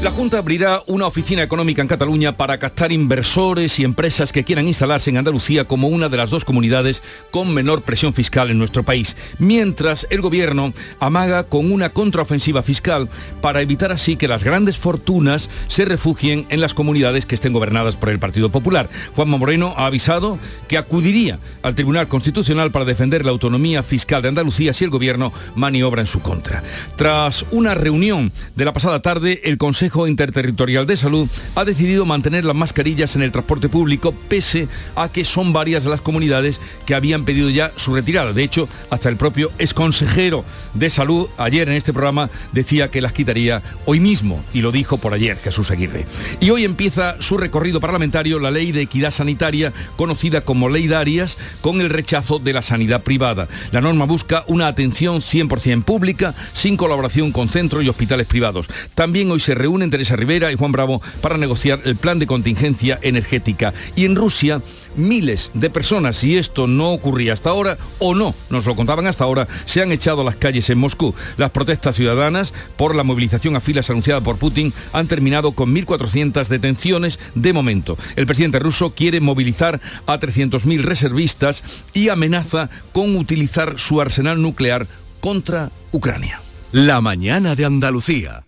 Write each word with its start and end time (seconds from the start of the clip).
La 0.00 0.12
Junta 0.12 0.38
abrirá 0.38 0.84
una 0.86 1.08
oficina 1.08 1.42
económica 1.42 1.82
en 1.82 1.88
Cataluña 1.88 2.36
para 2.36 2.60
captar 2.60 2.92
inversores 2.92 3.80
y 3.80 3.84
empresas 3.84 4.30
que 4.30 4.44
quieran 4.44 4.68
instalarse 4.68 5.10
en 5.10 5.16
Andalucía 5.16 5.64
como 5.64 5.88
una 5.88 6.08
de 6.08 6.16
las 6.16 6.30
dos 6.30 6.44
comunidades 6.44 7.02
con 7.32 7.52
menor 7.52 7.82
presión 7.82 8.14
fiscal 8.14 8.48
en 8.48 8.58
nuestro 8.58 8.84
país, 8.84 9.16
mientras 9.40 10.06
el 10.10 10.20
gobierno 10.20 10.72
amaga 11.00 11.42
con 11.42 11.72
una 11.72 11.90
contraofensiva 11.90 12.62
fiscal 12.62 13.08
para 13.40 13.60
evitar 13.60 13.90
así 13.90 14.16
que 14.16 14.28
las 14.28 14.44
grandes 14.44 14.78
fortunas 14.78 15.50
se 15.66 15.84
refugien 15.84 16.46
en 16.48 16.60
las 16.60 16.74
comunidades 16.74 17.26
que 17.26 17.34
estén 17.34 17.52
gobernadas 17.52 17.96
por 17.96 18.10
el 18.10 18.20
Partido 18.20 18.52
Popular. 18.52 18.88
Juanma 19.16 19.36
Moreno 19.36 19.74
ha 19.76 19.86
avisado 19.86 20.38
que 20.68 20.78
acudiría 20.78 21.40
al 21.62 21.74
Tribunal 21.74 22.06
Constitucional 22.06 22.70
para 22.70 22.84
defender 22.84 23.24
la 23.24 23.32
autonomía 23.32 23.82
fiscal 23.82 24.22
de 24.22 24.28
Andalucía 24.28 24.72
si 24.72 24.84
el 24.84 24.90
gobierno 24.90 25.32
maniobra 25.56 26.02
en 26.02 26.06
su 26.06 26.20
contra. 26.20 26.62
Tras 26.94 27.44
una 27.50 27.74
reunión 27.74 28.30
de 28.54 28.64
la 28.64 28.72
pasada 28.72 29.02
tarde, 29.02 29.40
el 29.42 29.58
Consejo 29.58 29.87
Consejo 29.88 30.06
Interterritorial 30.06 30.86
de 30.86 30.98
Salud 30.98 31.28
ha 31.54 31.64
decidido 31.64 32.04
mantener 32.04 32.44
las 32.44 32.54
mascarillas 32.54 33.16
en 33.16 33.22
el 33.22 33.32
transporte 33.32 33.70
público 33.70 34.12
pese 34.28 34.68
a 34.94 35.10
que 35.10 35.24
son 35.24 35.54
varias 35.54 35.86
las 35.86 36.02
comunidades 36.02 36.60
que 36.84 36.94
habían 36.94 37.24
pedido 37.24 37.48
ya 37.48 37.72
su 37.76 37.94
retirada. 37.94 38.34
De 38.34 38.42
hecho, 38.42 38.68
hasta 38.90 39.08
el 39.08 39.16
propio 39.16 39.50
exconsejero 39.58 40.44
de 40.74 40.90
Salud 40.90 41.28
ayer 41.38 41.70
en 41.70 41.74
este 41.74 41.94
programa 41.94 42.28
decía 42.52 42.90
que 42.90 43.00
las 43.00 43.14
quitaría 43.14 43.62
hoy 43.86 43.98
mismo 43.98 44.44
y 44.52 44.60
lo 44.60 44.72
dijo 44.72 44.98
por 44.98 45.14
ayer 45.14 45.38
Jesús 45.38 45.70
Aguirre. 45.70 46.04
Y 46.38 46.50
hoy 46.50 46.64
empieza 46.64 47.16
su 47.20 47.38
recorrido 47.38 47.80
parlamentario 47.80 48.38
la 48.38 48.50
ley 48.50 48.72
de 48.72 48.82
equidad 48.82 49.10
sanitaria 49.10 49.72
conocida 49.96 50.42
como 50.42 50.68
ley 50.68 50.86
Darias 50.86 51.38
con 51.62 51.80
el 51.80 51.88
rechazo 51.88 52.38
de 52.38 52.52
la 52.52 52.60
sanidad 52.60 53.04
privada. 53.04 53.48
La 53.72 53.80
norma 53.80 54.04
busca 54.04 54.44
una 54.48 54.66
atención 54.66 55.22
100% 55.22 55.84
pública 55.84 56.34
sin 56.52 56.76
colaboración 56.76 57.32
con 57.32 57.48
centros 57.48 57.82
y 57.82 57.88
hospitales 57.88 58.26
privados. 58.26 58.68
También 58.94 59.30
hoy 59.30 59.40
se 59.40 59.54
reúne 59.54 59.77
en 59.82 59.90
Teresa 59.90 60.16
Rivera 60.16 60.52
y 60.52 60.56
Juan 60.56 60.72
Bravo 60.72 61.02
para 61.20 61.38
negociar 61.38 61.80
el 61.84 61.96
plan 61.96 62.18
de 62.18 62.26
contingencia 62.26 62.98
energética. 63.02 63.74
Y 63.96 64.04
en 64.04 64.16
Rusia, 64.16 64.62
miles 64.96 65.50
de 65.54 65.70
personas, 65.70 66.16
si 66.16 66.36
esto 66.36 66.66
no 66.66 66.92
ocurría 66.92 67.32
hasta 67.32 67.50
ahora, 67.50 67.78
o 67.98 68.14
no, 68.14 68.34
nos 68.50 68.66
lo 68.66 68.76
contaban 68.76 69.06
hasta 69.06 69.24
ahora, 69.24 69.48
se 69.66 69.82
han 69.82 69.92
echado 69.92 70.22
a 70.22 70.24
las 70.24 70.36
calles 70.36 70.68
en 70.70 70.78
Moscú. 70.78 71.14
Las 71.36 71.50
protestas 71.50 71.96
ciudadanas 71.96 72.52
por 72.76 72.94
la 72.94 73.04
movilización 73.04 73.56
a 73.56 73.60
filas 73.60 73.90
anunciada 73.90 74.20
por 74.20 74.38
Putin 74.38 74.72
han 74.92 75.08
terminado 75.08 75.52
con 75.52 75.74
1.400 75.74 76.48
detenciones 76.48 77.18
de 77.34 77.52
momento. 77.52 77.96
El 78.16 78.26
presidente 78.26 78.58
ruso 78.58 78.94
quiere 78.94 79.20
movilizar 79.20 79.80
a 80.06 80.18
300.000 80.18 80.82
reservistas 80.82 81.62
y 81.92 82.08
amenaza 82.08 82.70
con 82.92 83.16
utilizar 83.16 83.78
su 83.78 84.00
arsenal 84.00 84.42
nuclear 84.42 84.86
contra 85.20 85.70
Ucrania. 85.92 86.40
La 86.72 87.00
mañana 87.00 87.54
de 87.54 87.64
Andalucía. 87.64 88.47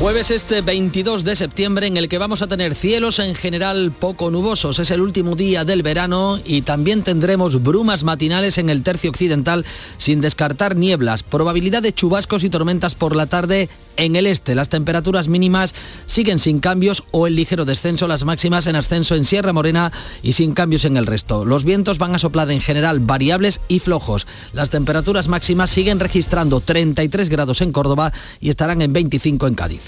Jueves 0.00 0.30
este 0.30 0.60
22 0.60 1.24
de 1.24 1.34
septiembre 1.34 1.88
en 1.88 1.96
el 1.96 2.08
que 2.08 2.18
vamos 2.18 2.40
a 2.40 2.46
tener 2.46 2.76
cielos 2.76 3.18
en 3.18 3.34
general 3.34 3.90
poco 3.90 4.30
nubosos. 4.30 4.78
Es 4.78 4.92
el 4.92 5.00
último 5.00 5.34
día 5.34 5.64
del 5.64 5.82
verano 5.82 6.38
y 6.44 6.62
también 6.62 7.02
tendremos 7.02 7.60
brumas 7.64 8.04
matinales 8.04 8.58
en 8.58 8.70
el 8.70 8.84
tercio 8.84 9.10
occidental 9.10 9.64
sin 9.96 10.20
descartar 10.20 10.76
nieblas. 10.76 11.24
Probabilidad 11.24 11.82
de 11.82 11.92
chubascos 11.92 12.44
y 12.44 12.48
tormentas 12.48 12.94
por 12.94 13.16
la 13.16 13.26
tarde 13.26 13.68
en 13.96 14.14
el 14.14 14.26
este. 14.26 14.54
Las 14.54 14.68
temperaturas 14.68 15.26
mínimas 15.26 15.74
siguen 16.06 16.38
sin 16.38 16.60
cambios 16.60 17.02
o 17.10 17.26
en 17.26 17.34
ligero 17.34 17.64
descenso, 17.64 18.06
las 18.06 18.24
máximas 18.24 18.68
en 18.68 18.76
ascenso 18.76 19.16
en 19.16 19.24
Sierra 19.24 19.52
Morena 19.52 19.90
y 20.22 20.34
sin 20.34 20.54
cambios 20.54 20.84
en 20.84 20.96
el 20.96 21.06
resto. 21.06 21.44
Los 21.44 21.64
vientos 21.64 21.98
van 21.98 22.14
a 22.14 22.20
soplar 22.20 22.52
en 22.52 22.60
general 22.60 23.00
variables 23.00 23.60
y 23.66 23.80
flojos. 23.80 24.28
Las 24.52 24.70
temperaturas 24.70 25.26
máximas 25.26 25.70
siguen 25.70 25.98
registrando 25.98 26.60
33 26.60 27.28
grados 27.28 27.60
en 27.60 27.72
Córdoba 27.72 28.12
y 28.40 28.50
estarán 28.50 28.80
en 28.80 28.92
25 28.92 29.48
en 29.48 29.54
Cádiz. 29.56 29.87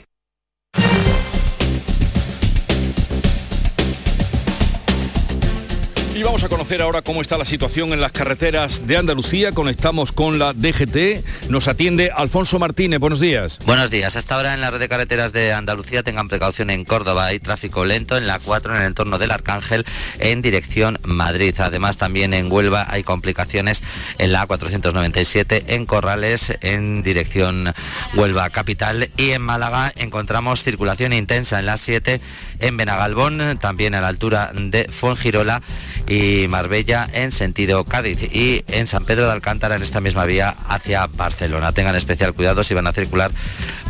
Y 6.21 6.23
vamos 6.23 6.43
a 6.43 6.49
conocer 6.49 6.83
ahora 6.83 7.01
cómo 7.01 7.23
está 7.23 7.35
la 7.35 7.45
situación 7.45 7.93
en 7.93 7.99
las 7.99 8.11
carreteras 8.11 8.85
de 8.85 8.95
Andalucía. 8.95 9.53
Conectamos 9.53 10.11
con 10.11 10.37
la 10.37 10.53
DGT. 10.53 11.49
Nos 11.49 11.67
atiende 11.67 12.11
Alfonso 12.15 12.59
Martínez. 12.59 12.99
Buenos 12.99 13.19
días. 13.19 13.57
Buenos 13.65 13.89
días. 13.89 14.15
Hasta 14.15 14.35
ahora 14.35 14.53
en 14.53 14.61
la 14.61 14.69
red 14.69 14.79
de 14.79 14.87
carreteras 14.87 15.33
de 15.33 15.51
Andalucía 15.51 16.03
tengan 16.03 16.27
precaución 16.27 16.69
en 16.69 16.85
Córdoba. 16.85 17.25
Hay 17.25 17.39
tráfico 17.39 17.85
lento 17.85 18.17
en 18.17 18.27
la 18.27 18.37
4 18.37 18.75
en 18.75 18.81
el 18.81 18.87
entorno 18.89 19.17
del 19.17 19.31
Arcángel 19.31 19.83
en 20.19 20.43
dirección 20.43 20.99
Madrid. 21.03 21.55
Además 21.57 21.97
también 21.97 22.35
en 22.35 22.51
Huelva 22.51 22.85
hay 22.87 23.01
complicaciones 23.01 23.81
en 24.19 24.31
la 24.31 24.45
497 24.45 25.63
en 25.69 25.87
Corrales 25.87 26.53
en 26.61 27.01
dirección 27.01 27.73
Huelva 28.13 28.47
Capital. 28.51 29.09
Y 29.17 29.31
en 29.31 29.41
Málaga 29.41 29.91
encontramos 29.95 30.63
circulación 30.63 31.13
intensa 31.13 31.57
en 31.57 31.65
la 31.65 31.77
7 31.77 32.21
en 32.59 32.77
Benagalbón, 32.77 33.57
también 33.59 33.95
a 33.95 34.01
la 34.01 34.09
altura 34.09 34.51
de 34.53 34.87
Fuengirola 34.87 35.63
y 36.11 36.49
Marbella 36.49 37.07
en 37.13 37.31
sentido 37.31 37.85
Cádiz 37.85 38.21
y 38.21 38.65
en 38.67 38.87
San 38.87 39.05
Pedro 39.05 39.27
de 39.27 39.31
Alcántara 39.31 39.77
en 39.77 39.81
esta 39.81 40.01
misma 40.01 40.25
vía 40.25 40.53
hacia 40.67 41.07
Barcelona. 41.07 41.71
Tengan 41.71 41.95
especial 41.95 42.33
cuidado 42.33 42.65
si 42.65 42.73
van 42.73 42.85
a 42.87 42.91
circular 42.91 43.31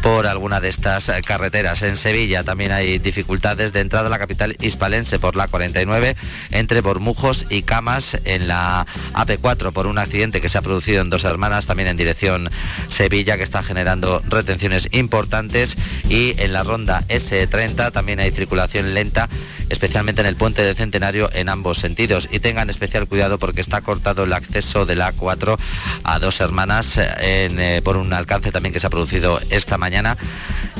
por 0.03 0.27
alguna 0.27 0.59
de 0.59 0.69
estas 0.69 1.11
carreteras. 1.25 1.81
En 1.81 1.97
Sevilla 1.97 2.43
también 2.43 2.73
hay 2.73 2.99
dificultades 2.99 3.73
de 3.73 3.79
entrada 3.79 4.05
a 4.05 4.09
la 4.11 4.19
capital 4.19 4.55
hispalense 4.61 5.17
por 5.17 5.35
la 5.35 5.47
49 5.47 6.15
entre 6.51 6.81
Bormujos 6.81 7.47
y 7.49 7.63
Camas 7.63 8.19
en 8.23 8.47
la 8.47 8.85
AP4 9.15 9.71
por 9.71 9.87
un 9.87 9.97
accidente 9.97 10.41
que 10.41 10.49
se 10.49 10.59
ha 10.59 10.61
producido 10.61 11.01
en 11.01 11.09
dos 11.09 11.23
hermanas 11.23 11.65
también 11.65 11.89
en 11.89 11.97
dirección 11.97 12.51
Sevilla 12.89 13.37
que 13.37 13.43
está 13.43 13.63
generando 13.63 14.21
retenciones 14.27 14.89
importantes 14.91 15.75
y 16.07 16.35
en 16.37 16.53
la 16.53 16.61
ronda 16.61 17.03
S30 17.07 17.91
también 17.91 18.19
hay 18.19 18.29
circulación 18.29 18.93
lenta 18.93 19.27
especialmente 19.71 20.21
en 20.21 20.27
el 20.27 20.35
puente 20.35 20.63
de 20.63 20.75
Centenario 20.75 21.29
en 21.33 21.49
ambos 21.49 21.79
sentidos. 21.79 22.29
Y 22.31 22.39
tengan 22.39 22.69
especial 22.69 23.07
cuidado 23.07 23.39
porque 23.39 23.61
está 23.61 23.81
cortado 23.81 24.25
el 24.25 24.33
acceso 24.33 24.85
de 24.85 24.95
la 24.95 25.13
A4 25.13 25.57
a 26.03 26.19
dos 26.19 26.39
hermanas 26.41 26.99
eh, 26.99 27.81
por 27.83 27.97
un 27.97 28.13
alcance 28.13 28.51
también 28.51 28.73
que 28.73 28.79
se 28.79 28.87
ha 28.87 28.91
producido 28.91 29.39
esta 29.49 29.77
mañana 29.77 30.17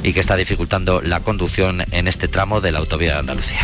y 0.04 0.14
que 0.14 0.20
está 0.20 0.36
dificultando 0.36 1.02
la 1.02 1.22
conducción 1.22 1.84
en 1.92 2.08
este 2.08 2.28
tramo 2.28 2.62
de 2.62 2.72
la 2.72 2.80
autovía 2.80 3.14
de 3.14 3.20
Andalucía. 3.20 3.62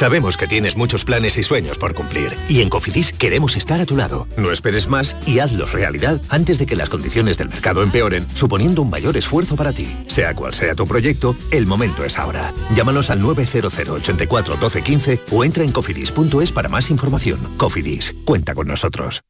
Sabemos 0.00 0.38
que 0.38 0.46
tienes 0.46 0.78
muchos 0.78 1.04
planes 1.04 1.36
y 1.36 1.42
sueños 1.42 1.76
por 1.76 1.94
cumplir 1.94 2.34
y 2.48 2.62
en 2.62 2.70
Cofidis 2.70 3.12
queremos 3.12 3.54
estar 3.54 3.82
a 3.82 3.84
tu 3.84 3.98
lado. 3.98 4.26
No 4.38 4.50
esperes 4.50 4.88
más 4.88 5.14
y 5.26 5.40
hazlos 5.40 5.72
realidad 5.72 6.22
antes 6.30 6.58
de 6.58 6.64
que 6.64 6.74
las 6.74 6.88
condiciones 6.88 7.36
del 7.36 7.50
mercado 7.50 7.82
empeoren, 7.82 8.26
suponiendo 8.32 8.80
un 8.80 8.88
mayor 8.88 9.18
esfuerzo 9.18 9.56
para 9.56 9.74
ti. 9.74 9.94
Sea 10.06 10.34
cual 10.34 10.54
sea 10.54 10.74
tu 10.74 10.86
proyecto, 10.86 11.36
el 11.50 11.66
momento 11.66 12.02
es 12.02 12.18
ahora. 12.18 12.54
Llámanos 12.74 13.10
al 13.10 13.20
900 13.20 13.78
84 13.78 14.56
12 14.56 14.82
15 14.82 15.20
o 15.32 15.44
entra 15.44 15.64
en 15.64 15.70
cofidis.es 15.70 16.50
para 16.50 16.70
más 16.70 16.88
información. 16.88 17.38
Cofidis, 17.58 18.14
cuenta 18.24 18.54
con 18.54 18.68
nosotros. 18.68 19.20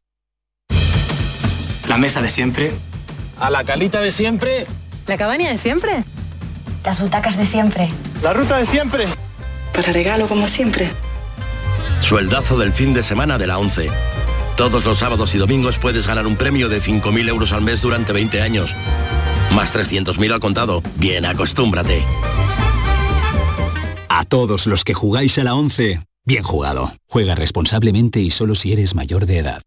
La 1.89 1.99
mesa 1.99 2.23
de 2.23 2.29
siempre. 2.29 2.71
A 3.41 3.51
la 3.51 3.65
calita 3.65 4.01
de 4.01 4.13
siempre. 4.13 4.69
La 5.09 5.17
cabaña 5.17 5.51
de 5.51 5.59
siempre. 5.59 6.05
Las 6.85 7.01
butacas 7.01 7.37
de 7.37 7.45
siempre. 7.45 7.89
La 8.23 8.33
ruta 8.33 8.59
de 8.59 8.67
siempre. 8.67 9.07
Para 9.73 9.93
regalo 9.93 10.27
como 10.27 10.49
siempre. 10.49 10.91
Sueldazo 12.01 12.59
del 12.59 12.73
fin 12.73 12.95
de 12.95 13.03
semana 13.03 13.39
de 13.39 13.47
la 13.47 13.59
11. 13.59 13.91
Todos 14.57 14.85
los 14.85 14.99
sábados 14.99 15.35
y 15.35 15.39
domingos 15.39 15.79
puedes 15.79 16.07
ganar 16.07 16.27
un 16.27 16.37
premio 16.37 16.69
de 16.69 16.83
5.000 16.83 17.29
euros 17.29 17.53
al 17.53 17.63
mes 17.63 17.81
durante 17.81 18.13
20 18.13 18.43
años. 18.43 18.75
Más 19.53 19.75
300.000 19.75 20.33
al 20.33 20.41
contado. 20.41 20.83
Bien, 20.97 21.25
acostúmbrate. 21.25 22.05
todos 24.31 24.67
los 24.69 24.85
que 24.85 24.95
jugáis 24.95 25.39
a 25.39 25.45
la 25.45 25.55
11, 25.55 26.05
bien 26.25 26.45
jugado. 26.45 26.93
Juega 27.09 27.35
responsablemente 27.35 28.21
y 28.21 28.31
solo 28.31 28.55
si 28.55 28.73
eres 28.73 28.95
mayor 28.95 29.27
de 29.27 29.39
edad. 29.39 29.63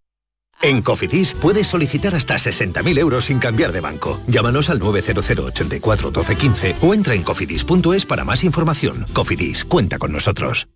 En 0.64 0.82
Cofidis 0.82 1.34
puedes 1.34 1.68
solicitar 1.68 2.16
hasta 2.16 2.36
60.000 2.36 2.98
euros 2.98 3.26
sin 3.26 3.38
cambiar 3.38 3.74
de 3.74 3.82
banco. 3.82 4.22
Llámanos 4.28 4.70
al 4.70 4.80
900 4.80 5.30
84 5.30 6.10
12 6.10 6.36
15 6.38 6.76
o 6.82 6.94
entra 6.94 7.14
en 7.14 7.24
cofidis.es 7.24 8.06
para 8.06 8.24
más 8.24 8.46
información. 8.46 9.06
Cofidis, 9.12 9.66
cuenta 9.66 10.00
con 10.00 10.14
nosotros. 10.14 10.70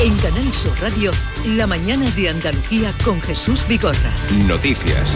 En 0.00 0.16
Canal 0.18 0.52
Sur 0.54 0.72
Radio, 0.80 1.10
la 1.44 1.66
mañana 1.66 2.08
de 2.12 2.30
Andalucía 2.30 2.90
con 3.04 3.20
Jesús 3.20 3.66
Bigorra. 3.68 4.12
Noticias. 4.46 5.12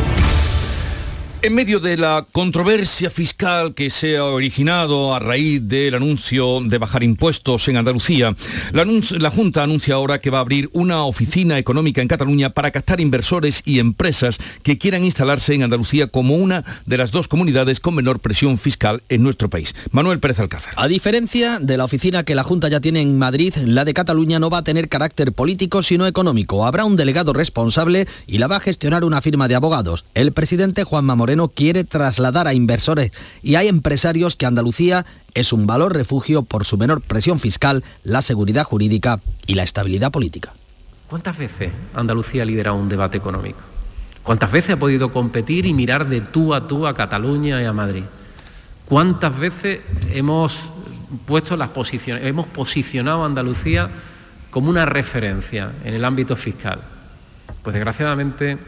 En 1.44 1.56
medio 1.56 1.80
de 1.80 1.96
la 1.96 2.24
controversia 2.30 3.10
fiscal 3.10 3.74
que 3.74 3.90
se 3.90 4.16
ha 4.16 4.26
originado 4.26 5.12
a 5.12 5.18
raíz 5.18 5.60
del 5.66 5.96
anuncio 5.96 6.60
de 6.60 6.78
bajar 6.78 7.02
impuestos 7.02 7.66
en 7.66 7.76
Andalucía, 7.76 8.36
la, 8.70 9.30
Junta 9.30 9.64
anuncia 9.64 9.96
ahora 9.96 10.20
que 10.20 10.30
va 10.30 10.38
a 10.38 10.42
abrir 10.42 10.70
una 10.72 11.02
oficina 11.02 11.58
económica 11.58 12.00
en 12.00 12.06
Cataluña 12.06 12.50
para 12.50 12.70
captar 12.70 13.00
inversores 13.00 13.60
y 13.64 13.80
empresas 13.80 14.38
que 14.62 14.78
quieran 14.78 15.02
instalarse 15.02 15.52
en 15.52 15.64
Andalucía 15.64 16.06
como 16.06 16.36
una 16.36 16.62
de 16.86 16.96
las 16.96 17.10
dos 17.10 17.26
comunidades 17.26 17.80
con 17.80 17.96
menor 17.96 18.20
presión 18.20 18.56
fiscal 18.56 19.02
en 19.08 19.24
nuestro 19.24 19.50
país. 19.50 19.74
Manuel 19.90 20.20
Pérez 20.20 20.38
Alcázar. 20.38 20.74
A 20.76 20.86
diferencia 20.86 21.58
de 21.58 21.76
la 21.76 21.86
oficina 21.86 22.22
que 22.22 22.36
la 22.36 22.44
Junta 22.44 22.68
ya 22.68 22.78
tiene 22.78 23.00
en 23.00 23.18
Madrid, 23.18 23.52
la 23.56 23.84
de 23.84 23.94
Cataluña 23.94 24.38
no 24.38 24.48
va 24.48 24.58
a 24.58 24.64
tener 24.64 24.88
carácter 24.88 25.32
político 25.32 25.82
sino 25.82 26.06
económico. 26.06 26.64
Habrá 26.66 26.84
un 26.84 26.94
delegado 26.94 27.32
responsable 27.32 28.06
y 28.28 28.38
la 28.38 28.46
va 28.46 28.58
a 28.58 28.60
gestionar 28.60 29.02
una 29.02 29.20
firma 29.20 29.48
de 29.48 29.56
abogados. 29.56 30.04
El 30.14 30.30
presidente 30.30 30.84
Juanma 30.84 31.16
Moreno 31.16 31.31
quiere 31.48 31.84
trasladar 31.84 32.46
a 32.46 32.54
inversores 32.54 33.12
y 33.42 33.56
hay 33.56 33.68
empresarios 33.68 34.36
que 34.36 34.46
Andalucía 34.46 35.06
es 35.34 35.52
un 35.52 35.66
valor 35.66 35.94
refugio 35.94 36.42
por 36.42 36.64
su 36.64 36.76
menor 36.78 37.00
presión 37.00 37.40
fiscal, 37.40 37.84
la 38.04 38.22
seguridad 38.22 38.64
jurídica 38.64 39.20
y 39.46 39.54
la 39.54 39.62
estabilidad 39.62 40.10
política. 40.12 40.52
¿Cuántas 41.08 41.36
veces 41.36 41.72
Andalucía 41.94 42.42
ha 42.42 42.46
liderado 42.46 42.76
un 42.76 42.88
debate 42.88 43.18
económico? 43.18 43.58
¿Cuántas 44.22 44.52
veces 44.52 44.76
ha 44.76 44.78
podido 44.78 45.12
competir 45.12 45.66
y 45.66 45.74
mirar 45.74 46.08
de 46.08 46.20
tú 46.20 46.54
a 46.54 46.66
tú 46.66 46.86
a 46.86 46.94
Cataluña 46.94 47.60
y 47.60 47.64
a 47.64 47.72
Madrid? 47.72 48.04
¿Cuántas 48.86 49.36
veces 49.38 49.80
hemos 50.12 50.70
puesto 51.26 51.56
las 51.56 51.70
posiciones, 51.70 52.24
hemos 52.26 52.46
posicionado 52.46 53.22
a 53.22 53.26
Andalucía 53.26 53.90
como 54.50 54.70
una 54.70 54.86
referencia 54.86 55.72
en 55.84 55.94
el 55.94 56.04
ámbito 56.04 56.36
fiscal? 56.36 56.80
Pues 57.62 57.74
desgraciadamente 57.74 58.58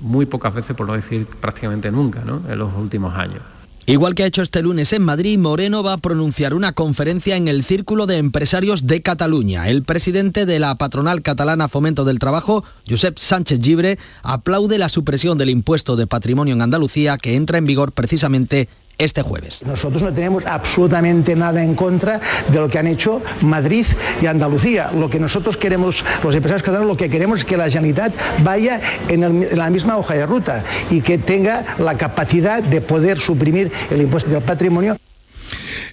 muy 0.00 0.26
pocas 0.26 0.54
veces, 0.54 0.76
por 0.76 0.86
no 0.86 0.94
decir 0.94 1.26
prácticamente 1.26 1.90
nunca, 1.90 2.22
¿no? 2.24 2.42
en 2.48 2.58
los 2.58 2.74
últimos 2.76 3.14
años. 3.14 3.40
Igual 3.86 4.14
que 4.14 4.22
ha 4.22 4.26
hecho 4.26 4.42
este 4.42 4.62
lunes 4.62 4.92
en 4.92 5.02
Madrid, 5.02 5.36
Moreno 5.38 5.82
va 5.82 5.94
a 5.94 5.98
pronunciar 5.98 6.54
una 6.54 6.74
conferencia 6.74 7.36
en 7.36 7.48
el 7.48 7.64
Círculo 7.64 8.06
de 8.06 8.18
Empresarios 8.18 8.86
de 8.86 9.02
Cataluña. 9.02 9.68
El 9.68 9.82
presidente 9.82 10.46
de 10.46 10.60
la 10.60 10.76
patronal 10.76 11.22
catalana 11.22 11.66
Fomento 11.66 12.04
del 12.04 12.20
Trabajo, 12.20 12.62
Josep 12.88 13.18
Sánchez 13.18 13.58
Gibre, 13.60 13.98
aplaude 14.22 14.78
la 14.78 14.90
supresión 14.90 15.38
del 15.38 15.50
impuesto 15.50 15.96
de 15.96 16.06
patrimonio 16.06 16.54
en 16.54 16.62
Andalucía 16.62 17.18
que 17.18 17.34
entra 17.34 17.58
en 17.58 17.66
vigor 17.66 17.90
precisamente 17.90 18.68
este 19.00 19.22
jueves. 19.22 19.62
Nosotros 19.66 20.02
no 20.02 20.12
tenemos 20.12 20.44
absolutamente 20.46 21.34
nada 21.34 21.64
en 21.64 21.74
contra 21.74 22.20
de 22.48 22.58
lo 22.58 22.68
que 22.68 22.78
han 22.78 22.86
hecho 22.86 23.22
Madrid 23.40 23.86
y 24.20 24.26
Andalucía. 24.26 24.90
Lo 24.94 25.08
que 25.08 25.18
nosotros 25.18 25.56
queremos, 25.56 26.04
los 26.22 26.34
empresarios 26.34 26.62
catalanes, 26.62 26.88
lo 26.88 26.96
que 26.96 27.08
queremos 27.08 27.40
es 27.40 27.44
que 27.44 27.56
la 27.56 27.68
Generalitat 27.68 28.12
vaya 28.42 28.80
en, 29.08 29.24
en 29.24 29.58
la 29.58 29.70
misma 29.70 29.96
hoja 29.96 30.14
de 30.14 30.26
ruta 30.26 30.62
y 30.90 31.00
que 31.00 31.18
tenga 31.18 31.64
la 31.78 31.96
capacidad 31.96 32.62
de 32.62 32.80
poder 32.80 33.18
suprimir 33.18 33.72
el 33.90 34.02
impuesto 34.02 34.30
del 34.30 34.42
patrimonio. 34.42 34.96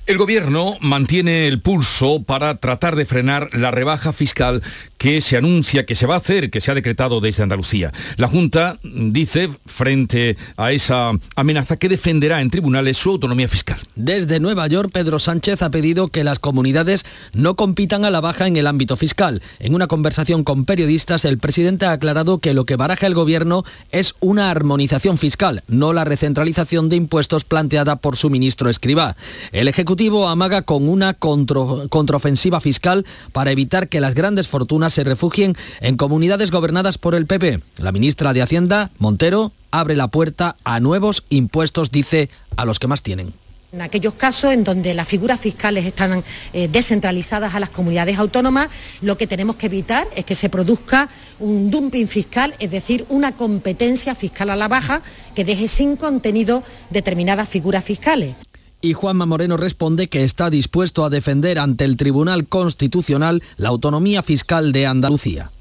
El 0.07 0.17
gobierno 0.17 0.77
mantiene 0.79 1.49
el 1.49 1.59
pulso 1.59 2.23
para 2.23 2.55
tratar 2.59 2.95
de 2.95 3.05
frenar 3.05 3.49
la 3.51 3.71
rebaja 3.71 4.13
fiscal 4.13 4.63
que 4.97 5.19
se 5.19 5.35
anuncia 5.35 5.85
que 5.85 5.95
se 5.95 6.05
va 6.05 6.13
a 6.13 6.19
hacer, 6.19 6.49
que 6.49 6.61
se 6.61 6.71
ha 6.71 6.75
decretado 6.75 7.19
desde 7.19 7.43
Andalucía. 7.43 7.91
La 8.15 8.29
Junta 8.29 8.79
dice, 8.83 9.49
frente 9.65 10.37
a 10.55 10.71
esa 10.71 11.11
amenaza, 11.35 11.75
que 11.75 11.89
defenderá 11.89 12.39
en 12.39 12.49
tribunales 12.49 12.97
su 12.97 13.09
autonomía 13.09 13.49
fiscal. 13.49 13.81
Desde 13.95 14.39
Nueva 14.39 14.65
York, 14.67 14.91
Pedro 14.93 15.19
Sánchez 15.19 15.61
ha 15.61 15.71
pedido 15.71 16.07
que 16.07 16.23
las 16.23 16.39
comunidades 16.39 17.05
no 17.33 17.57
compitan 17.57 18.05
a 18.05 18.09
la 18.09 18.21
baja 18.21 18.47
en 18.47 18.55
el 18.55 18.65
ámbito 18.65 18.95
fiscal. 18.95 19.41
En 19.59 19.75
una 19.75 19.87
conversación 19.87 20.45
con 20.45 20.63
periodistas, 20.63 21.25
el 21.25 21.37
presidente 21.37 21.85
ha 21.85 21.91
aclarado 21.91 22.39
que 22.39 22.53
lo 22.53 22.65
que 22.65 22.77
baraja 22.77 23.07
el 23.07 23.13
gobierno 23.13 23.65
es 23.91 24.15
una 24.21 24.51
armonización 24.51 25.17
fiscal, 25.17 25.63
no 25.67 25.91
la 25.91 26.05
recentralización 26.05 26.87
de 26.87 26.95
impuestos 26.95 27.43
planteada 27.43 27.97
por 27.97 28.15
su 28.15 28.29
ministro 28.29 28.69
Escribá. 28.69 29.17
El 29.51 29.67
Ejecutivo 29.67 29.96
amaga 30.27 30.61
con 30.61 30.87
una 30.87 31.13
contraofensiva 31.13 32.61
fiscal 32.61 33.05
para 33.31 33.51
evitar 33.51 33.89
que 33.89 33.99
las 33.99 34.13
grandes 34.13 34.47
fortunas 34.47 34.93
se 34.93 35.03
refugien 35.03 35.55
en 35.81 35.97
comunidades 35.97 36.51
gobernadas 36.51 36.97
por 36.97 37.15
el 37.15 37.25
PP. 37.25 37.61
La 37.77 37.91
ministra 37.91 38.33
de 38.33 38.41
Hacienda, 38.41 38.91
Montero, 38.99 39.51
abre 39.71 39.95
la 39.95 40.07
puerta 40.07 40.55
a 40.63 40.79
nuevos 40.79 41.23
impuestos, 41.29 41.91
dice, 41.91 42.29
a 42.55 42.65
los 42.65 42.79
que 42.79 42.87
más 42.87 43.01
tienen. 43.01 43.33
En 43.73 43.81
aquellos 43.81 44.13
casos 44.13 44.53
en 44.53 44.63
donde 44.63 44.93
las 44.93 45.07
figuras 45.07 45.41
fiscales 45.41 45.85
están 45.85 46.23
eh, 46.53 46.69
descentralizadas 46.69 47.53
a 47.53 47.59
las 47.59 47.69
comunidades 47.69 48.17
autónomas, 48.17 48.69
lo 49.01 49.17
que 49.17 49.27
tenemos 49.27 49.57
que 49.57 49.65
evitar 49.65 50.07
es 50.15 50.23
que 50.23 50.35
se 50.35 50.49
produzca 50.49 51.09
un 51.39 51.69
dumping 51.69 52.07
fiscal, 52.07 52.53
es 52.59 52.71
decir, 52.71 53.05
una 53.09 53.33
competencia 53.33 54.15
fiscal 54.15 54.51
a 54.51 54.55
la 54.55 54.69
baja 54.69 55.01
que 55.35 55.43
deje 55.43 55.67
sin 55.67 55.97
contenido 55.97 56.63
determinadas 56.91 57.49
figuras 57.49 57.83
fiscales 57.83 58.35
y 58.81 58.93
Juanma 58.93 59.25
Moreno 59.25 59.57
responde 59.57 60.07
que 60.07 60.23
está 60.23 60.49
dispuesto 60.49 61.03
a 61.03 61.09
defender 61.09 61.59
ante 61.59 61.85
el 61.85 61.97
Tribunal 61.97 62.47
Constitucional 62.47 63.43
la 63.57 63.69
autonomía 63.69 64.23
fiscal 64.23 64.71
de 64.71 64.85
Andalucía. 64.85 65.51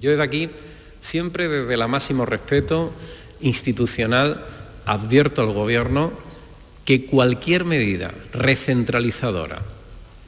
Yo 0.00 0.10
desde 0.10 0.22
aquí, 0.22 0.50
siempre 1.00 1.48
desde 1.48 1.74
el 1.74 1.88
máximo 1.88 2.26
respeto 2.26 2.92
institucional, 3.40 4.44
advierto 4.84 5.42
al 5.42 5.52
Gobierno 5.52 6.12
que 6.84 7.06
cualquier 7.06 7.64
medida 7.64 8.14
recentralizadora 8.32 9.62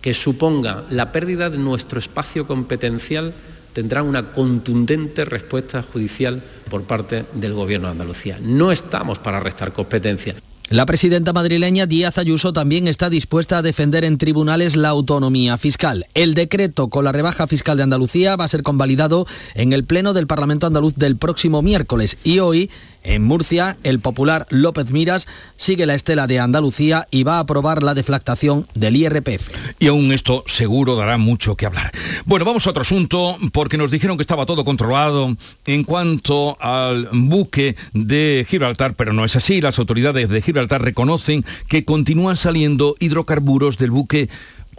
que 0.00 0.14
suponga 0.14 0.84
la 0.90 1.12
pérdida 1.12 1.50
de 1.50 1.58
nuestro 1.58 1.98
espacio 1.98 2.46
competencial 2.46 3.34
tendrá 3.72 4.02
una 4.02 4.32
contundente 4.32 5.24
respuesta 5.24 5.82
judicial 5.82 6.42
por 6.70 6.84
parte 6.84 7.26
del 7.34 7.52
Gobierno 7.52 7.88
de 7.88 7.92
Andalucía. 7.92 8.38
No 8.40 8.72
estamos 8.72 9.18
para 9.18 9.40
restar 9.40 9.72
competencia. 9.72 10.34
La 10.70 10.84
presidenta 10.84 11.32
madrileña 11.32 11.86
Díaz 11.86 12.18
Ayuso 12.18 12.52
también 12.52 12.88
está 12.88 13.08
dispuesta 13.08 13.56
a 13.56 13.62
defender 13.62 14.04
en 14.04 14.18
tribunales 14.18 14.76
la 14.76 14.90
autonomía 14.90 15.56
fiscal. 15.56 16.06
El 16.12 16.34
decreto 16.34 16.88
con 16.88 17.06
la 17.06 17.12
rebaja 17.12 17.46
fiscal 17.46 17.78
de 17.78 17.84
Andalucía 17.84 18.36
va 18.36 18.44
a 18.44 18.48
ser 18.48 18.62
convalidado 18.62 19.26
en 19.54 19.72
el 19.72 19.84
Pleno 19.84 20.12
del 20.12 20.26
Parlamento 20.26 20.66
andaluz 20.66 20.94
del 20.94 21.16
próximo 21.16 21.62
miércoles 21.62 22.18
y 22.22 22.40
hoy 22.40 22.68
en 23.08 23.24
Murcia, 23.24 23.78
el 23.84 24.00
popular 24.00 24.46
López 24.50 24.90
Miras 24.90 25.26
sigue 25.56 25.86
la 25.86 25.94
estela 25.94 26.26
de 26.26 26.38
Andalucía 26.38 27.08
y 27.10 27.22
va 27.22 27.36
a 27.36 27.40
aprobar 27.40 27.82
la 27.82 27.94
deflactación 27.94 28.66
del 28.74 28.96
IRPF. 28.96 29.48
Y 29.78 29.88
aún 29.88 30.12
esto 30.12 30.44
seguro 30.46 30.94
dará 30.94 31.16
mucho 31.16 31.56
que 31.56 31.64
hablar. 31.64 31.90
Bueno, 32.26 32.44
vamos 32.44 32.66
a 32.66 32.70
otro 32.70 32.82
asunto, 32.82 33.36
porque 33.52 33.78
nos 33.78 33.90
dijeron 33.90 34.18
que 34.18 34.22
estaba 34.22 34.44
todo 34.44 34.64
controlado 34.64 35.34
en 35.64 35.84
cuanto 35.84 36.58
al 36.60 37.08
buque 37.12 37.76
de 37.94 38.46
Gibraltar, 38.48 38.94
pero 38.94 39.14
no 39.14 39.24
es 39.24 39.36
así. 39.36 39.62
Las 39.62 39.78
autoridades 39.78 40.28
de 40.28 40.42
Gibraltar 40.42 40.82
reconocen 40.82 41.44
que 41.66 41.86
continúan 41.86 42.36
saliendo 42.36 42.94
hidrocarburos 43.00 43.78
del 43.78 43.90
buque 43.90 44.28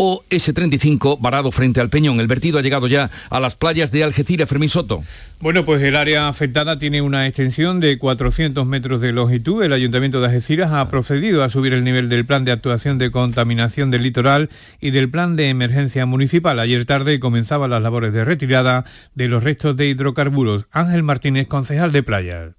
o 0.01 0.23
S-35 0.29 1.17
varado 1.19 1.51
frente 1.51 1.81
al 1.81 1.89
Peñón. 1.89 2.21
El 2.21 2.27
vertido 2.27 2.57
ha 2.57 2.61
llegado 2.61 2.87
ya 2.87 3.11
a 3.29 3.39
las 3.41 3.55
playas 3.55 3.91
de 3.91 4.05
Algeciras, 4.05 4.47
Fermín 4.47 4.69
Soto. 4.69 5.03
Bueno, 5.41 5.65
pues 5.65 5.83
el 5.83 5.97
área 5.97 6.29
afectada 6.29 6.79
tiene 6.79 7.01
una 7.01 7.27
extensión 7.27 7.81
de 7.81 7.97
400 7.97 8.65
metros 8.65 9.01
de 9.01 9.11
longitud. 9.11 9.61
El 9.61 9.73
Ayuntamiento 9.73 10.21
de 10.21 10.27
Algeciras 10.27 10.71
ha 10.71 10.89
procedido 10.89 11.43
a 11.43 11.49
subir 11.49 11.73
el 11.73 11.83
nivel 11.83 12.07
del 12.07 12.25
plan 12.25 12.45
de 12.45 12.53
actuación 12.53 12.97
de 12.97 13.11
contaminación 13.11 13.91
del 13.91 14.03
litoral 14.03 14.49
y 14.79 14.91
del 14.91 15.11
plan 15.11 15.35
de 15.35 15.49
emergencia 15.49 16.05
municipal. 16.05 16.59
Ayer 16.59 16.85
tarde 16.85 17.19
comenzaban 17.19 17.69
las 17.69 17.81
labores 17.81 18.13
de 18.13 18.23
retirada 18.23 18.85
de 19.15 19.27
los 19.27 19.43
restos 19.43 19.75
de 19.75 19.87
hidrocarburos. 19.87 20.65
Ángel 20.71 21.03
Martínez, 21.03 21.47
concejal 21.47 21.91
de 21.91 22.03
Playa. 22.03 22.53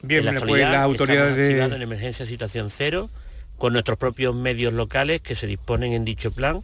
Bien, 0.00 0.22
pues 0.22 0.60
las 0.60 0.74
autoridades 0.76 1.36
de... 1.36 1.60
en 1.60 1.82
emergencia 1.82 2.24
situación 2.24 2.70
cero 2.70 3.10
con 3.58 3.72
nuestros 3.72 3.98
propios 3.98 4.34
medios 4.34 4.72
locales 4.72 5.20
que 5.20 5.34
se 5.34 5.46
disponen 5.46 5.92
en 5.92 6.04
dicho 6.04 6.30
plan. 6.30 6.62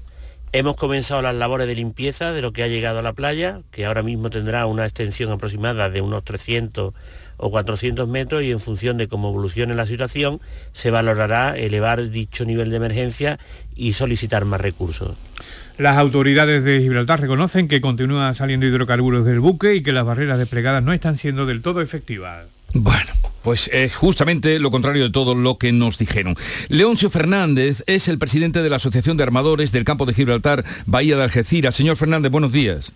Hemos 0.53 0.77
comenzado 0.77 1.21
las 1.21 1.35
labores 1.35 1.67
de 1.67 1.75
limpieza 1.75 2.33
de 2.33 2.41
lo 2.41 2.53
que 2.53 2.63
ha 2.63 2.69
llegado 2.69 3.01
a 3.01 3.03
la 3.03 3.13
playa, 3.13 3.61
que 3.73 3.85
ahora 3.85 4.05
mismo 4.05 4.31
tendrá 4.31 4.67
una 4.67 4.85
extensión 4.85 5.33
aproximada 5.33 5.91
de 5.91 6.01
unos 6.01 6.25
300 6.25 6.95
o 7.37 7.51
400 7.51 8.07
metros 8.09 8.45
y 8.45 8.53
en 8.53 8.61
función 8.61 8.97
de 8.97 9.09
cómo 9.09 9.31
evolucione 9.31 9.75
la 9.75 9.87
situación 9.87 10.41
se 10.73 10.93
valorará 10.93 11.57
elevar 11.57 12.09
dicho 12.11 12.45
nivel 12.45 12.71
de 12.71 12.77
emergencia 12.77 13.41
y 13.75 13.95
solicitar 13.95 14.45
más 14.45 14.61
recursos. 14.61 15.17
Las 15.77 15.99
autoridades 15.99 16.63
de 16.63 16.81
Gibraltar 16.81 17.21
reconocen 17.21 17.67
que 17.67 17.81
continúan 17.81 18.35
saliendo 18.35 18.67
hidrocarburos 18.67 19.25
del 19.25 19.41
buque 19.41 19.75
y 19.75 19.83
que 19.83 19.93
las 19.93 20.05
barreras 20.05 20.39
desplegadas 20.39 20.85
no 20.85 20.93
están 20.93 21.19
siendo 21.19 21.47
del 21.47 21.63
todo 21.63 21.81
efectivas. 21.81 22.47
Bueno, 22.75 23.13
Pues 23.43 23.69
es 23.73 23.95
justamente 23.95 24.59
lo 24.59 24.71
contrario 24.71 25.03
de 25.05 25.11
todo 25.11 25.35
lo 25.35 25.59
que 25.59 25.71
nos 25.73 25.99
dijeron. 25.99 26.35
Leoncio 26.69 27.11
Fernández 27.11 27.83
es 27.87 28.09
el 28.09 28.19
presidente 28.19 28.63
de 28.63 28.71
la 28.71 28.77
Asociación 28.77 29.17
de 29.17 29.23
Armadores 29.23 29.71
del 29.71 29.85
Campo 29.85 30.07
de 30.07 30.15
Gibraltar, 30.15 30.65
Bahía 30.87 31.17
de 31.17 31.25
Algeciras. 31.25 31.75
Señor 31.75 31.97
Fernández, 31.97 32.33
buenos 32.33 32.53
días. 32.53 32.93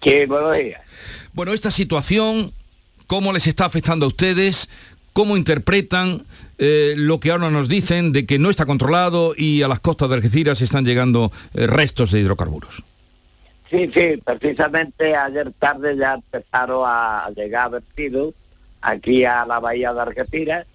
¿Qué 0.00 0.26
buenos 0.26 0.56
días. 0.56 0.80
Bueno, 1.34 1.52
esta 1.52 1.70
situación, 1.70 2.52
¿cómo 3.06 3.32
les 3.32 3.46
está 3.46 3.64
afectando 3.66 4.06
a 4.06 4.08
ustedes? 4.08 4.68
¿Cómo 5.12 5.36
interpretan 5.36 6.24
eh, 6.58 6.94
lo 6.96 7.20
que 7.20 7.30
ahora 7.30 7.50
nos 7.50 7.68
dicen 7.68 8.12
de 8.12 8.24
que 8.24 8.38
no 8.38 8.48
está 8.48 8.64
controlado 8.66 9.34
y 9.36 9.62
a 9.62 9.68
las 9.68 9.80
costas 9.80 10.08
de 10.08 10.14
Algeciras 10.16 10.62
están 10.62 10.84
llegando 10.84 11.30
eh, 11.54 11.66
restos 11.66 12.12
de 12.12 12.20
hidrocarburos? 12.20 12.82
Sí, 13.70 13.90
sí, 13.92 14.22
precisamente 14.24 15.14
ayer 15.14 15.52
tarde 15.58 15.96
ya 15.96 16.14
empezaron 16.14 16.84
a 16.86 17.28
llegar 17.36 17.70
vertidos 17.70 18.34
aquí 18.80 19.24
a 19.24 19.44
la 19.44 19.60
bahía 19.60 19.92
de 19.92 20.00
Algeciras, 20.00 20.66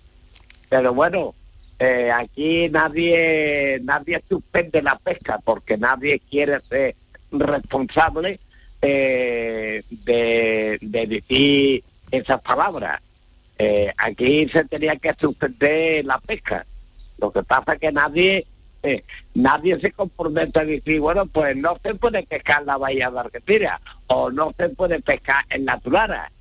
pero 0.69 0.93
bueno, 0.93 1.33
eh, 1.79 2.11
aquí 2.11 2.69
nadie 2.69 3.79
nadie 3.83 4.21
suspende 4.29 4.83
la 4.83 4.99
pesca 4.99 5.39
porque 5.43 5.77
nadie 5.77 6.21
quiere 6.29 6.59
ser 6.69 6.95
responsable 7.31 8.39
de, 8.81 9.83
decir 10.81 11.83
esas 12.11 12.41
palabras. 12.41 12.99
Eh, 13.63 13.93
aquí 13.97 14.49
se 14.49 14.65
tenía 14.65 14.95
que 14.95 15.13
suspender 15.19 16.05
la 16.05 16.19
pesca. 16.19 16.65
Lo 17.17 17.31
que 17.31 17.43
pasa 17.43 17.77
que 17.77 17.91
nadie 17.91 18.45
nadie 19.35 19.79
se 19.79 19.91
compromete 19.91 20.59
a 20.59 20.65
decir, 20.65 20.99
bueno, 20.99 21.27
pues 21.27 21.55
no 21.55 21.77
se 21.83 21.93
puede 21.93 22.23
pescar 22.23 22.61
en 22.61 22.65
la 22.65 22.77
bahía 22.77 23.11
de 23.11 23.19
Algeciras 23.19 23.79
o 24.07 24.31
no 24.31 24.55
se 24.57 24.69
puede 24.69 24.99
pescar 24.99 25.45
en 25.51 25.65
la 25.65 25.77
Tulara 25.79 26.31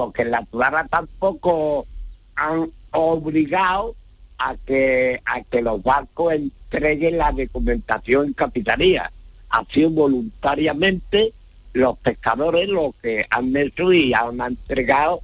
porque 0.00 0.24
la 0.24 0.42
Tulara 0.46 0.86
tampoco 0.88 1.86
han 2.34 2.70
obligado 2.92 3.94
a 4.38 4.56
que, 4.56 5.20
a 5.26 5.42
que 5.42 5.60
los 5.60 5.82
barcos 5.82 6.32
entreguen 6.32 7.18
la 7.18 7.30
documentación 7.32 8.28
en 8.28 8.32
capitanía. 8.32 9.12
Ha 9.50 9.62
sido 9.66 9.90
voluntariamente 9.90 11.34
los 11.74 11.98
pescadores 11.98 12.66
los 12.70 12.94
que 13.02 13.26
han 13.28 13.54
hecho 13.54 13.92
y 13.92 14.14
han 14.14 14.40
entregado 14.40 15.20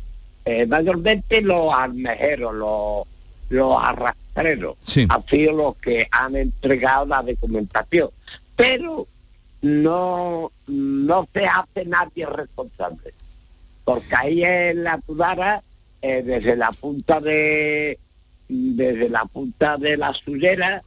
eh, 0.46 0.66
mayormente 0.66 1.42
los 1.42 1.74
almejeros, 1.74 2.54
los, 2.54 3.02
los 3.50 3.82
arrastreros, 3.82 4.76
han 5.08 5.26
sido 5.26 5.52
los 5.52 5.76
que 5.76 6.08
han 6.10 6.36
entregado 6.36 7.04
la 7.04 7.22
documentación. 7.22 8.08
Pero 8.56 9.06
no, 9.60 10.50
no 10.66 11.28
se 11.34 11.46
hace 11.46 11.84
nadie 11.84 12.24
responsable 12.24 13.12
porque 13.86 14.16
ahí 14.16 14.42
en 14.42 14.82
la 14.82 14.98
Tudara, 14.98 15.62
eh, 16.02 16.20
desde 16.22 16.56
la 16.56 16.72
punta 16.72 17.20
de 17.20 17.98
desde 18.48 19.08
la 19.08 19.24
punta 19.26 19.76
de 19.76 19.96
la 19.96 20.12
suyera 20.12 20.82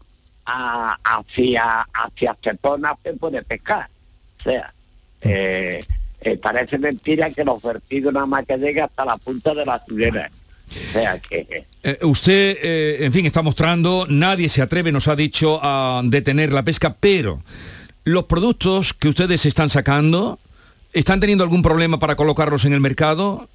hacia 0.46 1.88
hacia 1.94 2.38
Cepona 2.44 2.98
se 3.02 3.14
puede 3.14 3.42
pescar. 3.44 3.90
O 4.40 4.44
sea, 4.44 4.74
eh, 5.22 5.86
eh, 6.22 6.38
parece 6.38 6.78
mentira 6.78 7.30
que 7.30 7.44
los 7.44 7.62
vertidos 7.62 8.14
nada 8.14 8.26
más 8.26 8.46
que 8.46 8.58
llega 8.58 8.86
hasta 8.86 9.06
la 9.06 9.18
punta 9.18 9.54
de 9.54 9.66
la 9.66 9.84
suyera. 9.88 10.32
O 10.70 10.92
sea 10.94 11.20
que... 11.20 11.66
usted, 12.04 13.02
en 13.02 13.12
fin, 13.12 13.26
está 13.26 13.42
mostrando, 13.42 14.06
nadie 14.08 14.50
se 14.50 14.62
atreve, 14.62 14.92
nos 14.92 15.08
ha 15.08 15.16
dicho, 15.16 15.60
a 15.64 16.02
detener 16.04 16.54
la 16.54 16.64
pesca, 16.64 16.96
pero 17.00 17.42
los 18.04 18.26
productos 18.26 18.94
que 18.94 19.08
ustedes 19.08 19.48
están 19.48 19.72
sacando, 19.72 20.40
¿Están 20.94 21.20
teniendo 21.20 21.44
algún 21.44 21.62
problema 21.62 22.00
para 22.00 22.16
colocarlos 22.16 22.66
en 22.66 22.74
el 22.74 22.80
mercado? 22.80 23.48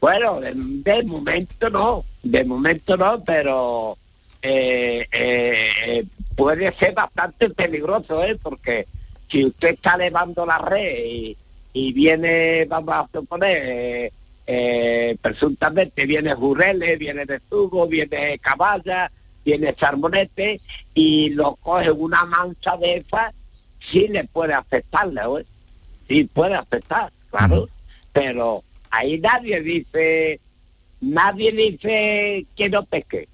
Bueno, 0.00 0.40
de, 0.40 1.02
momento 1.04 1.68
no, 1.68 2.04
de 2.22 2.42
momento 2.44 2.96
no, 2.96 3.22
pero 3.22 3.98
eh, 4.40 5.06
eh, 5.12 6.04
puede 6.36 6.74
ser 6.78 6.94
bastante 6.94 7.50
peligroso, 7.50 8.24
¿eh? 8.24 8.38
Porque 8.42 8.86
si 9.30 9.44
usted 9.44 9.74
está 9.74 9.96
levando 9.96 10.44
la 10.44 10.58
red 10.58 11.36
y, 11.72 11.92
viene, 11.92 12.66
vamos 12.66 12.94
a 12.94 13.08
suponer, 13.12 14.12
eh, 14.46 15.16
presuntamente 15.22 16.04
viene 16.04 16.34
jureles, 16.34 16.98
viene 16.98 17.24
de 17.24 17.40
sugo, 17.48 17.86
viene 17.86 18.38
caballa, 18.40 19.10
viene 19.44 19.74
salmonete 19.78 20.60
y 20.94 21.30
lo 21.30 21.54
coge 21.56 21.90
una 21.92 22.24
mancha 22.24 22.76
de 22.76 22.96
esa, 22.96 23.32
sí 23.90 24.08
le 24.08 24.24
puede 24.24 24.54
afectarle, 24.54 25.20
¿eh? 25.20 25.46
sí 26.08 26.24
puede 26.24 26.54
afectar, 26.54 27.12
claro, 27.30 27.68
pero 28.12 28.64
ahí 28.90 29.20
nadie 29.20 29.60
dice, 29.60 30.40
nadie 31.00 31.52
dice 31.52 32.46
que 32.56 32.68
no 32.68 32.84
pesque. 32.84 33.28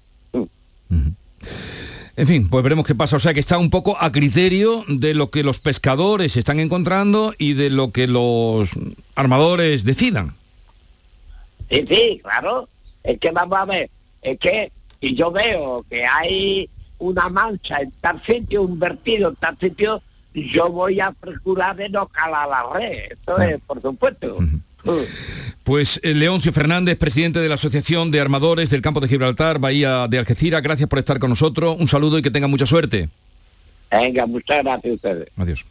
En 2.17 2.25
fin, 2.25 2.49
pues 2.49 2.63
veremos 2.63 2.85
qué 2.85 2.95
pasa. 2.95 3.15
O 3.15 3.19
sea 3.19 3.33
que 3.35 3.39
está 3.39 3.59
un 3.59 3.69
poco 3.69 3.95
a 3.99 4.11
criterio 4.11 4.83
de 4.87 5.13
lo 5.13 5.29
que 5.29 5.43
los 5.43 5.59
pescadores 5.59 6.35
están 6.35 6.59
encontrando 6.59 7.35
y 7.37 7.53
de 7.53 7.69
lo 7.69 7.91
que 7.91 8.07
los 8.07 8.71
armadores 9.13 9.85
decidan. 9.85 10.35
Sí, 11.69 11.85
sí, 11.87 12.19
claro. 12.23 12.67
Es 13.03 13.19
que 13.19 13.29
vamos 13.29 13.59
a 13.59 13.65
ver, 13.65 13.91
es 14.23 14.39
que 14.39 14.71
si 14.99 15.13
yo 15.13 15.31
veo 15.31 15.85
que 15.87 16.05
hay 16.05 16.67
una 16.97 17.29
mancha 17.29 17.81
en 17.81 17.91
tal 18.01 18.21
sitio, 18.25 18.63
un 18.63 18.79
vertido 18.79 19.29
en 19.29 19.35
tal 19.35 19.55
sitio, 19.59 20.01
yo 20.33 20.71
voy 20.71 20.99
a 20.99 21.11
procurar 21.11 21.75
de 21.75 21.89
no 21.89 22.07
calar 22.07 22.49
la 22.49 22.65
red, 22.73 23.11
eso 23.11 23.39
es, 23.39 23.61
por 23.61 23.79
supuesto. 23.79 24.39
Pues 25.63 25.99
eh, 26.03 26.13
Leoncio 26.13 26.53
Fernández, 26.53 26.97
presidente 26.97 27.39
de 27.39 27.49
la 27.49 27.55
Asociación 27.55 28.09
de 28.09 28.21
Armadores 28.21 28.69
del 28.69 28.81
Campo 28.81 29.01
de 29.01 29.09
Gibraltar, 29.09 29.59
Bahía 29.59 30.07
de 30.07 30.17
Algeciras, 30.17 30.61
gracias 30.61 30.87
por 30.87 30.99
estar 30.99 31.19
con 31.19 31.29
nosotros, 31.29 31.75
un 31.77 31.87
saludo 31.87 32.17
y 32.17 32.21
que 32.21 32.31
tenga 32.31 32.47
mucha 32.47 32.65
suerte. 32.65 33.09
Venga, 33.91 34.25
muchas 34.25 34.63
gracias 34.63 34.91
a 34.91 34.95
ustedes. 34.95 35.29
Adiós. 35.35 35.65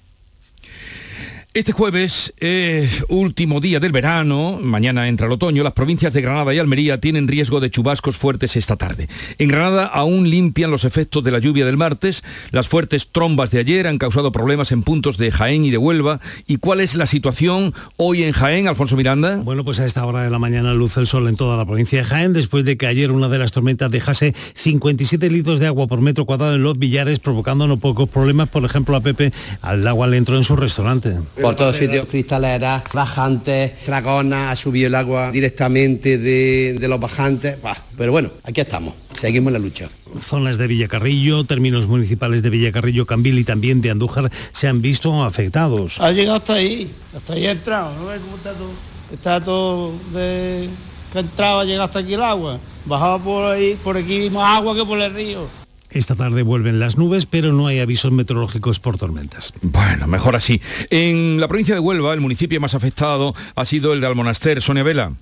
Este 1.57 1.73
jueves, 1.73 2.35
es 2.37 3.03
último 3.09 3.63
día 3.63 3.81
del 3.81 3.91
verano, 3.91 4.59
mañana 4.63 5.09
entra 5.09 5.27
el 5.27 5.33
otoño, 5.33 5.63
las 5.63 5.73
provincias 5.73 6.13
de 6.13 6.21
Granada 6.21 6.53
y 6.53 6.59
Almería 6.59 7.01
tienen 7.01 7.27
riesgo 7.27 7.61
de 7.61 7.71
chubascos 7.71 8.19
fuertes 8.19 8.57
esta 8.57 8.77
tarde. 8.77 9.09
En 9.39 9.49
Granada 9.49 9.87
aún 9.87 10.29
limpian 10.29 10.71
los 10.71 10.85
efectos 10.85 11.25
de 11.25 11.31
la 11.31 11.39
lluvia 11.39 11.65
del 11.65 11.79
martes, 11.79 12.23
las 12.51 12.69
fuertes 12.69 13.09
trombas 13.11 13.53
de 13.53 13.61
ayer 13.61 13.87
han 13.87 13.97
causado 13.97 14.33
problemas 14.33 14.71
en 14.71 14.83
puntos 14.83 15.17
de 15.17 15.33
Jaén 15.33 15.65
y 15.65 15.71
de 15.71 15.79
Huelva. 15.79 16.21
¿Y 16.47 16.59
cuál 16.59 16.81
es 16.81 16.95
la 16.95 17.07
situación 17.07 17.73
hoy 17.97 18.25
en 18.25 18.33
Jaén, 18.33 18.69
Alfonso 18.69 18.95
Miranda? 18.95 19.39
Bueno, 19.39 19.65
pues 19.65 19.81
a 19.81 19.87
esta 19.87 20.05
hora 20.05 20.21
de 20.25 20.29
la 20.29 20.39
mañana 20.39 20.75
luce 20.75 21.01
el 21.01 21.07
sol 21.07 21.27
en 21.27 21.37
toda 21.37 21.57
la 21.57 21.65
provincia 21.65 22.01
de 22.01 22.05
Jaén, 22.05 22.35
después 22.35 22.67
de 22.67 22.77
que 22.77 22.87
ayer 22.87 23.11
una 23.11 23.31
de 23.31 23.39
las 23.39 23.53
tormentas 23.53 23.91
dejase 23.91 24.35
57 24.57 25.31
litros 25.31 25.59
de 25.59 25.69
agua 25.69 25.87
por 25.87 26.03
metro 26.03 26.27
cuadrado 26.27 26.55
en 26.55 26.63
los 26.63 26.79
billares, 26.79 27.19
provocando 27.19 27.67
no 27.67 27.79
pocos 27.79 28.11
problemas, 28.11 28.51
por 28.51 28.63
ejemplo, 28.67 28.95
a 28.95 29.01
Pepe 29.01 29.33
al 29.63 29.87
agua 29.87 30.07
le 30.07 30.19
entró 30.19 30.37
en 30.37 30.45
su 30.45 30.55
restaurante 30.55 31.17
por 31.47 31.57
todos 31.57 31.77
sitios, 31.77 32.09
cristaleras, 32.09 32.83
bajantes, 32.93 33.73
dragonas, 33.87 34.53
ha 34.53 34.57
subido 34.57 34.89
el 34.89 34.95
agua 34.95 35.31
directamente 35.31 36.19
de, 36.19 36.77
los 36.89 36.99
bajantes. 36.99 37.57
pero 37.97 38.11
bueno, 38.11 38.31
aquí 38.43 38.61
estamos, 38.61 38.95
seguimos 39.15 39.53
la 39.53 39.59
lucha. 39.59 39.89
Zonas 40.21 40.59
de 40.59 40.67
Villacarrillo, 40.67 41.45
términos 41.45 41.87
municipales 41.87 42.43
de 42.43 42.51
Villacarrillo, 42.51 43.07
Cambil 43.07 43.39
y 43.39 43.45
también 43.45 43.81
de 43.81 43.91
Andújar 43.91 44.31
se 44.53 44.67
han 44.67 44.83
visto 44.83 45.23
afectados. 45.23 46.01
Ha 46.01 46.11
llegado 46.11 46.39
hasta 46.39 46.55
ahí, 46.55 46.91
hasta 47.17 47.35
ahí 47.35 47.47
ha 47.47 47.53
entrado, 47.53 47.93
¿no 48.01 48.07
ves 48.07 48.21
cómo 48.21 48.37
está 48.37 48.53
todo? 48.53 48.71
Está 49.13 49.41
todo 49.41 49.93
de 50.13 50.69
que 51.13 51.19
entraba, 51.21 51.65
llega 51.65 51.85
hasta 51.85 52.01
aquí 52.01 52.15
el 52.15 52.23
agua. 52.23 52.59
Bajaba 52.85 53.19
por 53.19 53.45
ahí, 53.53 53.79
por 53.83 53.97
aquí 53.97 54.31
más 54.31 54.59
agua 54.59 54.75
que 54.75 54.85
por 54.85 55.01
el 55.01 55.15
río. 55.15 55.66
Esta 55.91 56.15
tarde 56.15 56.43
vuelven 56.43 56.79
las 56.79 56.99
nubes, 56.99 57.27
pero 57.27 57.53
no 57.53 57.67
hay 57.67 57.81
avisos 57.81 58.13
meteorológicos 58.13 58.81
por 58.81 58.99
tormentas. 58.99 59.53
Bueno, 59.63 60.07
mejor 60.07 60.37
así. 60.37 60.61
En 60.91 61.41
la 61.41 61.49
provincia 61.49 61.75
de 61.75 61.81
Huelva, 61.81 62.13
el 62.13 62.21
municipio 62.21 62.61
más 62.61 62.75
afectado 62.75 63.35
ha 63.55 63.65
sido 63.65 63.93
el 63.93 64.01
de 64.01 64.07
Almonaster. 64.07 64.61
Sonia 64.61 64.83
Vela. 64.83 65.13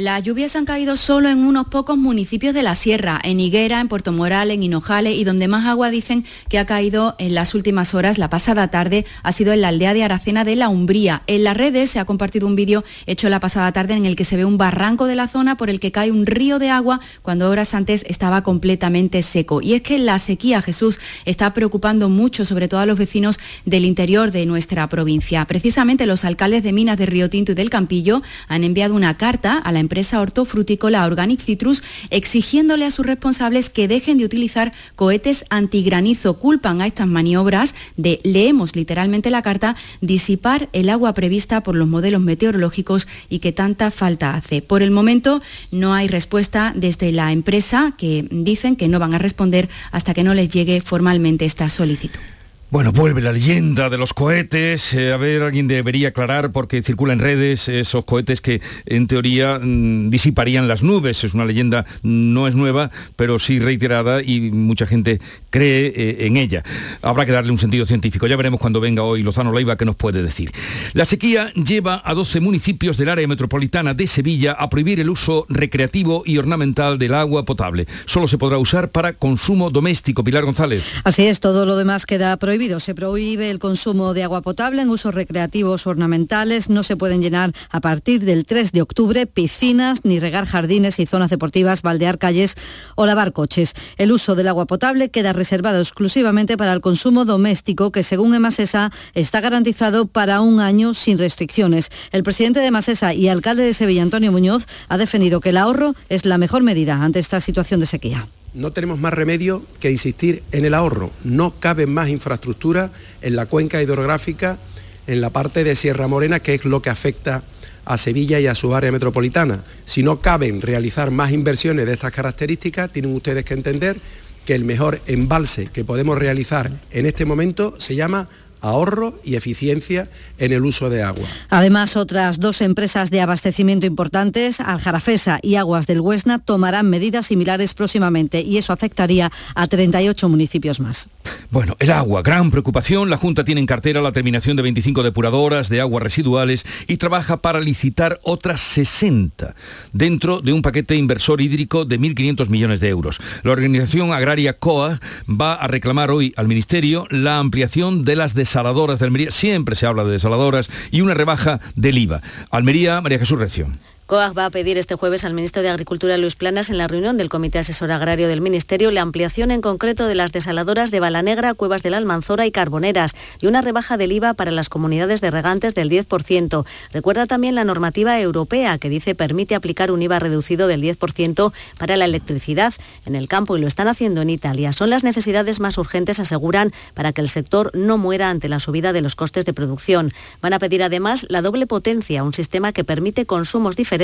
Las 0.00 0.22
lluvias 0.22 0.54
han 0.54 0.64
caído 0.64 0.94
solo 0.94 1.28
en 1.28 1.38
unos 1.38 1.66
pocos 1.66 1.98
municipios 1.98 2.54
de 2.54 2.62
la 2.62 2.76
sierra, 2.76 3.18
en 3.24 3.40
Higuera, 3.40 3.80
en 3.80 3.88
Puerto 3.88 4.12
Moral, 4.12 4.52
en 4.52 4.62
Hinojales 4.62 5.16
y 5.16 5.24
donde 5.24 5.48
más 5.48 5.66
agua 5.66 5.90
dicen 5.90 6.24
que 6.48 6.60
ha 6.60 6.66
caído 6.66 7.16
en 7.18 7.34
las 7.34 7.52
últimas 7.52 7.94
horas, 7.94 8.16
la 8.16 8.30
pasada 8.30 8.68
tarde, 8.68 9.06
ha 9.24 9.32
sido 9.32 9.52
en 9.52 9.60
la 9.60 9.68
aldea 9.68 9.94
de 9.94 10.04
Aracena 10.04 10.44
de 10.44 10.54
la 10.54 10.68
Umbría. 10.68 11.24
En 11.26 11.42
las 11.42 11.56
redes 11.56 11.90
se 11.90 11.98
ha 11.98 12.04
compartido 12.04 12.46
un 12.46 12.54
vídeo 12.54 12.84
hecho 13.06 13.28
la 13.28 13.40
pasada 13.40 13.72
tarde 13.72 13.94
en 13.94 14.06
el 14.06 14.14
que 14.14 14.24
se 14.24 14.36
ve 14.36 14.44
un 14.44 14.56
barranco 14.56 15.06
de 15.06 15.16
la 15.16 15.26
zona 15.26 15.56
por 15.56 15.68
el 15.68 15.80
que 15.80 15.90
cae 15.90 16.12
un 16.12 16.26
río 16.26 16.60
de 16.60 16.70
agua 16.70 17.00
cuando 17.22 17.50
horas 17.50 17.74
antes 17.74 18.04
estaba 18.06 18.44
completamente 18.44 19.20
seco. 19.22 19.60
Y 19.62 19.74
es 19.74 19.82
que 19.82 19.98
la 19.98 20.20
sequía, 20.20 20.62
Jesús, 20.62 21.00
está 21.24 21.52
preocupando 21.52 22.08
mucho, 22.08 22.44
sobre 22.44 22.68
todo 22.68 22.78
a 22.78 22.86
los 22.86 23.00
vecinos 23.00 23.40
del 23.66 23.84
interior 23.84 24.30
de 24.30 24.46
nuestra 24.46 24.88
provincia. 24.88 25.44
Precisamente 25.48 26.06
los 26.06 26.24
alcaldes 26.24 26.62
de 26.62 26.72
Minas 26.72 26.98
de 26.98 27.06
Río 27.06 27.28
Tinto 27.28 27.50
y 27.50 27.56
del 27.56 27.68
Campillo 27.68 28.22
han 28.46 28.62
enviado 28.62 28.94
una 28.94 29.16
carta 29.16 29.58
a 29.58 29.72
la 29.72 29.87
empresa 29.88 30.20
hortofrutícola 30.20 31.06
Organic 31.06 31.40
Citrus, 31.40 31.82
exigiéndole 32.10 32.84
a 32.84 32.90
sus 32.90 33.06
responsables 33.06 33.70
que 33.70 33.88
dejen 33.88 34.18
de 34.18 34.26
utilizar 34.26 34.74
cohetes 34.96 35.46
antigranizo. 35.48 36.38
Culpan 36.38 36.82
a 36.82 36.86
estas 36.86 37.06
maniobras 37.08 37.74
de, 37.96 38.20
leemos 38.22 38.76
literalmente 38.76 39.30
la 39.30 39.40
carta, 39.40 39.76
disipar 40.02 40.68
el 40.74 40.90
agua 40.90 41.14
prevista 41.14 41.62
por 41.62 41.74
los 41.74 41.88
modelos 41.88 42.20
meteorológicos 42.20 43.08
y 43.30 43.38
que 43.38 43.52
tanta 43.52 43.90
falta 43.90 44.34
hace. 44.34 44.60
Por 44.60 44.82
el 44.82 44.90
momento 44.90 45.40
no 45.70 45.94
hay 45.94 46.06
respuesta 46.06 46.74
desde 46.76 47.10
la 47.10 47.32
empresa 47.32 47.94
que 47.96 48.28
dicen 48.30 48.76
que 48.76 48.88
no 48.88 48.98
van 48.98 49.14
a 49.14 49.18
responder 49.18 49.70
hasta 49.90 50.12
que 50.12 50.24
no 50.24 50.34
les 50.34 50.50
llegue 50.50 50.82
formalmente 50.82 51.46
esta 51.46 51.70
solicitud. 51.70 52.20
Bueno, 52.70 52.92
vuelve 52.92 53.22
la 53.22 53.32
leyenda 53.32 53.88
de 53.88 53.96
los 53.96 54.12
cohetes. 54.12 54.92
Eh, 54.92 55.14
a 55.14 55.16
ver, 55.16 55.40
alguien 55.40 55.68
debería 55.68 56.08
aclarar 56.08 56.52
porque 56.52 56.82
circula 56.82 57.14
en 57.14 57.18
redes 57.18 57.66
esos 57.66 58.04
cohetes 58.04 58.42
que 58.42 58.60
en 58.84 59.06
teoría 59.06 59.58
mm, 59.58 60.10
disiparían 60.10 60.68
las 60.68 60.82
nubes. 60.82 61.24
Es 61.24 61.32
una 61.32 61.46
leyenda, 61.46 61.86
no 62.02 62.46
es 62.46 62.54
nueva, 62.54 62.90
pero 63.16 63.38
sí 63.38 63.58
reiterada 63.58 64.22
y 64.22 64.50
mucha 64.50 64.86
gente 64.86 65.18
cree 65.48 65.94
eh, 65.96 66.26
en 66.26 66.36
ella. 66.36 66.62
Habrá 67.00 67.24
que 67.24 67.32
darle 67.32 67.52
un 67.52 67.56
sentido 67.56 67.86
científico. 67.86 68.26
Ya 68.26 68.36
veremos 68.36 68.60
cuando 68.60 68.80
venga 68.80 69.02
hoy 69.02 69.22
Lozano 69.22 69.50
Leiva 69.50 69.78
qué 69.78 69.86
nos 69.86 69.96
puede 69.96 70.22
decir. 70.22 70.52
La 70.92 71.06
sequía 71.06 71.50
lleva 71.54 72.02
a 72.04 72.12
12 72.12 72.40
municipios 72.40 72.98
del 72.98 73.08
área 73.08 73.26
metropolitana 73.26 73.94
de 73.94 74.06
Sevilla 74.06 74.52
a 74.52 74.68
prohibir 74.68 75.00
el 75.00 75.08
uso 75.08 75.46
recreativo 75.48 76.22
y 76.26 76.36
ornamental 76.36 76.98
del 76.98 77.14
agua 77.14 77.46
potable. 77.46 77.86
Solo 78.04 78.28
se 78.28 78.36
podrá 78.36 78.58
usar 78.58 78.90
para 78.90 79.14
consumo 79.14 79.70
doméstico. 79.70 80.22
Pilar 80.22 80.44
González. 80.44 81.00
Así 81.04 81.22
es, 81.22 81.40
todo 81.40 81.64
lo 81.64 81.74
demás 81.74 82.04
queda 82.04 82.36
prohibido 82.36 82.57
se 82.58 82.94
prohíbe 82.94 83.50
el 83.50 83.60
consumo 83.60 84.14
de 84.14 84.24
agua 84.24 84.42
potable 84.42 84.82
en 84.82 84.90
usos 84.90 85.14
recreativos 85.14 85.86
ornamentales. 85.86 86.68
No 86.68 86.82
se 86.82 86.96
pueden 86.96 87.22
llenar 87.22 87.52
a 87.70 87.80
partir 87.80 88.24
del 88.24 88.44
3 88.44 88.72
de 88.72 88.82
octubre 88.82 89.26
piscinas, 89.26 90.00
ni 90.04 90.18
regar 90.18 90.44
jardines 90.44 90.98
y 90.98 91.06
zonas 91.06 91.30
deportivas, 91.30 91.82
baldear 91.82 92.18
calles 92.18 92.56
o 92.96 93.06
lavar 93.06 93.32
coches. 93.32 93.74
El 93.96 94.10
uso 94.10 94.34
del 94.34 94.48
agua 94.48 94.66
potable 94.66 95.10
queda 95.10 95.32
reservado 95.32 95.78
exclusivamente 95.78 96.56
para 96.56 96.72
el 96.72 96.80
consumo 96.80 97.24
doméstico, 97.24 97.92
que 97.92 98.02
según 98.02 98.34
Emasesa 98.34 98.90
está 99.14 99.40
garantizado 99.40 100.06
para 100.06 100.40
un 100.40 100.58
año 100.58 100.94
sin 100.94 101.16
restricciones. 101.16 101.90
El 102.10 102.24
presidente 102.24 102.58
de 102.58 102.66
Emasesa 102.66 103.14
y 103.14 103.28
alcalde 103.28 103.62
de 103.62 103.72
Sevilla, 103.72 104.02
Antonio 104.02 104.32
Muñoz, 104.32 104.66
ha 104.88 104.98
defendido 104.98 105.40
que 105.40 105.50
el 105.50 105.58
ahorro 105.58 105.94
es 106.08 106.24
la 106.24 106.38
mejor 106.38 106.64
medida 106.64 107.04
ante 107.04 107.20
esta 107.20 107.38
situación 107.38 107.78
de 107.78 107.86
sequía 107.86 108.26
no 108.58 108.72
tenemos 108.72 108.98
más 108.98 109.14
remedio 109.14 109.62
que 109.78 109.90
insistir 109.90 110.42
en 110.50 110.64
el 110.64 110.74
ahorro. 110.74 111.12
No 111.22 111.54
cabe 111.60 111.86
más 111.86 112.08
infraestructura 112.08 112.90
en 113.22 113.36
la 113.36 113.46
cuenca 113.46 113.80
hidrográfica, 113.80 114.58
en 115.06 115.20
la 115.20 115.30
parte 115.30 115.62
de 115.62 115.76
Sierra 115.76 116.08
Morena, 116.08 116.40
que 116.40 116.54
es 116.54 116.64
lo 116.64 116.82
que 116.82 116.90
afecta 116.90 117.44
a 117.84 117.96
Sevilla 117.96 118.40
y 118.40 118.48
a 118.48 118.56
su 118.56 118.74
área 118.74 118.90
metropolitana. 118.90 119.62
Si 119.86 120.02
no 120.02 120.20
caben 120.20 120.60
realizar 120.60 121.12
más 121.12 121.30
inversiones 121.30 121.86
de 121.86 121.92
estas 121.92 122.12
características, 122.12 122.92
tienen 122.92 123.14
ustedes 123.14 123.44
que 123.44 123.54
entender 123.54 123.96
que 124.44 124.56
el 124.56 124.64
mejor 124.64 125.00
embalse 125.06 125.68
que 125.72 125.84
podemos 125.84 126.18
realizar 126.18 126.72
en 126.90 127.06
este 127.06 127.24
momento 127.24 127.76
se 127.78 127.94
llama 127.94 128.28
ahorro 128.60 129.18
y 129.24 129.36
eficiencia 129.36 130.08
en 130.38 130.52
el 130.52 130.64
uso 130.64 130.90
de 130.90 131.02
agua. 131.02 131.26
Además, 131.50 131.96
otras 131.96 132.40
dos 132.40 132.60
empresas 132.60 133.10
de 133.10 133.20
abastecimiento 133.20 133.86
importantes, 133.86 134.60
Aljarafesa 134.60 135.38
y 135.42 135.56
Aguas 135.56 135.86
del 135.86 136.00
Huesna, 136.00 136.38
tomarán 136.38 136.90
medidas 136.90 137.26
similares 137.26 137.74
próximamente 137.74 138.40
y 138.40 138.58
eso 138.58 138.72
afectaría 138.72 139.30
a 139.54 139.66
38 139.66 140.28
municipios 140.28 140.80
más. 140.80 141.08
Bueno, 141.50 141.76
el 141.78 141.90
agua, 141.90 142.22
gran 142.22 142.50
preocupación. 142.50 143.10
La 143.10 143.16
Junta 143.16 143.44
tiene 143.44 143.60
en 143.60 143.66
cartera 143.66 144.00
la 144.00 144.12
terminación 144.12 144.56
de 144.56 144.62
25 144.62 145.02
depuradoras 145.02 145.68
de 145.68 145.80
aguas 145.80 146.02
residuales 146.02 146.64
y 146.86 146.96
trabaja 146.96 147.38
para 147.38 147.60
licitar 147.60 148.20
otras 148.22 148.60
60 148.60 149.54
dentro 149.92 150.40
de 150.40 150.52
un 150.52 150.62
paquete 150.62 150.96
inversor 150.96 151.40
hídrico 151.40 151.84
de 151.84 151.98
1.500 151.98 152.48
millones 152.48 152.80
de 152.80 152.88
euros. 152.88 153.18
La 153.42 153.52
organización 153.52 154.12
agraria 154.12 154.58
COA 154.58 155.00
va 155.28 155.54
a 155.54 155.66
reclamar 155.66 156.10
hoy 156.10 156.32
al 156.36 156.48
Ministerio 156.48 157.06
la 157.10 157.38
ampliación 157.38 158.04
de 158.04 158.16
las 158.16 158.34
desaladoras 158.48 158.98
de 158.98 159.04
Almería. 159.04 159.30
Siempre 159.30 159.76
se 159.76 159.86
habla 159.86 160.04
de 160.04 160.12
desaladoras 160.12 160.70
y 160.90 161.02
una 161.02 161.14
rebaja 161.14 161.60
del 161.76 161.98
IVA. 161.98 162.22
Almería, 162.50 163.00
María 163.02 163.18
Jesús 163.18 163.38
Recio. 163.38 163.68
COAG 164.08 164.38
va 164.38 164.46
a 164.46 164.50
pedir 164.50 164.78
este 164.78 164.94
jueves 164.94 165.26
al 165.26 165.34
ministro 165.34 165.60
de 165.60 165.68
Agricultura 165.68 166.16
Luis 166.16 166.34
Planas 166.34 166.70
en 166.70 166.78
la 166.78 166.88
reunión 166.88 167.18
del 167.18 167.28
Comité 167.28 167.58
Asesor 167.58 167.90
Agrario 167.90 168.26
del 168.26 168.40
Ministerio 168.40 168.90
la 168.90 169.02
ampliación 169.02 169.50
en 169.50 169.60
concreto 169.60 170.06
de 170.06 170.14
las 170.14 170.32
desaladoras 170.32 170.90
de 170.90 170.98
Balanegra, 170.98 171.52
Cuevas 171.52 171.82
de 171.82 171.90
la 171.90 171.98
Almanzora 171.98 172.46
y 172.46 172.50
Carboneras 172.50 173.14
y 173.38 173.48
una 173.48 173.60
rebaja 173.60 173.98
del 173.98 174.12
IVA 174.12 174.32
para 174.32 174.50
las 174.50 174.70
comunidades 174.70 175.20
de 175.20 175.30
regantes 175.30 175.74
del 175.74 175.90
10%. 175.90 176.64
Recuerda 176.90 177.26
también 177.26 177.54
la 177.54 177.64
normativa 177.64 178.18
europea 178.18 178.78
que 178.78 178.88
dice 178.88 179.14
permite 179.14 179.54
aplicar 179.54 179.90
un 179.90 180.00
IVA 180.00 180.20
reducido 180.20 180.68
del 180.68 180.80
10% 180.80 181.52
para 181.76 181.98
la 181.98 182.06
electricidad 182.06 182.72
en 183.04 183.14
el 183.14 183.28
campo 183.28 183.58
y 183.58 183.60
lo 183.60 183.66
están 183.66 183.88
haciendo 183.88 184.22
en 184.22 184.30
Italia. 184.30 184.72
Son 184.72 184.88
las 184.88 185.04
necesidades 185.04 185.60
más 185.60 185.76
urgentes, 185.76 186.18
aseguran, 186.18 186.72
para 186.94 187.12
que 187.12 187.20
el 187.20 187.28
sector 187.28 187.72
no 187.74 187.98
muera 187.98 188.30
ante 188.30 188.48
la 188.48 188.58
subida 188.58 188.94
de 188.94 189.02
los 189.02 189.16
costes 189.16 189.44
de 189.44 189.52
producción. 189.52 190.14
Van 190.40 190.54
a 190.54 190.58
pedir 190.58 190.82
además 190.82 191.26
la 191.28 191.42
doble 191.42 191.66
potencia, 191.66 192.22
un 192.22 192.32
sistema 192.32 192.72
que 192.72 192.84
permite 192.84 193.26
consumos 193.26 193.76
diferentes 193.76 193.97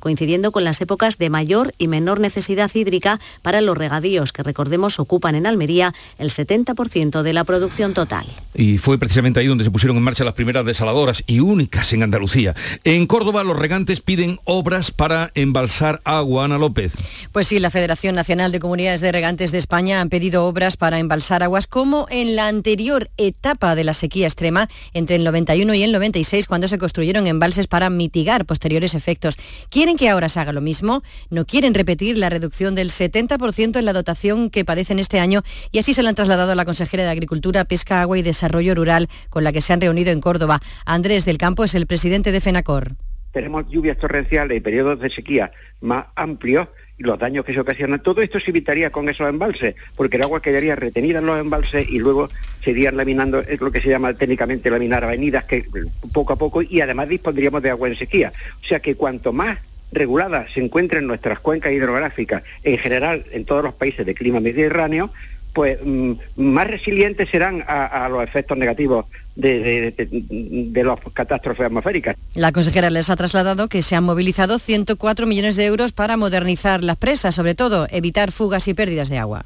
coincidiendo 0.00 0.52
con 0.52 0.64
las 0.64 0.80
épocas 0.80 1.18
de 1.18 1.30
mayor 1.30 1.74
y 1.78 1.88
menor 1.88 2.20
necesidad 2.20 2.70
hídrica 2.72 3.20
para 3.42 3.60
los 3.60 3.76
regadíos, 3.76 4.32
que 4.32 4.42
recordemos 4.42 4.98
ocupan 4.98 5.34
en 5.34 5.46
Almería 5.46 5.94
el 6.18 6.30
70% 6.30 7.22
de 7.22 7.32
la 7.32 7.44
producción 7.44 7.94
total. 7.94 8.26
Y 8.54 8.78
fue 8.78 8.98
precisamente 8.98 9.40
ahí 9.40 9.46
donde 9.46 9.64
se 9.64 9.70
pusieron 9.70 9.96
en 9.96 10.02
marcha 10.02 10.24
las 10.24 10.34
primeras 10.34 10.64
desaladoras 10.64 11.24
y 11.26 11.40
únicas 11.40 11.92
en 11.92 12.02
Andalucía. 12.02 12.54
En 12.84 13.06
Córdoba 13.06 13.42
los 13.42 13.58
regantes 13.58 14.00
piden 14.00 14.38
obras 14.44 14.90
para 14.90 15.32
embalsar 15.34 16.00
agua. 16.04 16.44
Ana 16.44 16.58
López. 16.58 16.92
Pues 17.32 17.48
sí, 17.48 17.58
la 17.58 17.70
Federación 17.70 18.14
Nacional 18.14 18.52
de 18.52 18.60
Comunidades 18.60 19.00
de 19.00 19.12
Regantes 19.12 19.50
de 19.50 19.58
España 19.58 20.00
han 20.00 20.10
pedido 20.10 20.44
obras 20.44 20.76
para 20.76 20.98
embalsar 20.98 21.42
aguas 21.42 21.66
como 21.66 22.06
en 22.10 22.36
la 22.36 22.48
anterior 22.48 23.10
etapa 23.16 23.74
de 23.74 23.84
la 23.84 23.94
sequía 23.94 24.26
extrema 24.26 24.68
entre 24.92 25.16
el 25.16 25.24
91 25.24 25.74
y 25.74 25.82
el 25.82 25.92
96 25.92 26.46
cuando 26.46 26.68
se 26.68 26.78
construyeron 26.78 27.26
embalses 27.26 27.66
para 27.66 27.90
mitigar 27.90 28.44
posteriores 28.44 28.94
efectos 28.94 29.23
Quieren 29.70 29.96
que 29.96 30.08
ahora 30.08 30.28
se 30.28 30.40
haga 30.40 30.52
lo 30.52 30.60
mismo, 30.60 31.02
no 31.30 31.44
quieren 31.46 31.74
repetir 31.74 32.18
la 32.18 32.30
reducción 32.30 32.74
del 32.74 32.90
70% 32.90 33.78
en 33.78 33.84
la 33.84 33.92
dotación 33.92 34.50
que 34.50 34.64
padecen 34.64 34.98
este 34.98 35.20
año 35.20 35.42
y 35.72 35.78
así 35.78 35.94
se 35.94 36.02
lo 36.02 36.08
han 36.08 36.14
trasladado 36.14 36.52
a 36.52 36.54
la 36.54 36.64
consejera 36.64 37.04
de 37.04 37.10
Agricultura, 37.10 37.64
Pesca, 37.64 38.00
Agua 38.00 38.18
y 38.18 38.22
Desarrollo 38.22 38.74
Rural 38.74 39.08
con 39.30 39.44
la 39.44 39.52
que 39.52 39.62
se 39.62 39.72
han 39.72 39.80
reunido 39.80 40.10
en 40.10 40.20
Córdoba. 40.20 40.60
Andrés 40.84 41.24
del 41.24 41.38
Campo 41.38 41.64
es 41.64 41.74
el 41.74 41.86
presidente 41.86 42.32
de 42.32 42.40
FENACOR. 42.40 42.96
Tenemos 43.32 43.64
lluvias 43.68 43.98
torrenciales 43.98 44.56
y 44.56 44.60
periodos 44.60 45.00
de 45.00 45.10
sequía 45.10 45.50
más 45.80 46.06
amplios 46.14 46.68
los 46.98 47.18
daños 47.18 47.44
que 47.44 47.52
se 47.52 47.60
ocasionan. 47.60 48.02
Todo 48.02 48.22
esto 48.22 48.38
se 48.40 48.50
evitaría 48.50 48.90
con 48.90 49.08
esos 49.08 49.28
embalses, 49.28 49.74
porque 49.96 50.16
el 50.16 50.22
agua 50.22 50.42
quedaría 50.42 50.76
retenida 50.76 51.18
en 51.18 51.26
los 51.26 51.40
embalses 51.40 51.88
y 51.88 51.98
luego 51.98 52.28
se 52.62 52.70
irían 52.70 52.96
laminando, 52.96 53.40
es 53.40 53.60
lo 53.60 53.70
que 53.72 53.80
se 53.80 53.88
llama 53.88 54.14
técnicamente 54.14 54.70
laminar 54.70 55.04
avenidas, 55.04 55.44
que 55.44 55.66
poco 56.12 56.32
a 56.32 56.36
poco, 56.36 56.62
y 56.62 56.80
además 56.80 57.08
dispondríamos 57.08 57.62
de 57.62 57.70
agua 57.70 57.88
en 57.88 57.96
sequía. 57.96 58.32
O 58.62 58.64
sea 58.64 58.80
que 58.80 58.94
cuanto 58.94 59.32
más 59.32 59.58
reguladas 59.92 60.52
se 60.52 60.60
encuentren 60.60 61.06
nuestras 61.06 61.38
cuencas 61.40 61.72
hidrográficas, 61.72 62.42
en 62.62 62.78
general 62.78 63.24
en 63.30 63.44
todos 63.44 63.62
los 63.62 63.74
países 63.74 64.04
de 64.04 64.14
clima 64.14 64.40
mediterráneo, 64.40 65.10
pues 65.54 65.78
mm, 65.82 66.12
más 66.36 66.66
resilientes 66.66 67.30
serán 67.30 67.64
a, 67.66 68.08
los 68.10 68.22
efectos 68.24 68.58
negativos 68.58 69.06
de, 69.36 69.92
de, 69.96 70.84
las 70.84 70.98
catástrofes 71.12 71.66
atmosféricas. 71.66 72.16
La 72.34 72.52
consejera 72.52 72.90
les 72.90 73.10
ha 73.10 73.16
trasladado 73.16 73.68
que 73.68 73.82
se 73.82 73.96
han 73.96 74.04
movilizado 74.04 74.58
104 74.58 75.26
millones 75.26 75.56
de 75.56 75.64
euros 75.66 75.92
para 75.92 76.16
modernizar 76.16 76.84
las 76.84 76.96
presas, 76.96 77.34
sobre 77.34 77.54
todo 77.54 77.86
evitar 77.90 78.32
fugas 78.32 78.68
y 78.68 78.74
pérdidas 78.74 79.08
de 79.08 79.18
agua. 79.18 79.44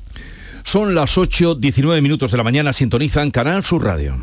Son 0.65 0.95
las 0.95 1.17
8.19 1.17 2.03
minutos 2.03 2.31
de 2.31 2.37
la 2.37 2.45
mañana, 2.45 2.73
sintonizan 2.73 3.31
Canal 3.31 3.65
Sur 3.65 3.85
Radio. 3.85 4.23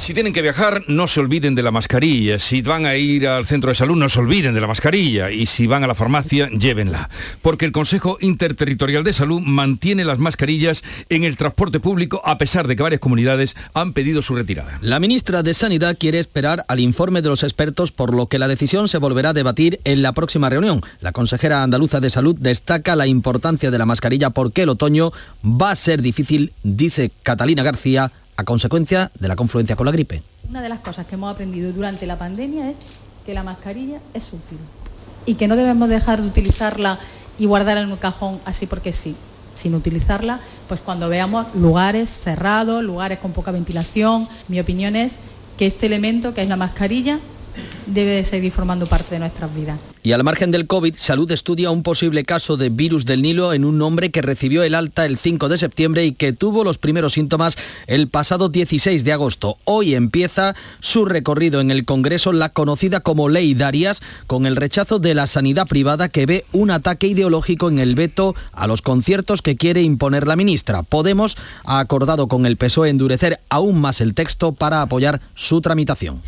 Si 0.00 0.14
tienen 0.14 0.32
que 0.32 0.40
viajar, 0.40 0.84
no 0.88 1.06
se 1.06 1.20
olviden 1.20 1.54
de 1.54 1.62
la 1.62 1.72
mascarilla. 1.72 2.38
Si 2.38 2.62
van 2.62 2.86
a 2.86 2.96
ir 2.96 3.28
al 3.28 3.44
centro 3.44 3.68
de 3.68 3.74
salud, 3.74 3.96
no 3.96 4.08
se 4.08 4.18
olviden 4.18 4.54
de 4.54 4.60
la 4.62 4.66
mascarilla. 4.66 5.30
Y 5.30 5.44
si 5.44 5.66
van 5.66 5.84
a 5.84 5.86
la 5.86 5.94
farmacia, 5.94 6.48
llévenla. 6.48 7.10
Porque 7.42 7.66
el 7.66 7.72
Consejo 7.72 8.16
Interterritorial 8.22 9.04
de 9.04 9.12
Salud 9.12 9.42
mantiene 9.42 10.06
las 10.06 10.18
mascarillas 10.18 10.82
en 11.10 11.24
el 11.24 11.36
transporte 11.36 11.80
público 11.80 12.22
a 12.24 12.38
pesar 12.38 12.66
de 12.66 12.76
que 12.76 12.82
varias 12.82 13.02
comunidades 13.02 13.54
han 13.74 13.92
pedido 13.92 14.22
su 14.22 14.34
retirada. 14.34 14.78
La 14.80 15.00
ministra 15.00 15.42
de 15.42 15.52
Sanidad 15.52 15.98
quiere 16.00 16.18
esperar 16.18 16.64
al 16.68 16.80
informe 16.80 17.20
de 17.20 17.28
los 17.28 17.42
expertos, 17.42 17.92
por 17.92 18.14
lo 18.14 18.26
que 18.26 18.38
la 18.38 18.48
decisión 18.48 18.88
se 18.88 18.96
volverá 18.96 19.28
a 19.28 19.34
debatir 19.34 19.80
en 19.84 20.00
la 20.00 20.12
próxima 20.12 20.48
reunión. 20.48 20.80
La 21.02 21.12
consejera 21.12 21.62
andaluza 21.62 22.00
de 22.00 22.08
Salud 22.08 22.36
destaca 22.40 22.96
la 22.96 23.06
importancia 23.06 23.70
de 23.70 23.78
la 23.78 23.84
mascarilla 23.84 24.30
porque 24.30 24.62
el 24.62 24.70
otoño 24.70 25.12
va 25.44 25.72
a 25.72 25.76
ser 25.76 26.00
difícil, 26.00 26.54
dice 26.62 27.10
Catalina 27.22 27.62
García, 27.62 28.12
a 28.40 28.44
consecuencia 28.44 29.12
de 29.20 29.28
la 29.28 29.36
confluencia 29.36 29.76
con 29.76 29.84
la 29.84 29.92
gripe. 29.92 30.22
Una 30.48 30.62
de 30.62 30.70
las 30.70 30.80
cosas 30.80 31.06
que 31.06 31.14
hemos 31.14 31.30
aprendido 31.30 31.72
durante 31.72 32.06
la 32.06 32.18
pandemia 32.18 32.70
es 32.70 32.78
que 33.26 33.34
la 33.34 33.42
mascarilla 33.42 34.00
es 34.14 34.28
útil 34.28 34.58
y 35.26 35.34
que 35.34 35.46
no 35.46 35.56
debemos 35.56 35.90
dejar 35.90 36.22
de 36.22 36.28
utilizarla 36.28 36.98
y 37.38 37.44
guardarla 37.44 37.82
en 37.82 37.92
un 37.92 37.98
cajón 37.98 38.40
así 38.46 38.66
porque 38.66 38.94
sí, 38.94 39.14
sin 39.54 39.74
utilizarla, 39.74 40.40
pues 40.68 40.80
cuando 40.80 41.10
veamos 41.10 41.54
lugares 41.54 42.08
cerrados, 42.08 42.82
lugares 42.82 43.18
con 43.18 43.32
poca 43.32 43.50
ventilación, 43.50 44.26
mi 44.48 44.58
opinión 44.58 44.96
es 44.96 45.16
que 45.58 45.66
este 45.66 45.84
elemento 45.84 46.32
que 46.32 46.40
es 46.42 46.48
la 46.48 46.56
mascarilla 46.56 47.18
debe 47.86 48.24
seguir 48.24 48.52
formando 48.52 48.86
parte 48.86 49.14
de 49.14 49.18
nuestras 49.18 49.54
vidas. 49.54 49.80
Y 50.02 50.12
al 50.12 50.24
margen 50.24 50.50
del 50.50 50.66
COVID, 50.66 50.94
Salud 50.96 51.30
estudia 51.30 51.70
un 51.70 51.82
posible 51.82 52.22
caso 52.22 52.56
de 52.56 52.70
virus 52.70 53.04
del 53.04 53.20
Nilo 53.20 53.52
en 53.52 53.64
un 53.64 53.82
hombre 53.82 54.10
que 54.10 54.22
recibió 54.22 54.62
el 54.62 54.74
alta 54.74 55.04
el 55.04 55.18
5 55.18 55.48
de 55.48 55.58
septiembre 55.58 56.04
y 56.06 56.12
que 56.12 56.32
tuvo 56.32 56.64
los 56.64 56.78
primeros 56.78 57.12
síntomas 57.14 57.58
el 57.86 58.08
pasado 58.08 58.48
16 58.48 59.04
de 59.04 59.12
agosto. 59.12 59.58
Hoy 59.64 59.94
empieza 59.94 60.54
su 60.80 61.04
recorrido 61.04 61.60
en 61.60 61.70
el 61.70 61.84
Congreso 61.84 62.32
la 62.32 62.48
conocida 62.48 63.00
como 63.00 63.28
Ley 63.28 63.54
Darias, 63.54 64.00
con 64.26 64.46
el 64.46 64.56
rechazo 64.56 64.98
de 64.98 65.14
la 65.14 65.26
sanidad 65.26 65.66
privada 65.66 66.08
que 66.08 66.26
ve 66.26 66.44
un 66.52 66.70
ataque 66.70 67.06
ideológico 67.06 67.68
en 67.68 67.78
el 67.78 67.94
veto 67.94 68.34
a 68.52 68.66
los 68.66 68.80
conciertos 68.80 69.42
que 69.42 69.56
quiere 69.56 69.82
imponer 69.82 70.26
la 70.26 70.36
ministra. 70.36 70.82
Podemos 70.82 71.36
ha 71.64 71.78
acordado 71.78 72.28
con 72.28 72.46
el 72.46 72.56
PSOE 72.56 72.88
endurecer 72.88 73.40
aún 73.48 73.80
más 73.80 74.00
el 74.00 74.14
texto 74.14 74.52
para 74.52 74.82
apoyar 74.82 75.20
su 75.34 75.60
tramitación. 75.60 76.22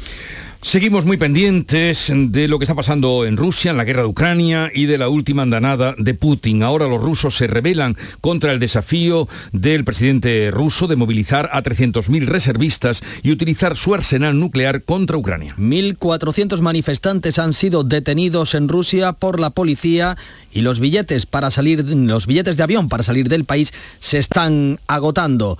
Seguimos 0.64 1.05
muy 1.05 1.16
pendientes 1.16 2.12
de 2.14 2.46
lo 2.46 2.61
que 2.61 2.64
está 2.64 2.77
pasando 2.77 3.27
en 3.27 3.37
Rusia, 3.37 3.72
en 3.72 3.77
la 3.77 3.83
guerra 3.83 4.03
de 4.03 4.09
Ucrania 4.09 4.70
y 4.72 4.87
de 4.87 4.96
la 4.96 5.09
última 5.09 5.42
andanada 5.42 5.96
de 5.98 6.14
Putin. 6.14 6.62
Ahora 6.62 6.87
los 6.87 7.03
rusos 7.03 7.37
se 7.37 7.48
rebelan 7.48 7.96
contra 8.20 8.53
el 8.53 8.61
desafío 8.61 9.29
del 9.51 9.85
presidente 9.85 10.53
ruso 10.53 10.87
de 10.87 10.94
movilizar 10.94 11.51
a 11.53 11.64
300.000 11.64 12.27
reservistas 12.27 13.03
y 13.25 13.33
utilizar 13.33 13.77
su 13.77 13.92
arsenal 13.92 14.38
nuclear 14.38 14.85
contra 14.85 15.16
Ucrania. 15.16 15.57
1.400 15.59 16.61
manifestantes 16.61 17.40
han 17.40 17.55
sido 17.55 17.83
detenidos 17.83 18.55
en 18.55 18.68
Rusia 18.68 19.14
por 19.14 19.40
la 19.40 19.51
policía 19.51 20.16
y 20.53 20.61
los 20.61 20.79
billetes 20.79 21.27
para 21.27 21.51
salir, 21.51 21.85
los 21.88 22.29
billetes 22.29 22.57
de 22.57 22.62
avión 22.62 22.88
para 22.88 23.03
salir 23.03 23.29
del 23.29 23.44
país 23.44 23.72
se 23.98 24.18
están 24.18 24.79
agotando. 24.87 25.59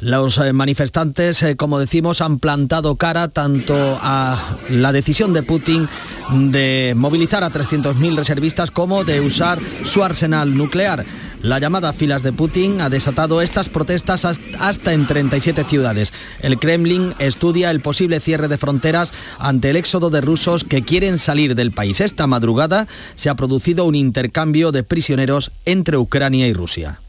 Los 0.00 0.38
eh, 0.38 0.52
manifestantes, 0.52 1.42
eh, 1.42 1.56
como 1.56 1.80
decimos, 1.80 2.20
han 2.20 2.38
plantado 2.38 2.94
cara 2.94 3.28
tanto 3.28 3.98
a 4.00 4.56
la 4.70 4.92
decisión 4.92 5.32
de 5.32 5.42
Putin 5.42 5.88
de 6.30 6.92
movilizar 6.96 7.42
a 7.42 7.50
300.000 7.50 8.14
reservistas 8.14 8.70
como 8.70 9.02
de 9.02 9.20
usar 9.20 9.58
su 9.84 10.04
arsenal 10.04 10.56
nuclear. 10.56 11.04
La 11.42 11.58
llamada 11.58 11.92
filas 11.92 12.22
de 12.22 12.32
Putin 12.32 12.80
ha 12.80 12.90
desatado 12.90 13.42
estas 13.42 13.68
protestas 13.68 14.24
hasta 14.24 14.92
en 14.92 15.04
37 15.04 15.64
ciudades. 15.64 16.12
El 16.42 16.60
Kremlin 16.60 17.14
estudia 17.18 17.72
el 17.72 17.80
posible 17.80 18.20
cierre 18.20 18.46
de 18.46 18.58
fronteras 18.58 19.12
ante 19.40 19.70
el 19.70 19.76
éxodo 19.76 20.10
de 20.10 20.20
rusos 20.20 20.62
que 20.62 20.82
quieren 20.82 21.18
salir 21.18 21.56
del 21.56 21.72
país. 21.72 22.00
Esta 22.00 22.28
madrugada 22.28 22.86
se 23.16 23.30
ha 23.30 23.34
producido 23.34 23.84
un 23.84 23.96
intercambio 23.96 24.70
de 24.70 24.84
prisioneros 24.84 25.50
entre 25.64 25.96
Ucrania 25.96 26.46
y 26.46 26.52
Rusia. 26.52 27.00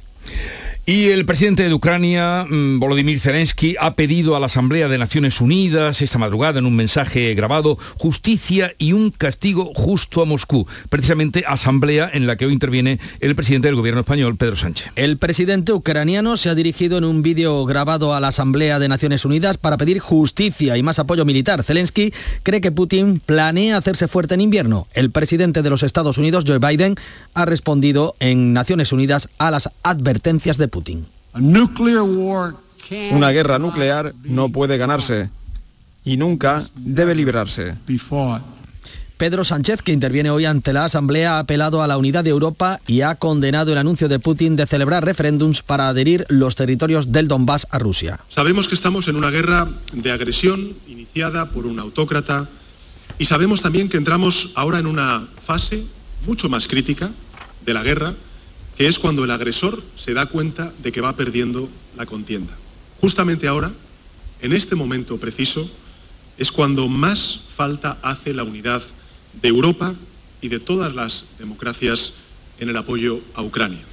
Y 0.90 1.10
el 1.10 1.28
presidente 1.28 1.68
de 1.68 1.72
Ucrania, 1.72 2.48
mm, 2.50 2.80
Volodymyr 2.80 3.20
Zelensky, 3.20 3.76
ha 3.80 3.94
pedido 3.94 4.36
a 4.36 4.40
la 4.40 4.48
Asamblea 4.48 4.88
de 4.88 4.98
Naciones 4.98 5.40
Unidas 5.40 6.02
esta 6.02 6.18
madrugada 6.18 6.58
en 6.58 6.66
un 6.66 6.76
mensaje 6.76 7.36
grabado 7.36 7.78
justicia 8.00 8.74
y 8.80 8.94
un 8.94 9.12
castigo 9.12 9.72
justo 9.76 10.24
a 10.24 10.26
Moscú. 10.26 10.66
Precisamente 10.90 11.44
asamblea 11.46 12.10
en 12.12 12.26
la 12.26 12.38
que 12.38 12.48
hoy 12.48 12.54
interviene 12.54 13.00
el 13.20 13.36
presidente 13.36 13.68
del 13.68 13.76
gobierno 13.76 14.02
español, 14.02 14.36
Pedro 14.36 14.56
Sánchez. 14.56 14.92
El 14.96 15.18
presidente 15.18 15.74
ucraniano 15.74 16.38
se 16.38 16.50
ha 16.50 16.56
dirigido 16.56 16.98
en 16.98 17.04
un 17.04 17.22
vídeo 17.22 17.64
grabado 17.66 18.16
a 18.16 18.20
la 18.20 18.30
Asamblea 18.30 18.80
de 18.80 18.88
Naciones 18.88 19.26
Unidas 19.26 19.58
para 19.58 19.78
pedir 19.78 20.00
justicia 20.00 20.76
y 20.76 20.82
más 20.82 20.98
apoyo 20.98 21.24
militar. 21.24 21.64
Zelensky 21.64 22.12
cree 22.42 22.62
que 22.62 22.72
Putin 22.72 23.22
planea 23.24 23.78
hacerse 23.78 24.08
fuerte 24.08 24.34
en 24.34 24.42
invierno. 24.42 24.88
El 24.96 25.12
presidente 25.12 25.62
de 25.62 25.70
los 25.70 25.84
Estados 25.84 26.18
Unidos, 26.18 26.46
Joe 26.48 26.58
Biden, 26.58 26.96
ha 27.36 27.46
respondido 27.46 28.16
en 28.20 28.54
Naciones 28.54 28.92
Unidas 28.92 29.30
a 29.38 29.52
las 29.52 29.70
advertencias 29.84 30.58
de 30.58 30.68
Putin. 30.68 30.79
Una 33.12 33.32
guerra 33.32 33.60
nuclear 33.60 34.14
no 34.24 34.50
puede 34.50 34.78
ganarse 34.78 35.30
y 36.04 36.18
nunca 36.18 36.66
debe 36.76 37.14
librarse. 37.16 37.76
Pedro 39.18 39.44
Sánchez, 39.44 39.82
que 39.82 39.92
interviene 39.92 40.30
hoy 40.30 40.46
ante 40.46 40.72
la 40.72 40.86
Asamblea, 40.86 41.36
ha 41.36 41.40
apelado 41.40 41.84
a 41.84 41.88
la 41.88 41.98
unidad 41.98 42.24
de 42.24 42.30
Europa 42.30 42.80
y 42.88 43.02
ha 43.02 43.16
condenado 43.16 43.74
el 43.74 43.78
anuncio 43.78 44.08
de 44.08 44.18
Putin 44.18 44.56
de 44.56 44.66
celebrar 44.66 45.04
referéndums 45.04 45.62
para 45.62 45.90
adherir 45.90 46.26
los 46.30 46.56
territorios 46.56 47.12
del 47.12 47.28
Donbass 47.28 47.68
a 47.70 47.80
Rusia. 47.80 48.22
Sabemos 48.30 48.70
que 48.70 48.76
estamos 48.76 49.10
en 49.10 49.18
una 49.18 49.30
guerra 49.30 49.68
de 49.92 50.12
agresión 50.14 50.74
iniciada 50.88 51.50
por 51.50 51.68
un 51.68 51.80
autócrata 51.80 52.48
y 53.18 53.26
sabemos 53.26 53.62
también 53.62 53.90
que 53.90 53.98
entramos 53.98 54.54
ahora 54.56 54.80
en 54.80 54.86
una 54.86 55.28
fase 55.44 55.84
mucho 56.26 56.48
más 56.48 56.66
crítica 56.66 57.12
de 57.66 57.74
la 57.74 57.84
guerra 57.84 58.14
que 58.80 58.88
es 58.88 58.98
cuando 58.98 59.26
el 59.26 59.32
agresor 59.32 59.84
se 59.98 60.14
da 60.14 60.28
cuenta 60.28 60.72
de 60.82 60.94
que 60.94 61.02
va 61.02 61.18
perdiendo 61.18 61.68
la 61.98 62.06
contienda. 62.06 62.56
Justamente 63.02 63.46
ahora, 63.46 63.74
en 64.42 64.54
este 64.54 64.74
momento 64.74 65.18
preciso, 65.18 65.70
es 66.38 66.50
cuando 66.50 66.88
más 66.88 67.42
falta 67.54 68.00
hace 68.02 68.34
la 68.34 68.46
unidad 68.46 68.82
de 69.42 69.50
Europa 69.50 69.96
y 70.40 70.48
de 70.48 70.62
todas 70.62 70.96
las 70.96 71.26
democracias 71.40 72.14
en 72.62 72.70
el 72.70 72.78
apoyo 72.78 73.20
a 73.34 73.42
Ucrania. 73.44 73.84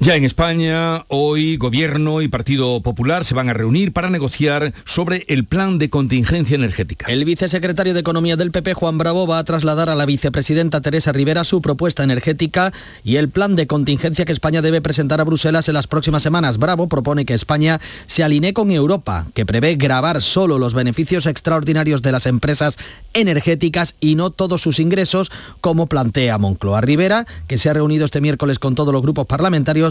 Ya 0.00 0.14
en 0.14 0.22
España, 0.22 1.04
hoy 1.08 1.56
Gobierno 1.56 2.22
y 2.22 2.28
Partido 2.28 2.80
Popular 2.82 3.24
se 3.24 3.34
van 3.34 3.48
a 3.48 3.52
reunir 3.52 3.92
para 3.92 4.10
negociar 4.10 4.72
sobre 4.84 5.24
el 5.26 5.44
plan 5.44 5.78
de 5.78 5.90
contingencia 5.90 6.54
energética. 6.54 7.06
El 7.08 7.24
vicesecretario 7.24 7.94
de 7.94 8.00
Economía 8.00 8.36
del 8.36 8.52
PP, 8.52 8.74
Juan 8.74 8.96
Bravo, 8.96 9.26
va 9.26 9.40
a 9.40 9.44
trasladar 9.44 9.90
a 9.90 9.96
la 9.96 10.06
vicepresidenta 10.06 10.80
Teresa 10.80 11.10
Rivera 11.10 11.42
su 11.42 11.60
propuesta 11.60 12.04
energética 12.04 12.72
y 13.02 13.16
el 13.16 13.28
plan 13.28 13.56
de 13.56 13.66
contingencia 13.66 14.24
que 14.24 14.30
España 14.30 14.62
debe 14.62 14.80
presentar 14.80 15.20
a 15.20 15.24
Bruselas 15.24 15.66
en 15.66 15.74
las 15.74 15.88
próximas 15.88 16.22
semanas. 16.22 16.58
Bravo 16.58 16.88
propone 16.88 17.26
que 17.26 17.34
España 17.34 17.80
se 18.06 18.22
alinee 18.22 18.52
con 18.52 18.70
Europa, 18.70 19.26
que 19.34 19.46
prevé 19.46 19.74
grabar 19.74 20.22
solo 20.22 20.60
los 20.60 20.74
beneficios 20.74 21.26
extraordinarios 21.26 22.02
de 22.02 22.12
las 22.12 22.26
empresas 22.26 22.76
energéticas 23.14 23.96
y 23.98 24.14
no 24.14 24.30
todos 24.30 24.62
sus 24.62 24.78
ingresos, 24.78 25.32
como 25.60 25.88
plantea 25.88 26.38
Moncloa 26.38 26.82
Rivera, 26.82 27.26
que 27.48 27.58
se 27.58 27.68
ha 27.68 27.74
reunido 27.74 28.04
este 28.04 28.20
miércoles 28.20 28.60
con 28.60 28.76
todos 28.76 28.92
los 28.92 29.02
grupos 29.02 29.26
parlamentarios 29.26 29.87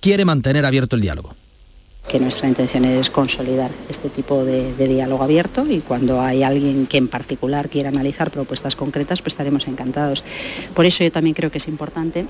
quiere 0.00 0.24
mantener 0.24 0.66
abierto 0.66 0.96
el 0.96 1.02
diálogo 1.02 1.34
que 2.08 2.18
nuestra 2.18 2.48
intención 2.48 2.84
es 2.84 3.10
consolidar 3.10 3.70
este 3.88 4.08
tipo 4.08 4.44
de, 4.44 4.74
diálogo 4.74 5.22
abierto 5.22 5.66
y 5.66 5.78
cuando 5.80 6.20
hay 6.20 6.42
alguien 6.42 6.86
que 6.86 6.98
en 6.98 7.08
particular 7.08 7.68
quiera 7.68 7.88
analizar 7.88 8.30
propuestas 8.30 8.76
concretas, 8.76 9.22
pues 9.22 9.34
estaremos 9.34 9.66
encantados. 9.68 10.24
Por 10.74 10.84
eso 10.84 11.04
yo 11.04 11.12
también 11.12 11.34
creo 11.34 11.50
que 11.50 11.58
es 11.58 11.68
importante 11.68 12.26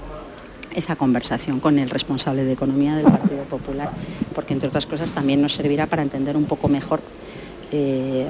esa 0.74 0.96
conversación 0.96 1.58
con 1.60 1.78
el 1.78 1.90
responsable 1.90 2.44
de 2.44 2.52
Economía 2.52 2.96
del 2.96 3.06
Partido 3.06 3.42
Popular, 3.44 3.90
porque 4.34 4.52
entre 4.52 4.68
otras 4.68 4.86
cosas 4.86 5.10
también 5.10 5.42
nos 5.42 5.54
servirá 5.54 5.86
para 5.86 6.02
entender 6.02 6.36
un 6.36 6.44
poco 6.44 6.68
mejor 6.68 7.00
eh, 7.72 8.26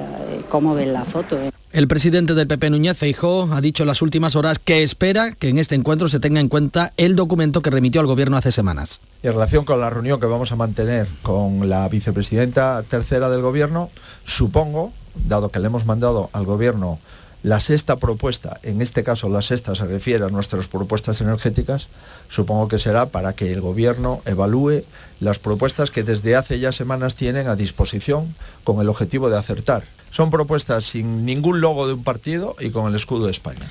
cómo 0.49 0.73
ven 0.73 0.93
la 0.93 1.05
foto. 1.05 1.37
El 1.73 1.87
presidente 1.87 2.35
del 2.35 2.45
PP 2.45 2.69
Núñez 2.69 2.95
Feijó 2.95 3.49
ha 3.51 3.59
dicho 3.59 3.81
en 3.81 3.87
las 3.87 4.03
últimas 4.03 4.35
horas 4.35 4.59
que 4.59 4.83
espera 4.83 5.31
que 5.31 5.49
en 5.49 5.57
este 5.57 5.73
encuentro 5.73 6.07
se 6.07 6.19
tenga 6.19 6.39
en 6.39 6.47
cuenta 6.47 6.93
el 6.97 7.15
documento 7.15 7.63
que 7.63 7.71
remitió 7.71 7.99
al 7.99 8.05
gobierno 8.05 8.37
hace 8.37 8.51
semanas. 8.51 9.01
En 9.23 9.33
relación 9.33 9.65
con 9.65 9.81
la 9.81 9.89
reunión 9.89 10.19
que 10.19 10.27
vamos 10.27 10.51
a 10.51 10.55
mantener 10.55 11.07
con 11.23 11.67
la 11.67 11.89
vicepresidenta 11.89 12.83
tercera 12.87 13.27
del 13.27 13.41
gobierno, 13.41 13.89
supongo, 14.23 14.93
dado 15.15 15.49
que 15.49 15.57
le 15.57 15.65
hemos 15.65 15.87
mandado 15.87 16.29
al 16.31 16.45
gobierno 16.45 16.99
la 17.43 17.59
sexta 17.59 17.97
propuesta, 17.97 18.59
en 18.63 18.81
este 18.81 19.03
caso 19.03 19.27
la 19.27 19.41
sexta 19.41 19.75
se 19.75 19.85
refiere 19.85 20.23
a 20.23 20.29
nuestras 20.29 20.67
propuestas 20.67 21.19
energéticas, 21.19 21.89
supongo 22.29 22.69
que 22.69 22.79
será 22.79 23.07
para 23.07 23.33
que 23.33 23.51
el 23.51 23.59
Gobierno 23.59 24.21
evalúe 24.25 24.85
las 25.19 25.39
propuestas 25.39 25.91
que 25.91 26.03
desde 26.03 26.37
hace 26.37 26.59
ya 26.59 26.71
semanas 26.71 27.17
tienen 27.17 27.47
a 27.47 27.57
disposición 27.57 28.33
con 28.63 28.79
el 28.79 28.87
objetivo 28.87 29.29
de 29.29 29.37
acertar. 29.37 29.83
Son 30.11 30.29
propuestas 30.29 30.85
sin 30.85 31.25
ningún 31.25 31.59
logo 31.59 31.85
de 31.85 31.93
un 31.93 32.03
partido 32.03 32.55
y 32.59 32.69
con 32.69 32.87
el 32.87 32.95
escudo 32.95 33.25
de 33.25 33.31
España. 33.31 33.69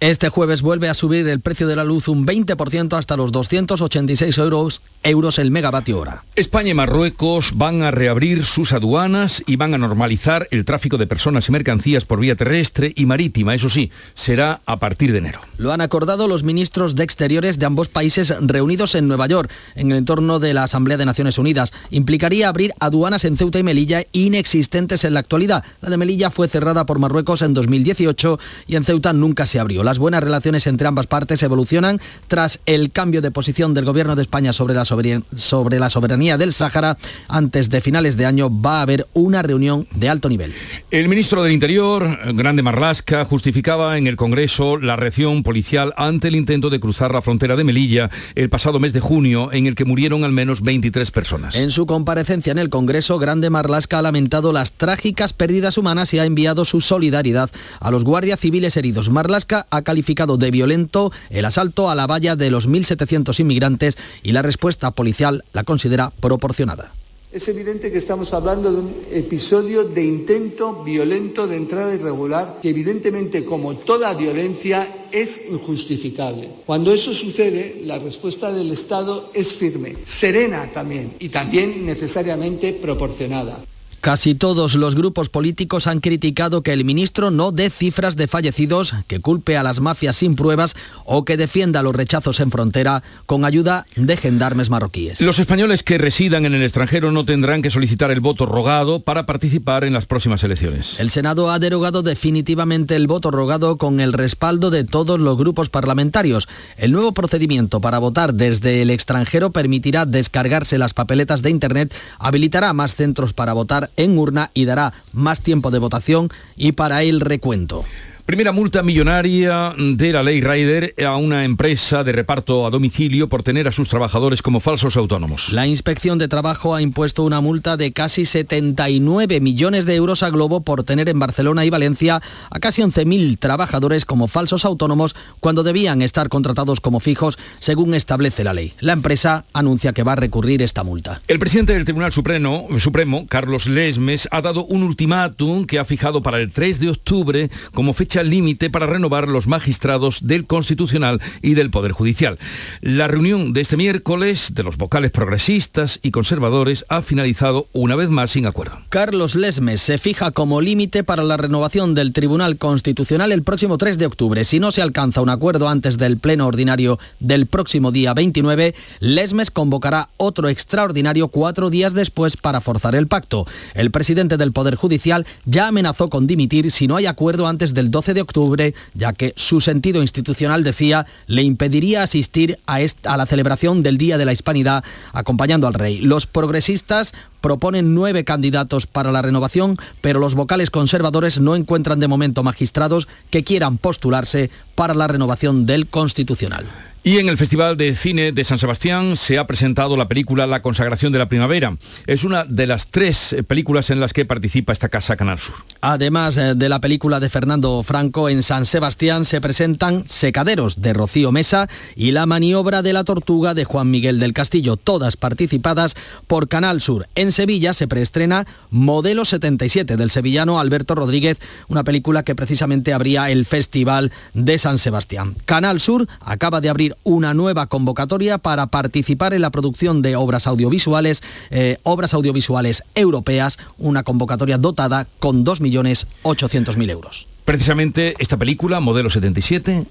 Este 0.00 0.30
jueves 0.30 0.62
vuelve 0.62 0.88
a 0.88 0.94
subir 0.94 1.28
el 1.28 1.40
precio 1.40 1.66
de 1.68 1.76
la 1.76 1.84
luz 1.84 2.08
un 2.08 2.26
20% 2.26 2.96
hasta 2.96 3.18
los 3.18 3.32
286 3.32 4.38
euros, 4.38 4.80
euros 5.02 5.38
el 5.38 5.50
megavatio 5.50 5.98
hora. 5.98 6.24
España 6.36 6.70
y 6.70 6.74
Marruecos 6.74 7.52
van 7.54 7.82
a 7.82 7.90
reabrir 7.90 8.46
sus 8.46 8.72
aduanas 8.72 9.42
y 9.46 9.56
van 9.56 9.74
a 9.74 9.78
normalizar 9.78 10.48
el 10.52 10.64
tráfico 10.64 10.96
de 10.96 11.06
personas 11.06 11.50
y 11.50 11.52
mercancías 11.52 12.06
por 12.06 12.18
vía 12.18 12.34
terrestre 12.34 12.94
y 12.96 13.04
marítima. 13.04 13.54
Eso 13.54 13.68
sí, 13.68 13.90
será 14.14 14.62
a 14.64 14.78
partir 14.78 15.12
de 15.12 15.18
enero. 15.18 15.42
Lo 15.58 15.70
han 15.70 15.82
acordado 15.82 16.28
los 16.28 16.44
ministros 16.44 16.94
de 16.94 17.04
Exteriores 17.04 17.58
de 17.58 17.66
ambos 17.66 17.88
países 17.88 18.34
reunidos 18.40 18.94
en 18.94 19.06
Nueva 19.06 19.26
York, 19.26 19.50
en 19.74 19.92
el 19.92 19.98
entorno 19.98 20.38
de 20.38 20.54
la 20.54 20.64
Asamblea 20.64 20.96
de 20.96 21.04
Naciones 21.04 21.36
Unidas. 21.36 21.74
Implicaría 21.90 22.48
abrir 22.48 22.72
aduanas 22.80 23.26
en 23.26 23.36
Ceuta 23.36 23.58
y 23.58 23.64
Melilla 23.64 24.04
inexistentes 24.12 25.04
en 25.04 25.12
la 25.12 25.20
actualidad. 25.20 25.62
La 25.82 25.90
de 25.90 25.98
Melilla 25.98 26.30
fue 26.30 26.48
cerrada 26.48 26.86
por 26.86 26.98
Marruecos 26.98 27.42
en 27.42 27.52
2018 27.52 28.38
y 28.66 28.76
en 28.76 28.84
Ceuta 28.84 29.12
nunca 29.12 29.46
se 29.46 29.60
abrió. 29.60 29.89
Las 29.90 29.98
buenas 29.98 30.22
relaciones 30.22 30.68
entre 30.68 30.86
ambas 30.86 31.08
partes 31.08 31.42
evolucionan 31.42 32.00
tras 32.28 32.60
el 32.64 32.92
cambio 32.92 33.22
de 33.22 33.32
posición 33.32 33.74
del 33.74 33.84
gobierno 33.84 34.14
de 34.14 34.22
España 34.22 34.52
sobre 34.52 34.72
la, 34.72 34.84
sobre 34.84 35.78
la 35.80 35.90
soberanía 35.90 36.38
del 36.38 36.52
Sáhara. 36.52 36.96
Antes 37.26 37.70
de 37.70 37.80
finales 37.80 38.16
de 38.16 38.24
año 38.24 38.48
va 38.48 38.78
a 38.78 38.82
haber 38.82 39.08
una 39.14 39.42
reunión 39.42 39.88
de 39.92 40.08
alto 40.08 40.28
nivel. 40.28 40.54
El 40.92 41.08
ministro 41.08 41.42
del 41.42 41.50
Interior, 41.50 42.20
Grande 42.34 42.62
Marlasca, 42.62 43.24
justificaba 43.24 43.98
en 43.98 44.06
el 44.06 44.14
Congreso 44.14 44.76
la 44.76 44.94
reacción 44.94 45.42
policial 45.42 45.92
ante 45.96 46.28
el 46.28 46.36
intento 46.36 46.70
de 46.70 46.78
cruzar 46.78 47.12
la 47.12 47.20
frontera 47.20 47.56
de 47.56 47.64
Melilla 47.64 48.10
el 48.36 48.48
pasado 48.48 48.78
mes 48.78 48.92
de 48.92 49.00
junio, 49.00 49.52
en 49.52 49.66
el 49.66 49.74
que 49.74 49.84
murieron 49.84 50.22
al 50.22 50.30
menos 50.30 50.62
23 50.62 51.10
personas. 51.10 51.56
En 51.56 51.72
su 51.72 51.86
comparecencia 51.86 52.52
en 52.52 52.58
el 52.58 52.70
Congreso, 52.70 53.18
Grande 53.18 53.50
Marlasca 53.50 53.98
ha 53.98 54.02
lamentado 54.02 54.52
las 54.52 54.70
trágicas 54.70 55.32
pérdidas 55.32 55.78
humanas 55.78 56.14
y 56.14 56.20
ha 56.20 56.26
enviado 56.26 56.64
su 56.64 56.80
solidaridad 56.80 57.50
a 57.80 57.90
los 57.90 58.04
guardias 58.04 58.38
civiles 58.38 58.76
heridos. 58.76 59.10
Marlasca 59.10 59.66
ha 59.70 59.79
calificado 59.82 60.36
de 60.36 60.50
violento 60.50 61.12
el 61.30 61.44
asalto 61.44 61.90
a 61.90 61.94
la 61.94 62.06
valla 62.06 62.36
de 62.36 62.50
los 62.50 62.68
1.700 62.68 63.38
inmigrantes 63.40 63.96
y 64.22 64.32
la 64.32 64.42
respuesta 64.42 64.90
policial 64.90 65.44
la 65.52 65.64
considera 65.64 66.10
proporcionada. 66.10 66.92
Es 67.32 67.46
evidente 67.46 67.92
que 67.92 67.98
estamos 67.98 68.32
hablando 68.34 68.72
de 68.72 68.80
un 68.80 68.94
episodio 69.12 69.84
de 69.84 70.04
intento 70.04 70.82
violento 70.82 71.46
de 71.46 71.58
entrada 71.58 71.94
irregular 71.94 72.58
que 72.60 72.70
evidentemente 72.70 73.44
como 73.44 73.76
toda 73.76 74.12
violencia 74.14 75.06
es 75.12 75.42
injustificable. 75.48 76.50
Cuando 76.66 76.92
eso 76.92 77.14
sucede, 77.14 77.82
la 77.84 78.00
respuesta 78.00 78.50
del 78.52 78.72
Estado 78.72 79.30
es 79.32 79.54
firme, 79.54 79.98
serena 80.04 80.72
también 80.72 81.14
y 81.20 81.28
también 81.28 81.86
necesariamente 81.86 82.72
proporcionada. 82.72 83.64
Casi 84.00 84.34
todos 84.34 84.76
los 84.76 84.94
grupos 84.94 85.28
políticos 85.28 85.86
han 85.86 86.00
criticado 86.00 86.62
que 86.62 86.72
el 86.72 86.86
ministro 86.86 87.30
no 87.30 87.52
dé 87.52 87.68
cifras 87.68 88.16
de 88.16 88.28
fallecidos, 88.28 88.94
que 89.06 89.20
culpe 89.20 89.58
a 89.58 89.62
las 89.62 89.80
mafias 89.80 90.16
sin 90.16 90.36
pruebas 90.36 90.74
o 91.04 91.26
que 91.26 91.36
defienda 91.36 91.82
los 91.82 91.94
rechazos 91.94 92.40
en 92.40 92.50
frontera 92.50 93.02
con 93.26 93.44
ayuda 93.44 93.84
de 93.96 94.16
gendarmes 94.16 94.70
marroquíes. 94.70 95.20
Los 95.20 95.38
españoles 95.38 95.82
que 95.82 95.98
residan 95.98 96.46
en 96.46 96.54
el 96.54 96.62
extranjero 96.62 97.12
no 97.12 97.26
tendrán 97.26 97.60
que 97.60 97.70
solicitar 97.70 98.10
el 98.10 98.20
voto 98.20 98.46
rogado 98.46 99.00
para 99.00 99.26
participar 99.26 99.84
en 99.84 99.92
las 99.92 100.06
próximas 100.06 100.42
elecciones. 100.44 100.98
El 100.98 101.10
Senado 101.10 101.50
ha 101.50 101.58
derogado 101.58 102.02
definitivamente 102.02 102.96
el 102.96 103.06
voto 103.06 103.30
rogado 103.30 103.76
con 103.76 104.00
el 104.00 104.14
respaldo 104.14 104.70
de 104.70 104.84
todos 104.84 105.20
los 105.20 105.36
grupos 105.36 105.68
parlamentarios. 105.68 106.48
El 106.78 106.92
nuevo 106.92 107.12
procedimiento 107.12 107.82
para 107.82 107.98
votar 107.98 108.32
desde 108.32 108.80
el 108.80 108.88
extranjero 108.88 109.50
permitirá 109.50 110.06
descargarse 110.06 110.78
las 110.78 110.94
papeletas 110.94 111.42
de 111.42 111.50
Internet, 111.50 111.92
habilitará 112.18 112.72
más 112.72 112.94
centros 112.94 113.34
para 113.34 113.52
votar 113.52 113.89
en 113.96 114.18
urna 114.18 114.50
y 114.54 114.64
dará 114.64 114.92
más 115.12 115.40
tiempo 115.40 115.70
de 115.70 115.78
votación 115.78 116.28
y 116.56 116.72
para 116.72 117.02
el 117.02 117.20
recuento. 117.20 117.82
Primera 118.30 118.52
multa 118.52 118.84
millonaria 118.84 119.74
de 119.76 120.12
la 120.12 120.22
ley 120.22 120.40
Rider 120.40 120.94
a 121.04 121.16
una 121.16 121.44
empresa 121.44 122.04
de 122.04 122.12
reparto 122.12 122.64
a 122.64 122.70
domicilio 122.70 123.28
por 123.28 123.42
tener 123.42 123.66
a 123.66 123.72
sus 123.72 123.88
trabajadores 123.88 124.40
como 124.40 124.60
falsos 124.60 124.96
autónomos. 124.96 125.52
La 125.52 125.66
Inspección 125.66 126.16
de 126.16 126.28
Trabajo 126.28 126.76
ha 126.76 126.80
impuesto 126.80 127.24
una 127.24 127.40
multa 127.40 127.76
de 127.76 127.92
casi 127.92 128.24
79 128.24 129.40
millones 129.40 129.84
de 129.84 129.96
euros 129.96 130.22
a 130.22 130.30
Globo 130.30 130.60
por 130.60 130.84
tener 130.84 131.08
en 131.08 131.18
Barcelona 131.18 131.64
y 131.64 131.70
Valencia 131.70 132.22
a 132.50 132.60
casi 132.60 132.82
11.000 132.82 133.36
trabajadores 133.36 134.04
como 134.04 134.28
falsos 134.28 134.64
autónomos 134.64 135.16
cuando 135.40 135.64
debían 135.64 136.00
estar 136.00 136.28
contratados 136.28 136.78
como 136.78 137.00
fijos 137.00 137.36
según 137.58 137.94
establece 137.94 138.44
la 138.44 138.54
ley. 138.54 138.74
La 138.78 138.92
empresa 138.92 139.44
anuncia 139.52 139.92
que 139.92 140.04
va 140.04 140.12
a 140.12 140.16
recurrir 140.16 140.62
esta 140.62 140.84
multa. 140.84 141.20
El 141.26 141.40
presidente 141.40 141.72
del 141.72 141.84
Tribunal 141.84 142.12
Supremo, 142.12 142.68
Supremo 142.78 143.26
Carlos 143.28 143.66
Lesmes, 143.66 144.28
ha 144.30 144.40
dado 144.40 144.66
un 144.66 144.84
ultimátum 144.84 145.64
que 145.66 145.80
ha 145.80 145.84
fijado 145.84 146.22
para 146.22 146.38
el 146.38 146.52
3 146.52 146.78
de 146.78 146.90
octubre 146.90 147.50
como 147.74 147.92
fecha 147.92 148.19
límite 148.22 148.70
para 148.70 148.86
renovar 148.86 149.28
los 149.28 149.46
magistrados 149.46 150.26
del 150.26 150.46
Constitucional 150.46 151.20
y 151.42 151.54
del 151.54 151.70
Poder 151.70 151.92
Judicial. 151.92 152.38
La 152.80 153.08
reunión 153.08 153.52
de 153.52 153.60
este 153.60 153.76
miércoles 153.76 154.52
de 154.54 154.62
los 154.62 154.76
vocales 154.76 155.10
progresistas 155.10 156.00
y 156.02 156.10
conservadores 156.10 156.84
ha 156.88 157.02
finalizado 157.02 157.68
una 157.72 157.96
vez 157.96 158.08
más 158.08 158.32
sin 158.32 158.46
acuerdo. 158.46 158.80
Carlos 158.88 159.34
Lesmes 159.34 159.80
se 159.80 159.98
fija 159.98 160.30
como 160.30 160.60
límite 160.60 161.04
para 161.04 161.22
la 161.22 161.36
renovación 161.36 161.94
del 161.94 162.12
Tribunal 162.12 162.56
Constitucional 162.56 163.32
el 163.32 163.42
próximo 163.42 163.78
3 163.78 163.98
de 163.98 164.06
octubre. 164.06 164.44
Si 164.44 164.60
no 164.60 164.72
se 164.72 164.82
alcanza 164.82 165.20
un 165.20 165.28
acuerdo 165.28 165.68
antes 165.68 165.98
del 165.98 166.18
pleno 166.18 166.46
ordinario 166.46 166.98
del 167.18 167.46
próximo 167.46 167.92
día 167.92 168.14
29, 168.14 168.74
Lesmes 169.00 169.50
convocará 169.50 170.08
otro 170.16 170.48
extraordinario 170.48 171.28
cuatro 171.28 171.70
días 171.70 171.94
después 171.94 172.36
para 172.36 172.60
forzar 172.60 172.94
el 172.94 173.06
pacto. 173.06 173.46
El 173.74 173.90
presidente 173.90 174.36
del 174.36 174.52
Poder 174.52 174.74
Judicial 174.74 175.26
ya 175.44 175.68
amenazó 175.68 176.08
con 176.08 176.26
dimitir 176.26 176.70
si 176.70 176.86
no 176.86 176.96
hay 176.96 177.06
acuerdo 177.06 177.46
antes 177.46 177.74
del 177.74 177.90
12 177.90 178.09
de 178.14 178.20
octubre, 178.20 178.74
ya 178.94 179.12
que 179.12 179.32
su 179.36 179.60
sentido 179.60 180.02
institucional, 180.02 180.64
decía, 180.64 181.06
le 181.26 181.42
impediría 181.42 182.02
asistir 182.02 182.58
a, 182.66 182.78
a 183.04 183.16
la 183.16 183.26
celebración 183.26 183.82
del 183.82 183.98
Día 183.98 184.18
de 184.18 184.24
la 184.24 184.32
Hispanidad 184.32 184.84
acompañando 185.12 185.66
al 185.66 185.74
rey. 185.74 186.00
Los 186.00 186.26
progresistas 186.26 187.12
proponen 187.40 187.94
nueve 187.94 188.24
candidatos 188.24 188.86
para 188.86 189.12
la 189.12 189.22
renovación, 189.22 189.76
pero 190.00 190.20
los 190.20 190.34
vocales 190.34 190.70
conservadores 190.70 191.40
no 191.40 191.56
encuentran 191.56 192.00
de 192.00 192.08
momento 192.08 192.42
magistrados 192.42 193.08
que 193.30 193.44
quieran 193.44 193.78
postularse 193.78 194.50
para 194.74 194.94
la 194.94 195.06
renovación 195.06 195.66
del 195.66 195.86
Constitucional. 195.86 196.66
Y 197.02 197.16
en 197.16 197.30
el 197.30 197.38
Festival 197.38 197.78
de 197.78 197.94
Cine 197.94 198.30
de 198.30 198.44
San 198.44 198.58
Sebastián 198.58 199.16
se 199.16 199.38
ha 199.38 199.46
presentado 199.46 199.96
la 199.96 200.06
película 200.06 200.46
La 200.46 200.60
consagración 200.60 201.14
de 201.14 201.18
la 201.18 201.30
primavera. 201.30 201.78
Es 202.06 202.24
una 202.24 202.44
de 202.44 202.66
las 202.66 202.88
tres 202.88 203.32
eh, 203.32 203.42
películas 203.42 203.88
en 203.88 204.00
las 204.00 204.12
que 204.12 204.26
participa 204.26 204.74
esta 204.74 204.90
casa 204.90 205.16
Canal 205.16 205.38
Sur. 205.38 205.54
Además 205.80 206.36
eh, 206.36 206.54
de 206.54 206.68
la 206.68 206.78
película 206.82 207.18
de 207.18 207.30
Fernando 207.30 207.82
Franco, 207.84 208.28
en 208.28 208.42
San 208.42 208.66
Sebastián 208.66 209.24
se 209.24 209.40
presentan 209.40 210.04
Secaderos 210.08 210.82
de 210.82 210.92
Rocío 210.92 211.32
Mesa 211.32 211.70
y 211.96 212.10
La 212.10 212.26
maniobra 212.26 212.82
de 212.82 212.92
la 212.92 213.04
tortuga 213.04 213.54
de 213.54 213.64
Juan 213.64 213.90
Miguel 213.90 214.20
del 214.20 214.34
Castillo, 214.34 214.76
todas 214.76 215.16
participadas 215.16 215.96
por 216.26 216.48
Canal 216.48 216.82
Sur. 216.82 217.08
En 217.14 217.32
Sevilla 217.32 217.72
se 217.72 217.88
preestrena 217.88 218.46
Modelo 218.68 219.24
77 219.24 219.96
del 219.96 220.10
sevillano 220.10 220.60
Alberto 220.60 220.94
Rodríguez, 220.94 221.38
una 221.68 221.82
película 221.82 222.24
que 222.24 222.34
precisamente 222.34 222.92
abría 222.92 223.30
el 223.30 223.46
Festival 223.46 224.12
de 224.34 224.58
San 224.58 224.78
Sebastián. 224.78 225.36
Canal 225.46 225.80
Sur 225.80 226.06
acaba 226.20 226.60
de 226.60 226.68
abrir 226.68 226.89
una 227.04 227.34
nueva 227.34 227.66
convocatoria 227.66 228.38
para 228.38 228.66
participar 228.66 229.34
en 229.34 229.42
la 229.42 229.50
producción 229.50 230.02
de 230.02 230.16
obras 230.16 230.46
audiovisuales, 230.46 231.22
eh, 231.50 231.78
obras 231.82 232.14
audiovisuales 232.14 232.82
europeas, 232.94 233.58
una 233.78 234.02
convocatoria 234.02 234.58
dotada 234.58 235.06
con 235.18 235.44
2.800.000 235.44 236.90
euros. 236.90 237.26
Precisamente 237.44 238.14
esta 238.18 238.36
película, 238.36 238.80
Modelo 238.80 239.10
77, 239.10 239.86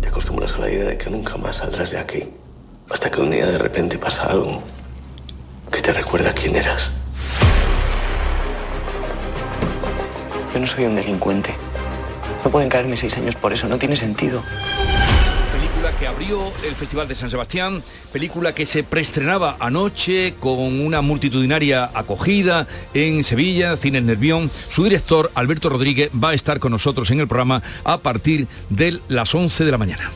Te 0.00 0.08
acostumbras 0.08 0.54
a 0.54 0.60
la 0.60 0.70
idea 0.70 0.84
de 0.84 0.98
que 0.98 1.10
nunca 1.10 1.36
más 1.36 1.56
saldrás 1.56 1.90
de 1.90 1.98
aquí. 1.98 2.24
Hasta 2.90 3.10
que 3.10 3.20
un 3.20 3.30
día 3.30 3.46
de 3.46 3.58
repente 3.58 3.98
pasa 3.98 4.24
algo 4.24 4.62
que 5.72 5.80
te 5.80 5.92
recuerda 5.92 6.32
quién 6.32 6.54
eras. 6.54 6.92
Yo 10.52 10.60
no 10.60 10.66
soy 10.66 10.84
un 10.84 10.94
delincuente. 10.94 11.56
No 12.44 12.50
pueden 12.50 12.68
caerme 12.68 12.96
seis 12.96 13.16
años 13.16 13.36
por 13.36 13.52
eso, 13.52 13.66
no 13.68 13.78
tiene 13.78 13.96
sentido. 13.96 14.42
película 15.52 15.96
que 15.98 16.06
abrió 16.06 16.52
el 16.66 16.74
Festival 16.74 17.08
de 17.08 17.14
San 17.14 17.30
Sebastián, 17.30 17.82
película 18.12 18.54
que 18.54 18.66
se 18.66 18.84
preestrenaba 18.84 19.56
anoche 19.58 20.34
con 20.38 20.58
una 20.80 21.00
multitudinaria 21.00 21.90
acogida 21.94 22.66
en 22.92 23.24
Sevilla, 23.24 23.76
Cines 23.78 24.02
Nervión. 24.02 24.50
Su 24.68 24.84
director, 24.84 25.32
Alberto 25.34 25.70
Rodríguez, 25.70 26.10
va 26.22 26.30
a 26.30 26.34
estar 26.34 26.60
con 26.60 26.72
nosotros 26.72 27.10
en 27.10 27.20
el 27.20 27.28
programa 27.28 27.62
a 27.82 27.98
partir 27.98 28.46
de 28.68 29.00
las 29.08 29.34
11 29.34 29.64
de 29.64 29.70
la 29.70 29.78
mañana. 29.78 30.10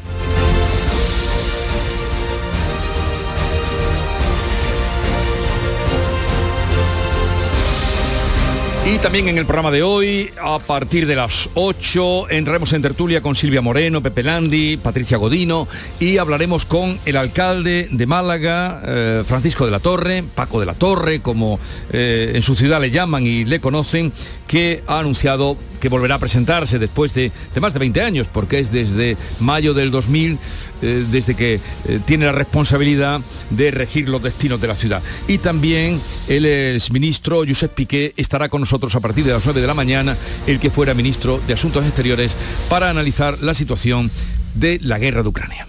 Y 8.89 8.97
también 9.01 9.29
en 9.29 9.37
el 9.37 9.45
programa 9.45 9.71
de 9.71 9.83
hoy, 9.83 10.31
a 10.43 10.59
partir 10.59 11.07
de 11.07 11.15
las 11.15 11.51
8, 11.53 12.31
entraremos 12.31 12.73
en 12.73 12.81
tertulia 12.81 13.21
con 13.21 13.35
Silvia 13.35 13.61
Moreno, 13.61 14.03
Pepe 14.03 14.23
Landi, 14.23 14.79
Patricia 14.79 15.19
Godino 15.19 15.69
y 16.01 16.17
hablaremos 16.17 16.65
con 16.65 16.99
el 17.05 17.19
alcalde 17.19 17.89
de 17.91 18.07
Málaga, 18.07 18.81
eh, 18.87 19.25
Francisco 19.27 19.67
de 19.67 19.73
la 19.73 19.81
Torre, 19.81 20.25
Paco 20.35 20.59
de 20.59 20.65
la 20.65 20.73
Torre, 20.73 21.21
como 21.21 21.61
eh, 21.93 22.33
en 22.35 22.41
su 22.41 22.55
ciudad 22.55 22.81
le 22.81 22.91
llaman 22.91 23.27
y 23.27 23.45
le 23.45 23.61
conocen, 23.61 24.11
que 24.49 24.83
ha 24.87 24.99
anunciado 24.99 25.57
que 25.81 25.89
volverá 25.89 26.17
a 26.17 26.19
presentarse 26.19 26.81
después 26.81 27.15
de, 27.15 27.31
más 27.61 27.73
de 27.73 27.79
20 27.79 28.01
años, 28.03 28.27
porque 28.27 28.59
es 28.59 28.73
desde 28.73 29.17
mayo 29.39 29.75
del 29.75 29.93
2000, 29.93 30.39
eh, 30.83 31.05
desde 31.11 31.37
que 31.37 31.61
eh, 31.87 32.01
tiene 32.05 32.27
la 32.27 32.33
responsabilidad 32.33 33.21
de 33.51 33.71
regir 33.71 34.09
los 34.09 34.23
destinos 34.23 34.61
de 34.61 34.67
la 34.67 34.75
ciudad. 34.75 35.03
Y 35.29 35.39
también 35.39 36.01
el 36.27 36.47
exministro 36.47 37.45
Josep 37.47 37.73
Piqué 37.73 38.15
estará 38.17 38.49
con 38.49 38.61
nosotros 38.61 38.95
a 38.97 39.01
partir 39.01 39.25
de 39.25 39.33
las 39.33 39.45
9 39.45 39.61
de 39.61 39.67
la 39.67 39.75
mañana, 39.75 40.17
el 40.47 40.59
que 40.59 40.71
fuera 40.71 40.95
ministro 40.95 41.41
de 41.47 41.55
Asuntos 41.55 41.87
Exteriores, 41.87 42.35
para 42.69 42.91
analizar 42.91 43.39
la 43.41 43.55
situación 43.55 44.11
de 44.55 44.81
la 44.83 44.99
guerra 44.99 45.23
de 45.23 45.29
Ucrania. 45.29 45.69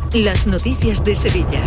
Las 0.13 0.45
noticias 0.45 1.05
de 1.05 1.15
Sevilla. 1.15 1.63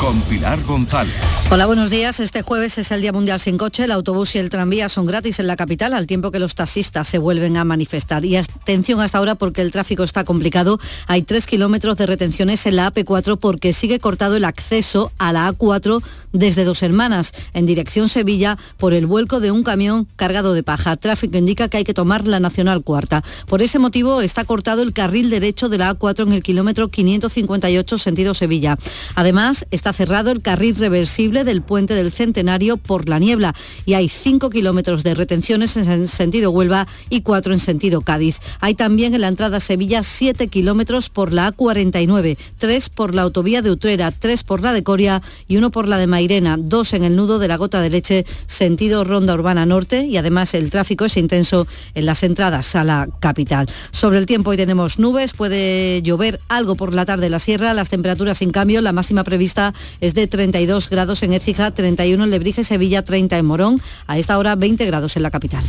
Con 0.00 0.20
Pilar 0.22 0.60
González. 0.64 1.14
Hola, 1.48 1.66
buenos 1.66 1.90
días. 1.90 2.18
Este 2.18 2.42
jueves 2.42 2.76
es 2.76 2.90
el 2.90 3.00
Día 3.00 3.12
Mundial 3.12 3.38
sin 3.38 3.56
coche. 3.56 3.84
El 3.84 3.92
autobús 3.92 4.34
y 4.34 4.38
el 4.38 4.50
tranvía 4.50 4.88
son 4.88 5.06
gratis 5.06 5.38
en 5.38 5.46
la 5.46 5.54
capital, 5.54 5.94
al 5.94 6.08
tiempo 6.08 6.32
que 6.32 6.40
los 6.40 6.56
taxistas 6.56 7.06
se 7.06 7.18
vuelven 7.18 7.56
a 7.56 7.62
manifestar. 7.62 8.24
Y 8.24 8.34
atención 8.34 9.00
hasta 9.00 9.18
ahora 9.18 9.36
porque 9.36 9.62
el 9.62 9.70
tráfico 9.70 10.02
está 10.02 10.24
complicado. 10.24 10.80
Hay 11.06 11.22
tres 11.22 11.46
kilómetros 11.46 11.96
de 11.96 12.06
retenciones 12.06 12.66
en 12.66 12.74
la 12.74 12.92
AP4 12.92 13.38
porque 13.38 13.72
sigue 13.72 14.00
cortado 14.00 14.34
el 14.34 14.44
acceso 14.44 15.12
a 15.18 15.32
la 15.32 15.52
A4 15.52 16.02
desde 16.32 16.64
Dos 16.64 16.82
Hermanas, 16.82 17.32
en 17.52 17.64
dirección 17.64 18.08
Sevilla, 18.08 18.58
por 18.76 18.92
el 18.92 19.06
vuelco 19.06 19.38
de 19.38 19.52
un 19.52 19.62
camión 19.62 20.08
cargado 20.16 20.52
de 20.52 20.64
paja. 20.64 20.96
Tráfico 20.96 21.38
indica 21.38 21.68
que 21.68 21.76
hay 21.76 21.84
que 21.84 21.94
tomar 21.94 22.26
la 22.26 22.40
Nacional 22.40 22.82
Cuarta. 22.82 23.22
Por 23.46 23.62
ese 23.62 23.78
motivo 23.78 24.20
está 24.20 24.44
cortado 24.44 24.82
el 24.82 24.92
carril 24.92 25.30
derecho 25.30 25.68
de 25.68 25.78
la 25.78 25.96
A4 25.96 26.26
en 26.26 26.32
el 26.32 26.42
kilómetro 26.42 26.88
558 26.88 27.83
sentido 27.84 28.34
Sevilla. 28.34 28.78
Además, 29.14 29.66
está 29.70 29.92
cerrado 29.92 30.30
el 30.30 30.42
carril 30.42 30.76
reversible 30.76 31.44
del 31.44 31.62
puente 31.62 31.94
del 31.94 32.10
Centenario 32.10 32.76
por 32.76 33.08
la 33.08 33.18
niebla 33.18 33.54
y 33.84 33.94
hay 33.94 34.08
5 34.08 34.50
kilómetros 34.50 35.02
de 35.02 35.14
retenciones 35.14 35.76
en 35.76 36.08
sentido 36.08 36.50
Huelva 36.50 36.86
y 37.10 37.20
4 37.22 37.52
en 37.52 37.58
sentido 37.58 38.00
Cádiz. 38.00 38.38
Hay 38.60 38.74
también 38.74 39.14
en 39.14 39.20
la 39.20 39.28
entrada 39.28 39.60
Sevilla 39.60 40.02
7 40.02 40.48
kilómetros 40.48 41.08
por 41.10 41.32
la 41.32 41.54
A49, 41.54 42.36
3 42.58 42.88
por 42.88 43.14
la 43.14 43.22
autovía 43.22 43.62
de 43.62 43.70
Utrera, 43.70 44.10
3 44.10 44.42
por 44.44 44.62
la 44.62 44.72
de 44.72 44.82
Coria 44.82 45.22
y 45.48 45.56
1 45.56 45.70
por 45.70 45.88
la 45.88 45.98
de 45.98 46.06
Mairena, 46.06 46.56
2 46.58 46.94
en 46.94 47.04
el 47.04 47.16
nudo 47.16 47.38
de 47.38 47.48
la 47.48 47.56
Gota 47.56 47.80
de 47.80 47.90
Leche, 47.90 48.24
sentido 48.46 49.04
Ronda 49.04 49.34
Urbana 49.34 49.66
Norte 49.66 50.06
y 50.06 50.16
además 50.16 50.54
el 50.54 50.70
tráfico 50.70 51.04
es 51.04 51.16
intenso 51.16 51.66
en 51.94 52.06
las 52.06 52.22
entradas 52.22 52.74
a 52.76 52.84
la 52.84 53.08
capital. 53.20 53.66
Sobre 53.90 54.18
el 54.18 54.26
tiempo 54.26 54.50
hoy 54.50 54.56
tenemos 54.56 54.98
nubes, 54.98 55.32
puede 55.32 56.02
llover 56.02 56.40
algo 56.48 56.76
por 56.76 56.94
la 56.94 57.04
tarde 57.04 57.26
en 57.26 57.32
la 57.32 57.38
sierra, 57.38 57.73
las 57.76 57.88
temperaturas 57.88 58.38
sin 58.38 58.50
cambio, 58.50 58.80
la 58.80 58.92
máxima 58.92 59.24
prevista 59.24 59.74
es 60.00 60.14
de 60.14 60.26
32 60.26 60.88
grados 60.88 61.22
en 61.22 61.32
Écija, 61.32 61.70
31 61.70 62.24
en 62.24 62.30
Lebrige, 62.30 62.64
Sevilla, 62.64 63.02
30 63.02 63.38
en 63.38 63.46
Morón, 63.46 63.80
a 64.06 64.18
esta 64.18 64.38
hora 64.38 64.56
20 64.56 64.84
grados 64.86 65.16
en 65.16 65.22
la 65.22 65.30
capital. 65.30 65.62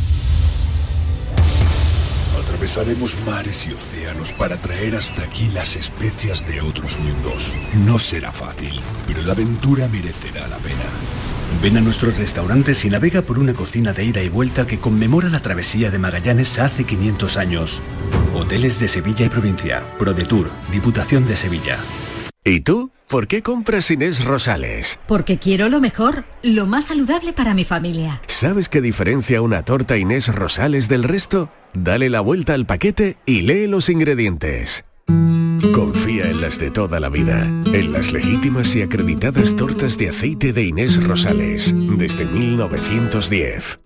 Atravesaremos 2.40 3.16
mares 3.26 3.66
y 3.66 3.72
océanos 3.72 4.32
para 4.32 4.60
traer 4.60 4.96
hasta 4.96 5.22
aquí 5.22 5.48
las 5.52 5.76
especias 5.76 6.46
de 6.46 6.60
otros 6.60 6.98
mundos. 6.98 7.52
No 7.74 7.98
será 7.98 8.32
fácil, 8.32 8.80
pero 9.06 9.22
la 9.22 9.32
aventura 9.32 9.88
merecerá 9.88 10.48
la 10.48 10.56
pena. 10.58 10.84
Ven 11.62 11.76
a 11.78 11.80
nuestros 11.80 12.18
restaurantes 12.18 12.84
y 12.84 12.90
navega 12.90 13.22
por 13.22 13.38
una 13.38 13.54
cocina 13.54 13.92
de 13.92 14.04
ida 14.04 14.22
y 14.22 14.28
vuelta 14.28 14.66
que 14.66 14.78
conmemora 14.78 15.28
la 15.28 15.40
travesía 15.40 15.90
de 15.90 15.98
Magallanes 15.98 16.58
hace 16.58 16.84
500 16.84 17.36
años. 17.36 17.82
Hoteles 18.34 18.78
de 18.78 18.88
Sevilla 18.88 19.26
y 19.26 19.28
provincia, 19.28 19.82
ProDetour, 19.98 20.50
Diputación 20.70 21.26
de 21.26 21.36
Sevilla. 21.36 21.78
¿Y 22.44 22.60
tú? 22.60 22.90
¿Por 23.08 23.26
qué 23.26 23.42
compras 23.42 23.90
Inés 23.90 24.24
Rosales? 24.24 24.98
Porque 25.06 25.38
quiero 25.38 25.68
lo 25.68 25.80
mejor, 25.80 26.24
lo 26.42 26.66
más 26.66 26.86
saludable 26.86 27.32
para 27.32 27.54
mi 27.54 27.64
familia. 27.64 28.20
¿Sabes 28.26 28.68
qué 28.68 28.80
diferencia 28.80 29.42
una 29.42 29.64
torta 29.64 29.96
Inés 29.96 30.28
Rosales 30.28 30.88
del 30.88 31.04
resto? 31.04 31.50
Dale 31.72 32.10
la 32.10 32.20
vuelta 32.20 32.54
al 32.54 32.66
paquete 32.66 33.16
y 33.24 33.42
lee 33.42 33.66
los 33.66 33.88
ingredientes. 33.88 34.84
Confía 35.72 36.30
en 36.30 36.40
las 36.40 36.58
de 36.58 36.70
toda 36.70 37.00
la 37.00 37.08
vida, 37.08 37.44
en 37.66 37.92
las 37.92 38.12
legítimas 38.12 38.74
y 38.76 38.82
acreditadas 38.82 39.56
tortas 39.56 39.98
de 39.98 40.08
aceite 40.08 40.52
de 40.52 40.64
Inés 40.64 41.02
Rosales, 41.02 41.74
desde 41.96 42.24
1910. 42.26 43.85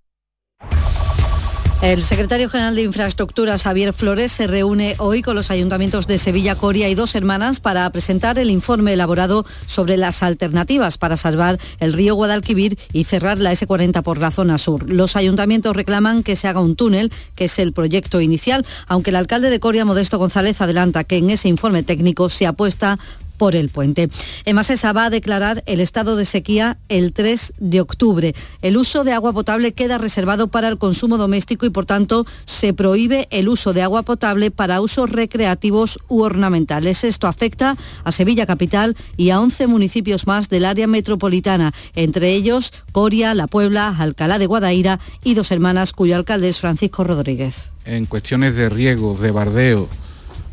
El 1.82 2.02
secretario 2.02 2.50
general 2.50 2.74
de 2.74 2.82
Infraestructuras, 2.82 3.62
Javier 3.62 3.94
Flores, 3.94 4.32
se 4.32 4.46
reúne 4.46 4.96
hoy 4.98 5.22
con 5.22 5.34
los 5.34 5.50
ayuntamientos 5.50 6.06
de 6.06 6.18
Sevilla, 6.18 6.54
Coria 6.54 6.90
y 6.90 6.94
Dos 6.94 7.14
Hermanas 7.14 7.60
para 7.60 7.88
presentar 7.88 8.38
el 8.38 8.50
informe 8.50 8.92
elaborado 8.92 9.46
sobre 9.64 9.96
las 9.96 10.22
alternativas 10.22 10.98
para 10.98 11.16
salvar 11.16 11.58
el 11.78 11.94
río 11.94 12.16
Guadalquivir 12.16 12.78
y 12.92 13.04
cerrar 13.04 13.38
la 13.38 13.52
S40 13.52 14.02
por 14.02 14.18
la 14.18 14.30
zona 14.30 14.58
sur. 14.58 14.90
Los 14.90 15.16
ayuntamientos 15.16 15.74
reclaman 15.74 16.22
que 16.22 16.36
se 16.36 16.48
haga 16.48 16.60
un 16.60 16.76
túnel, 16.76 17.10
que 17.34 17.46
es 17.46 17.58
el 17.58 17.72
proyecto 17.72 18.20
inicial, 18.20 18.66
aunque 18.86 19.08
el 19.08 19.16
alcalde 19.16 19.48
de 19.48 19.58
Coria, 19.58 19.86
Modesto 19.86 20.18
González, 20.18 20.60
adelanta 20.60 21.04
que 21.04 21.16
en 21.16 21.30
ese 21.30 21.48
informe 21.48 21.82
técnico 21.82 22.28
se 22.28 22.46
apuesta 22.46 22.98
por 23.40 23.56
el 23.56 23.70
puente. 23.70 24.10
Emasesa 24.44 24.92
va 24.92 25.06
a 25.06 25.10
declarar 25.10 25.62
el 25.64 25.80
estado 25.80 26.14
de 26.16 26.26
sequía 26.26 26.76
el 26.90 27.14
3 27.14 27.54
de 27.58 27.80
octubre. 27.80 28.34
El 28.60 28.76
uso 28.76 29.02
de 29.02 29.14
agua 29.14 29.32
potable 29.32 29.72
queda 29.72 29.96
reservado 29.96 30.48
para 30.48 30.68
el 30.68 30.76
consumo 30.76 31.16
doméstico 31.16 31.64
y 31.64 31.70
por 31.70 31.86
tanto 31.86 32.26
se 32.44 32.74
prohíbe 32.74 33.28
el 33.30 33.48
uso 33.48 33.72
de 33.72 33.80
agua 33.80 34.02
potable 34.02 34.50
para 34.50 34.82
usos 34.82 35.08
recreativos 35.08 35.98
u 36.06 36.20
ornamentales. 36.20 37.02
Esto 37.02 37.28
afecta 37.28 37.78
a 38.04 38.12
Sevilla 38.12 38.44
Capital 38.44 38.94
y 39.16 39.30
a 39.30 39.40
11 39.40 39.68
municipios 39.68 40.26
más 40.26 40.50
del 40.50 40.66
área 40.66 40.86
metropolitana, 40.86 41.72
entre 41.94 42.34
ellos 42.34 42.74
Coria, 42.92 43.34
La 43.34 43.46
Puebla, 43.46 43.96
Alcalá 43.98 44.38
de 44.38 44.44
Guadaira 44.44 45.00
y 45.24 45.32
Dos 45.32 45.50
Hermanas, 45.50 45.94
cuyo 45.94 46.14
alcalde 46.14 46.50
es 46.50 46.58
Francisco 46.58 47.04
Rodríguez. 47.04 47.70
En 47.86 48.04
cuestiones 48.04 48.54
de 48.54 48.68
riego, 48.68 49.16
de 49.18 49.30
bardeo, 49.30 49.88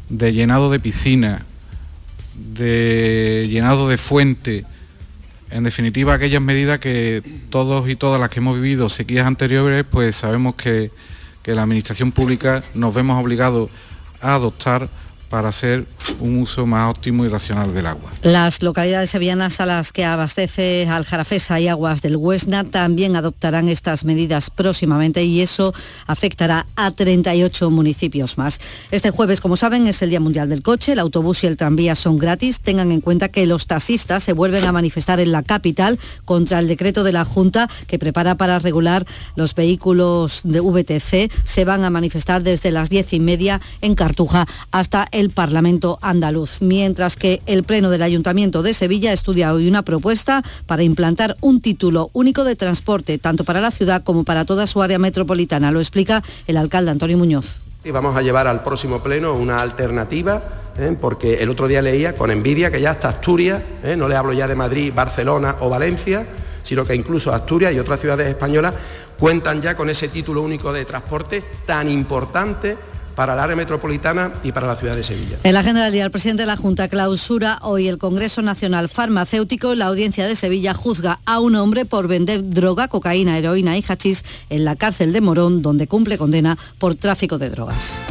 de 0.08 0.32
llenado 0.32 0.72
de 0.72 0.80
piscina, 0.80 1.46
de 2.38 3.48
llenado 3.50 3.90
de 3.90 3.98
fuente, 3.98 4.66
en 5.50 5.64
definitiva 5.64 6.14
aquellas 6.14 6.42
medidas 6.42 6.80
que 6.80 7.24
todos 7.50 7.90
y 7.90 7.96
todas 7.96 8.20
las 8.20 8.30
que 8.30 8.40
hemos 8.40 8.56
vivido 8.56 8.90
sequías 8.90 9.26
anteriores, 9.26 9.86
pues 9.90 10.16
sabemos 10.16 10.56
que, 10.56 10.92
que 11.42 11.56
la 11.56 11.64
administración 11.64 12.12
pública 12.12 12.64
nos 12.74 12.94
vemos 12.94 13.22
obligados 13.22 13.70
a 14.22 14.36
adoptar 14.36 14.90
para 15.30 15.50
hacer 15.50 15.86
un 16.20 16.40
uso 16.40 16.66
más 16.66 16.90
óptimo 16.90 17.26
y 17.26 17.30
racional 17.30 17.74
del 17.74 17.86
agua. 17.86 18.12
Las 18.24 18.62
localidades 18.62 19.10
sevillanas 19.10 19.60
a 19.60 19.66
las 19.66 19.92
que 19.92 20.06
abastece 20.06 20.88
Aljarafesa 20.88 21.60
y 21.60 21.68
Aguas 21.68 22.02
del 22.02 22.16
Huesna 22.16 22.64
también 22.64 23.16
adoptarán 23.16 23.70
estas 23.70 24.06
medidas 24.06 24.50
próximamente 24.50 25.24
y 25.24 25.42
eso 25.42 25.74
afectará 26.06 26.66
a 26.76 26.92
38 26.92 27.70
municipios 27.70 28.38
más. 28.38 28.60
Este 28.92 29.12
jueves, 29.12 29.42
como 29.42 29.56
saben, 29.56 29.88
es 29.88 30.02
el 30.02 30.10
Día 30.10 30.20
Mundial 30.20 30.50
del 30.50 30.62
Coche, 30.62 30.94
el 30.94 31.00
autobús 31.00 31.44
y 31.44 31.48
el 31.48 31.58
tranvía 31.58 31.96
son 31.96 32.18
gratis. 32.18 32.62
Tengan 32.62 32.92
en 32.92 33.02
cuenta 33.02 33.30
que 33.30 33.46
los 33.46 33.68
taxistas 33.68 34.24
se 34.24 34.34
vuelven 34.34 34.66
a 34.66 34.72
manifestar 34.72 35.20
en 35.20 35.32
la 35.32 35.44
capital 35.44 36.00
contra 36.26 36.60
el 36.60 36.68
decreto 36.68 37.04
de 37.04 37.12
la 37.12 37.26
Junta 37.26 37.70
que 37.88 38.00
prepara 38.00 38.36
para 38.36 38.60
regular 38.60 39.06
los 39.36 39.56
vehículos 39.56 40.42
de 40.44 40.60
VTC. 40.60 41.32
Se 41.44 41.66
van 41.66 41.84
a 41.84 41.90
manifestar 41.90 42.44
desde 42.44 42.72
las 42.72 42.90
diez 42.90 43.14
y 43.14 43.20
media 43.20 43.62
en 43.82 43.96
Cartuja 43.96 44.46
hasta 44.72 45.08
el 45.18 45.32
Parlamento 45.32 45.98
andaluz, 46.04 46.62
mientras 46.62 47.16
que 47.16 47.42
el 47.48 47.64
Pleno 47.64 47.90
del 47.90 48.04
Ayuntamiento 48.04 48.62
de 48.62 48.76
Sevilla 48.76 49.12
estudia 49.12 49.52
hoy 49.52 49.68
una 49.68 49.82
propuesta 49.82 50.44
para 50.68 50.84
implantar 50.84 51.36
un 51.42 51.60
título 51.60 52.12
único 52.14 52.44
de 52.44 52.56
transporte, 52.56 53.18
tanto 53.18 53.44
para 53.44 53.60
la 53.60 53.72
ciudad 53.72 54.04
como 54.04 54.24
para 54.24 54.46
toda 54.46 54.68
su 54.68 54.80
área 54.80 55.00
metropolitana. 55.00 55.72
Lo 55.72 55.80
explica 55.80 56.24
el 56.46 56.56
alcalde 56.56 56.92
Antonio 56.92 57.18
Muñoz. 57.18 57.62
Y 57.84 57.90
vamos 57.90 58.16
a 58.16 58.22
llevar 58.22 58.46
al 58.46 58.62
próximo 58.62 59.02
pleno 59.02 59.34
una 59.34 59.60
alternativa, 59.60 60.44
¿eh? 60.78 60.96
porque 61.02 61.42
el 61.42 61.50
otro 61.50 61.68
día 61.68 61.82
leía 61.82 62.16
con 62.16 62.30
envidia 62.30 62.70
que 62.70 62.80
ya 62.80 62.92
hasta 62.92 63.10
Asturias, 63.10 63.64
¿eh? 63.84 63.96
no 63.98 64.08
le 64.08 64.16
hablo 64.16 64.34
ya 64.34 64.48
de 64.48 64.56
Madrid, 64.56 64.94
Barcelona 64.94 65.56
o 65.62 65.70
Valencia, 65.70 66.28
sino 66.62 66.86
que 66.86 66.94
incluso 66.94 67.34
Asturias 67.34 67.74
y 67.74 67.80
otras 67.80 68.00
ciudades 68.00 68.28
españolas 68.28 68.76
cuentan 69.18 69.64
ya 69.64 69.76
con 69.76 69.90
ese 69.90 70.10
título 70.10 70.44
único 70.44 70.72
de 70.72 70.86
transporte 70.86 71.44
tan 71.66 71.90
importante 71.90 72.78
para 73.18 73.34
el 73.34 73.40
área 73.40 73.56
metropolitana 73.56 74.32
y 74.44 74.52
para 74.52 74.68
la 74.68 74.76
ciudad 74.76 74.96
de 74.96 75.04
Sevilla. 75.04 75.40
En 75.44 75.56
la 75.56 75.62
agenda 75.62 75.84
del 75.84 75.92
día, 75.92 76.06
el 76.06 76.12
presidente 76.12 76.44
de 76.44 76.48
la 76.48 76.56
Junta 76.56 76.88
clausura 76.88 77.58
hoy 77.64 77.88
el 77.88 77.98
Congreso 77.98 78.44
Nacional 78.44 78.90
Farmacéutico. 78.90 79.74
La 79.74 79.88
audiencia 79.88 80.28
de 80.28 80.36
Sevilla 80.36 80.76
juzga 80.76 81.20
a 81.26 81.40
un 81.40 81.56
hombre 81.56 81.86
por 81.86 82.08
vender 82.08 82.48
droga, 82.48 82.88
cocaína, 82.88 83.40
heroína 83.40 83.76
y 83.76 83.84
hachís 83.88 84.24
en 84.52 84.66
la 84.66 84.76
cárcel 84.76 85.14
de 85.14 85.22
Morón, 85.22 85.64
donde 85.64 85.88
cumple 85.88 86.20
condena 86.20 86.60
por 86.78 86.94
tráfico 86.94 87.40
de 87.40 87.50
drogas. 87.50 88.04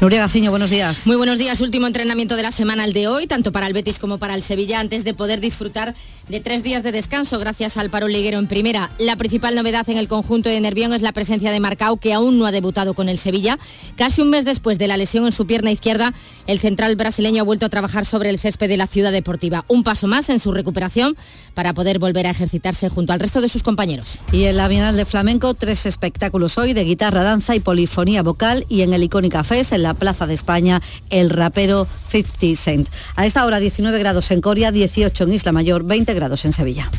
Nuria 0.00 0.20
Gaciño, 0.20 0.48
buenos 0.48 0.70
días. 0.70 1.06
Muy 1.06 1.16
buenos 1.16 1.36
días. 1.36 1.60
Último 1.60 1.86
entrenamiento 1.86 2.34
de 2.34 2.42
la 2.42 2.52
semana 2.52 2.86
el 2.86 2.94
de 2.94 3.06
hoy, 3.06 3.26
tanto 3.26 3.52
para 3.52 3.66
el 3.66 3.74
Betis 3.74 3.98
como 3.98 4.16
para 4.16 4.34
el 4.34 4.42
Sevilla, 4.42 4.80
antes 4.80 5.04
de 5.04 5.12
poder 5.12 5.40
disfrutar 5.40 5.94
de 6.30 6.40
tres 6.40 6.62
días 6.62 6.82
de 6.82 6.90
descanso 6.90 7.38
gracias 7.38 7.76
al 7.76 7.90
paro 7.90 8.08
liguero 8.08 8.38
en 8.38 8.46
primera. 8.46 8.90
La 8.98 9.16
principal 9.16 9.54
novedad 9.54 9.86
en 9.90 9.98
el 9.98 10.08
conjunto 10.08 10.48
de 10.48 10.58
Nervión 10.58 10.94
es 10.94 11.02
la 11.02 11.12
presencia 11.12 11.52
de 11.52 11.60
Marcao, 11.60 11.98
que 11.98 12.14
aún 12.14 12.38
no 12.38 12.46
ha 12.46 12.50
debutado 12.50 12.94
con 12.94 13.10
el 13.10 13.18
Sevilla. 13.18 13.58
Casi 13.96 14.22
un 14.22 14.30
mes 14.30 14.46
después 14.46 14.78
de 14.78 14.88
la 14.88 14.96
lesión 14.96 15.26
en 15.26 15.32
su 15.32 15.46
pierna 15.46 15.70
izquierda, 15.70 16.14
el 16.46 16.58
central 16.60 16.96
brasileño 16.96 17.42
ha 17.42 17.44
vuelto 17.44 17.66
a 17.66 17.68
trabajar 17.68 18.06
sobre 18.06 18.30
el 18.30 18.38
césped 18.38 18.70
de 18.70 18.78
la 18.78 18.86
ciudad 18.86 19.12
deportiva. 19.12 19.66
Un 19.68 19.82
paso 19.82 20.06
más 20.06 20.30
en 20.30 20.40
su 20.40 20.52
recuperación 20.52 21.14
para 21.54 21.74
poder 21.74 21.98
volver 21.98 22.26
a 22.26 22.30
ejercitarse 22.30 22.88
junto 22.88 23.12
al 23.12 23.20
resto 23.20 23.40
de 23.40 23.48
sus 23.48 23.62
compañeros. 23.62 24.18
Y 24.32 24.44
en 24.44 24.56
la 24.56 24.68
Bienal 24.68 24.96
de 24.96 25.04
Flamenco, 25.04 25.54
tres 25.54 25.86
espectáculos 25.86 26.58
hoy 26.58 26.72
de 26.72 26.84
guitarra, 26.84 27.22
danza 27.22 27.54
y 27.54 27.60
polifonía 27.60 28.22
vocal 28.22 28.66
y 28.68 28.82
en 28.82 28.94
el 28.94 29.02
Icónica 29.02 29.44
Fest, 29.44 29.72
en 29.72 29.82
la 29.82 29.94
Plaza 29.94 30.26
de 30.26 30.34
España, 30.34 30.80
el 31.10 31.30
rapero 31.30 31.86
50 32.10 32.56
Cent. 32.56 32.88
A 33.16 33.26
esta 33.26 33.44
hora 33.44 33.60
19 33.60 33.98
grados 33.98 34.30
en 34.30 34.40
Coria, 34.40 34.72
18 34.72 35.24
en 35.24 35.32
Isla 35.32 35.52
Mayor, 35.52 35.84
20 35.84 36.14
grados 36.14 36.44
en 36.44 36.52
Sevilla. 36.52 36.90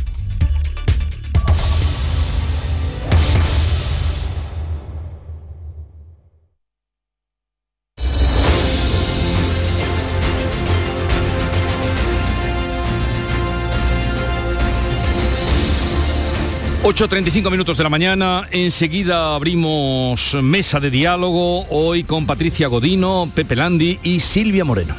...8.35 16.91 17.49
minutos 17.49 17.77
de 17.77 17.83
la 17.85 17.89
mañana... 17.89 18.49
...enseguida 18.51 19.33
abrimos 19.33 20.35
mesa 20.43 20.81
de 20.81 20.89
diálogo... 20.89 21.65
...hoy 21.69 22.03
con 22.03 22.25
Patricia 22.25 22.67
Godino, 22.67 23.31
Pepe 23.33 23.55
Landi 23.55 23.97
y 24.03 24.19
Silvia 24.19 24.65
Moreno. 24.65 24.93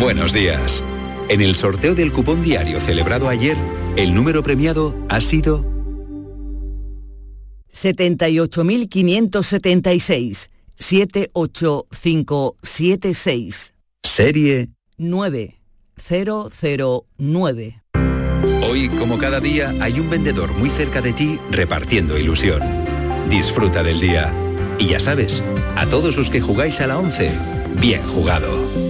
Buenos 0.00 0.32
días. 0.32 0.82
En 1.28 1.42
el 1.42 1.54
sorteo 1.54 1.94
del 1.94 2.12
cupón 2.12 2.42
diario 2.42 2.80
celebrado 2.80 3.28
ayer, 3.28 3.56
el 3.94 4.12
número 4.12 4.42
premiado 4.42 4.96
ha 5.08 5.20
sido 5.20 5.64
78.576. 7.72 10.50
78576. 10.80 13.74
Serie 14.02 14.70
9009. 14.96 17.82
Hoy, 18.62 18.88
como 18.88 19.18
cada 19.18 19.40
día, 19.40 19.74
hay 19.80 20.00
un 20.00 20.08
vendedor 20.08 20.52
muy 20.52 20.70
cerca 20.70 21.02
de 21.02 21.12
ti 21.12 21.38
repartiendo 21.50 22.16
ilusión. 22.18 22.62
Disfruta 23.28 23.82
del 23.82 24.00
día. 24.00 24.32
Y 24.78 24.86
ya 24.88 25.00
sabes, 25.00 25.42
a 25.76 25.84
todos 25.86 26.16
los 26.16 26.30
que 26.30 26.40
jugáis 26.40 26.80
a 26.80 26.86
la 26.86 26.98
11, 26.98 27.30
bien 27.78 28.00
jugado. 28.02 28.89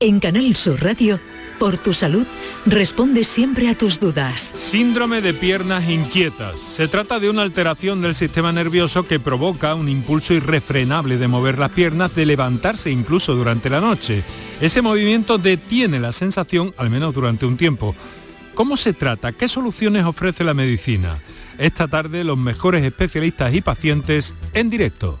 En 0.00 0.18
Canal 0.18 0.56
Sur 0.56 0.82
Radio, 0.82 1.20
por 1.60 1.78
tu 1.78 1.94
salud, 1.94 2.26
responde 2.66 3.22
siempre 3.22 3.68
a 3.68 3.78
tus 3.78 4.00
dudas. 4.00 4.40
Síndrome 4.40 5.20
de 5.20 5.32
piernas 5.32 5.88
inquietas. 5.88 6.58
Se 6.58 6.88
trata 6.88 7.20
de 7.20 7.30
una 7.30 7.42
alteración 7.42 8.02
del 8.02 8.16
sistema 8.16 8.50
nervioso 8.50 9.06
que 9.06 9.20
provoca 9.20 9.76
un 9.76 9.88
impulso 9.88 10.34
irrefrenable 10.34 11.16
de 11.16 11.28
mover 11.28 11.58
las 11.58 11.70
piernas, 11.70 12.12
de 12.16 12.26
levantarse 12.26 12.90
incluso 12.90 13.36
durante 13.36 13.70
la 13.70 13.80
noche. 13.80 14.24
Ese 14.60 14.82
movimiento 14.82 15.38
detiene 15.38 16.00
la 16.00 16.10
sensación, 16.10 16.74
al 16.76 16.90
menos 16.90 17.14
durante 17.14 17.46
un 17.46 17.56
tiempo. 17.56 17.94
¿Cómo 18.54 18.76
se 18.76 18.94
trata? 18.94 19.30
¿Qué 19.30 19.46
soluciones 19.46 20.04
ofrece 20.04 20.42
la 20.42 20.54
medicina? 20.54 21.18
Esta 21.56 21.86
tarde 21.86 22.24
los 22.24 22.36
mejores 22.36 22.82
especialistas 22.82 23.54
y 23.54 23.60
pacientes 23.60 24.34
en 24.54 24.70
directo. 24.70 25.20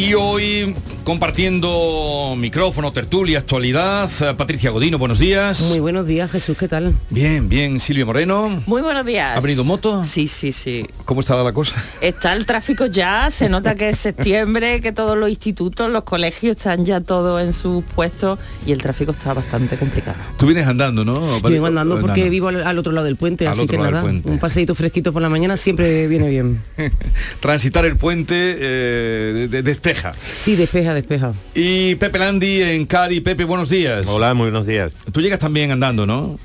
Y 0.00 0.14
hoy 0.14 0.74
compartiendo 1.10 2.36
micrófono, 2.38 2.92
tertulia, 2.92 3.40
actualidad, 3.40 4.08
Patricia 4.36 4.70
Godino, 4.70 4.96
buenos 4.96 5.18
días. 5.18 5.60
Muy 5.62 5.80
buenos 5.80 6.06
días, 6.06 6.30
Jesús, 6.30 6.56
¿qué 6.56 6.68
tal? 6.68 6.94
Bien, 7.10 7.48
bien, 7.48 7.80
Silvia 7.80 8.06
Moreno. 8.06 8.62
Muy 8.66 8.80
buenos 8.80 9.04
días. 9.04 9.36
¿Ha 9.36 9.40
venido 9.40 9.64
moto? 9.64 10.04
Sí, 10.04 10.28
sí, 10.28 10.52
sí. 10.52 10.86
¿Cómo 11.06 11.20
está 11.22 11.34
la 11.42 11.52
cosa? 11.52 11.74
Está 12.00 12.32
el 12.32 12.46
tráfico 12.46 12.86
ya, 12.86 13.28
se 13.32 13.48
nota 13.48 13.74
que 13.74 13.88
es 13.88 13.98
septiembre, 13.98 14.80
que 14.80 14.92
todos 14.92 15.18
los 15.18 15.28
institutos, 15.30 15.90
los 15.90 16.04
colegios 16.04 16.56
están 16.56 16.84
ya 16.84 17.00
todos 17.00 17.42
en 17.42 17.54
sus 17.54 17.82
puestos 17.82 18.38
y 18.64 18.70
el 18.70 18.80
tráfico 18.80 19.10
está 19.10 19.34
bastante 19.34 19.76
complicado. 19.76 20.16
Tú 20.38 20.46
vienes 20.46 20.68
andando, 20.68 21.04
¿no? 21.04 21.14
Yo 21.40 21.50
vengo 21.50 21.66
andando 21.66 21.98
porque 22.00 22.30
vivo 22.30 22.46
al, 22.48 22.62
al 22.64 22.78
otro 22.78 22.92
lado 22.92 23.06
del 23.06 23.16
puente, 23.16 23.48
Al 23.48 23.54
así 23.54 23.66
que 23.66 23.78
nada, 23.78 24.04
un 24.04 24.38
paseíto 24.38 24.76
fresquito 24.76 25.12
por 25.12 25.22
la 25.22 25.28
mañana 25.28 25.56
siempre 25.56 26.06
viene 26.06 26.28
bien. 26.28 26.62
Transitar 27.40 27.84
el 27.84 27.96
puente 27.96 28.34
eh, 28.36 29.32
de- 29.34 29.48
de- 29.48 29.62
despeja. 29.64 30.14
Sí, 30.38 30.54
despeja, 30.54 30.99
despeja. 31.00 31.32
Y 31.54 31.94
Pepe 31.96 32.18
Landi 32.18 32.62
en 32.62 32.86
Cádiz. 32.86 33.22
Pepe, 33.22 33.44
buenos 33.44 33.68
días. 33.68 34.06
Hola, 34.06 34.34
muy 34.34 34.44
buenos 34.44 34.66
días. 34.66 34.92
Tú 35.12 35.20
llegas 35.20 35.38
también 35.38 35.70
andando, 35.70 36.06
¿no? 36.06 36.38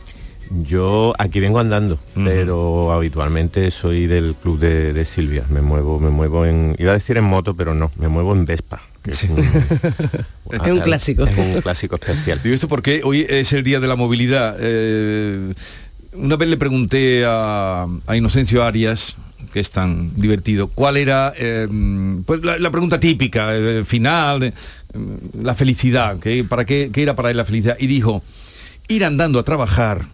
Yo 0.50 1.14
aquí 1.18 1.40
vengo 1.40 1.60
andando, 1.60 2.00
pero 2.14 2.92
habitualmente 2.92 3.72
soy 3.72 4.06
del 4.06 4.36
club 4.36 4.60
de, 4.60 4.94
de 4.94 5.06
Silvia. 5.06 5.44
Me 5.50 5.62
muevo, 5.62 6.00
me 6.00 6.10
muevo 6.12 6.46
en, 6.46 6.76
iba 6.78 6.92
a 6.92 6.94
decir 6.94 7.18
en 7.18 7.24
moto, 7.24 7.56
pero 7.56 7.74
no, 7.74 7.92
me 7.98 8.08
muevo 8.10 8.34
en 8.34 8.46
Vespa. 8.46 8.82
que 9.02 9.12
es, 9.12 9.24
un, 9.24 9.40
Es 10.52 10.72
un 10.72 10.80
clásico. 10.82 11.26
Es 11.26 11.38
un 11.38 11.62
clásico 11.62 11.96
especial. 11.96 12.42
Digo 12.44 12.54
esto 12.54 12.68
porque 12.68 13.02
hoy 13.04 13.26
es 13.28 13.54
el 13.54 13.64
día 13.64 13.80
de 13.80 13.88
la 13.88 13.96
movilidad. 13.96 14.56
Eh, 14.60 15.54
una 16.14 16.36
vez 16.36 16.48
le 16.48 16.58
pregunté 16.58 17.26
a, 17.26 17.88
a 18.06 18.16
Inocencio 18.16 18.64
Arias, 18.64 19.16
que 19.56 19.62
es 19.62 19.70
tan 19.70 20.14
divertido, 20.18 20.68
cuál 20.68 20.98
era 20.98 21.32
eh, 21.38 21.66
pues 22.26 22.44
la, 22.44 22.70
pregunta 22.72 23.00
típica, 23.00 23.56
eh, 23.56 23.86
final, 23.86 24.44
eh, 24.44 24.54
la 25.42 25.56
felicidad, 25.56 26.20
que 26.20 26.44
para 26.44 26.66
qué, 26.66 26.90
qué 26.92 27.04
era 27.04 27.16
para 27.16 27.32
él 27.32 27.38
la 27.38 27.46
felicidad. 27.46 27.78
Y 27.80 27.88
dijo, 27.88 28.22
ir 28.90 29.06
andando 29.06 29.40
a 29.40 29.44
trabajar 29.44 30.08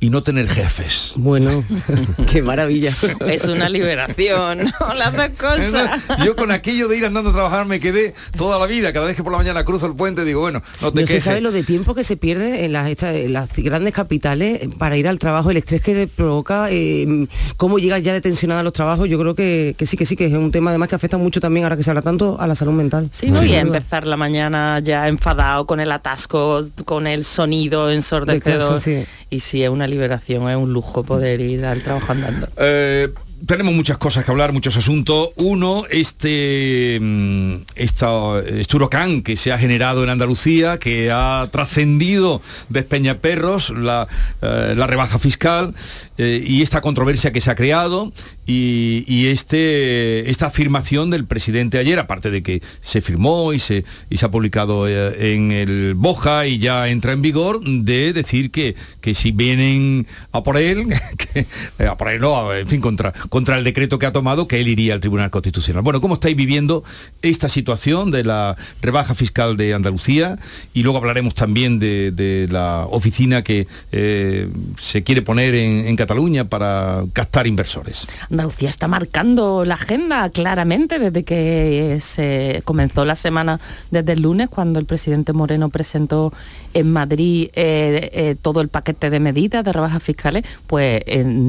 y 0.00 0.10
no 0.10 0.22
tener 0.22 0.48
jefes. 0.48 1.12
Bueno, 1.16 1.64
qué 2.30 2.40
maravilla. 2.42 2.94
Es 3.26 3.44
una 3.46 3.68
liberación, 3.68 4.58
¿no? 4.64 4.94
Las 4.94 5.12
dos 5.16 5.28
cosas. 5.38 6.00
Yo 6.24 6.36
con 6.36 6.52
aquello 6.52 6.86
de 6.88 6.98
ir 6.98 7.04
andando 7.04 7.30
a 7.30 7.32
trabajar 7.32 7.66
me 7.66 7.80
quedé 7.80 8.14
toda 8.36 8.58
la 8.60 8.66
vida. 8.66 8.92
Cada 8.92 9.06
vez 9.06 9.16
que 9.16 9.24
por 9.24 9.32
la 9.32 9.38
mañana 9.38 9.64
cruzo 9.64 9.86
el 9.86 9.96
puente 9.96 10.24
digo, 10.24 10.40
bueno, 10.40 10.62
no 10.80 10.92
te 10.92 11.00
No 11.00 11.06
se 11.06 11.14
quejes. 11.14 11.24
sabe 11.24 11.40
lo 11.40 11.50
de 11.50 11.64
tiempo 11.64 11.94
que 11.96 12.04
se 12.04 12.16
pierde 12.16 12.64
en 12.64 12.72
las, 12.72 12.88
esta- 12.88 13.12
en 13.12 13.32
las 13.32 13.48
grandes 13.56 13.92
capitales 13.92 14.68
para 14.78 14.96
ir 14.96 15.08
al 15.08 15.18
trabajo, 15.18 15.50
el 15.50 15.56
estrés 15.56 15.80
que 15.80 16.06
provoca, 16.06 16.68
eh, 16.70 17.26
cómo 17.56 17.80
llegas 17.80 18.00
ya 18.02 18.12
de 18.12 18.20
tensionada 18.20 18.60
a 18.60 18.62
los 18.64 18.72
trabajos, 18.74 19.08
yo 19.08 19.18
creo 19.18 19.34
que, 19.34 19.74
que 19.76 19.84
sí, 19.86 19.96
que 19.96 20.06
sí, 20.06 20.14
que 20.14 20.26
es 20.26 20.32
un 20.32 20.52
tema 20.52 20.70
además 20.70 20.88
que 20.88 20.94
afecta 20.94 21.18
mucho 21.18 21.40
también, 21.40 21.64
ahora 21.64 21.76
que 21.76 21.82
se 21.82 21.90
habla 21.90 22.02
tanto, 22.02 22.36
a 22.40 22.46
la 22.46 22.54
salud 22.54 22.72
mental. 22.72 23.10
Sí, 23.12 23.30
¿no? 23.30 23.40
Sin 23.40 23.50
y 23.50 23.56
a 23.56 23.64
duda. 23.64 23.76
empezar 23.78 24.06
la 24.06 24.16
mañana 24.16 24.78
ya 24.78 25.08
enfadado 25.08 25.66
con 25.66 25.80
el 25.80 25.90
atasco, 25.90 26.64
con 26.84 27.08
el 27.08 27.24
sonido 27.24 27.90
ensordecedor. 27.90 28.58
Descanso, 28.60 28.78
sí. 28.78 29.04
Y 29.30 29.40
sí, 29.40 29.62
es 29.64 29.70
una 29.70 29.87
liberación, 29.88 30.48
es 30.50 30.56
un 30.56 30.72
lujo 30.72 31.02
poder 31.02 31.40
ir 31.40 31.64
al 31.64 31.82
trabajo 31.82 32.12
andando. 32.12 32.48
Eh, 32.56 33.08
tenemos 33.46 33.72
muchas 33.72 33.98
cosas 33.98 34.24
que 34.24 34.30
hablar, 34.32 34.52
muchos 34.52 34.76
asuntos. 34.76 35.30
Uno, 35.36 35.84
este, 35.90 36.98
mm, 37.00 37.54
esta- 37.76 38.40
este 38.40 38.76
huracán 38.76 39.22
que 39.22 39.36
se 39.36 39.52
ha 39.52 39.58
generado 39.58 40.02
en 40.02 40.10
Andalucía, 40.10 40.78
que 40.78 41.10
ha 41.12 41.48
trascendido 41.52 42.42
de 42.68 42.82
Peñaperros, 42.82 43.70
la, 43.70 44.08
eh, 44.42 44.74
la 44.76 44.86
rebaja 44.88 45.18
fiscal 45.18 45.74
eh, 46.18 46.42
y 46.44 46.62
esta 46.62 46.80
controversia 46.80 47.32
que 47.32 47.40
se 47.40 47.50
ha 47.50 47.54
creado. 47.54 48.12
Y, 48.50 49.26
este, 49.26 50.30
esta 50.30 50.46
afirmación 50.46 51.10
del 51.10 51.26
presidente 51.26 51.76
ayer, 51.76 51.98
aparte 51.98 52.30
de 52.30 52.42
que 52.42 52.62
se 52.80 53.02
firmó 53.02 53.52
y 53.52 53.58
se, 53.58 53.84
y 54.08 54.16
se 54.16 54.24
ha 54.24 54.30
publicado 54.30 54.88
eh, 54.88 55.34
en 55.34 55.52
el 55.52 55.92
Boja 55.94 56.46
y 56.46 56.58
ya 56.58 56.88
entra 56.88 57.12
en 57.12 57.20
vigor, 57.20 57.60
de 57.62 58.14
decir 58.14 58.50
que, 58.50 58.74
que 59.02 59.14
si 59.14 59.32
vienen 59.32 60.06
a 60.32 60.42
por 60.42 60.56
él, 60.56 60.86
eh, 61.34 61.86
a 61.86 61.98
por 61.98 62.08
él 62.08 62.20
no, 62.22 62.54
en 62.54 62.66
fin, 62.66 62.80
contra, 62.80 63.12
contra 63.28 63.58
el 63.58 63.64
decreto 63.64 63.98
que 63.98 64.06
ha 64.06 64.12
tomado, 64.12 64.48
que 64.48 64.60
él 64.60 64.68
iría 64.68 64.94
al 64.94 65.00
Tribunal 65.00 65.30
Constitucional. 65.30 65.82
Bueno, 65.82 66.00
¿cómo 66.00 66.14
estáis 66.14 66.34
viviendo 66.34 66.84
esta 67.20 67.50
situación 67.50 68.10
de 68.10 68.24
la 68.24 68.56
rebaja 68.80 69.14
fiscal 69.14 69.58
de 69.58 69.74
Andalucía? 69.74 70.38
Y 70.72 70.84
luego 70.84 70.96
hablaremos 70.96 71.34
también 71.34 71.78
de, 71.78 72.12
de 72.12 72.48
la 72.48 72.86
oficina 72.86 73.42
que 73.42 73.66
eh, 73.92 74.48
se 74.78 75.02
quiere 75.02 75.20
poner 75.20 75.54
en, 75.54 75.86
en 75.86 75.96
Cataluña 75.96 76.48
para 76.48 77.04
captar 77.12 77.46
inversores. 77.46 78.06
Andalucía 78.38 78.68
está 78.68 78.86
marcando 78.86 79.64
la 79.64 79.74
agenda 79.74 80.30
claramente 80.30 81.00
desde 81.00 81.24
que 81.24 81.98
se 82.00 82.62
comenzó 82.64 83.04
la 83.04 83.16
semana, 83.16 83.58
desde 83.90 84.12
el 84.12 84.22
lunes, 84.22 84.48
cuando 84.48 84.78
el 84.78 84.86
presidente 84.86 85.32
Moreno 85.32 85.70
presentó 85.70 86.32
en 86.72 86.92
Madrid 86.92 87.48
eh, 87.54 88.10
eh, 88.12 88.36
todo 88.40 88.60
el 88.60 88.68
paquete 88.68 89.10
de 89.10 89.18
medidas 89.18 89.64
de 89.64 89.72
rebajas 89.72 90.04
fiscales, 90.04 90.44
pues 90.68 91.02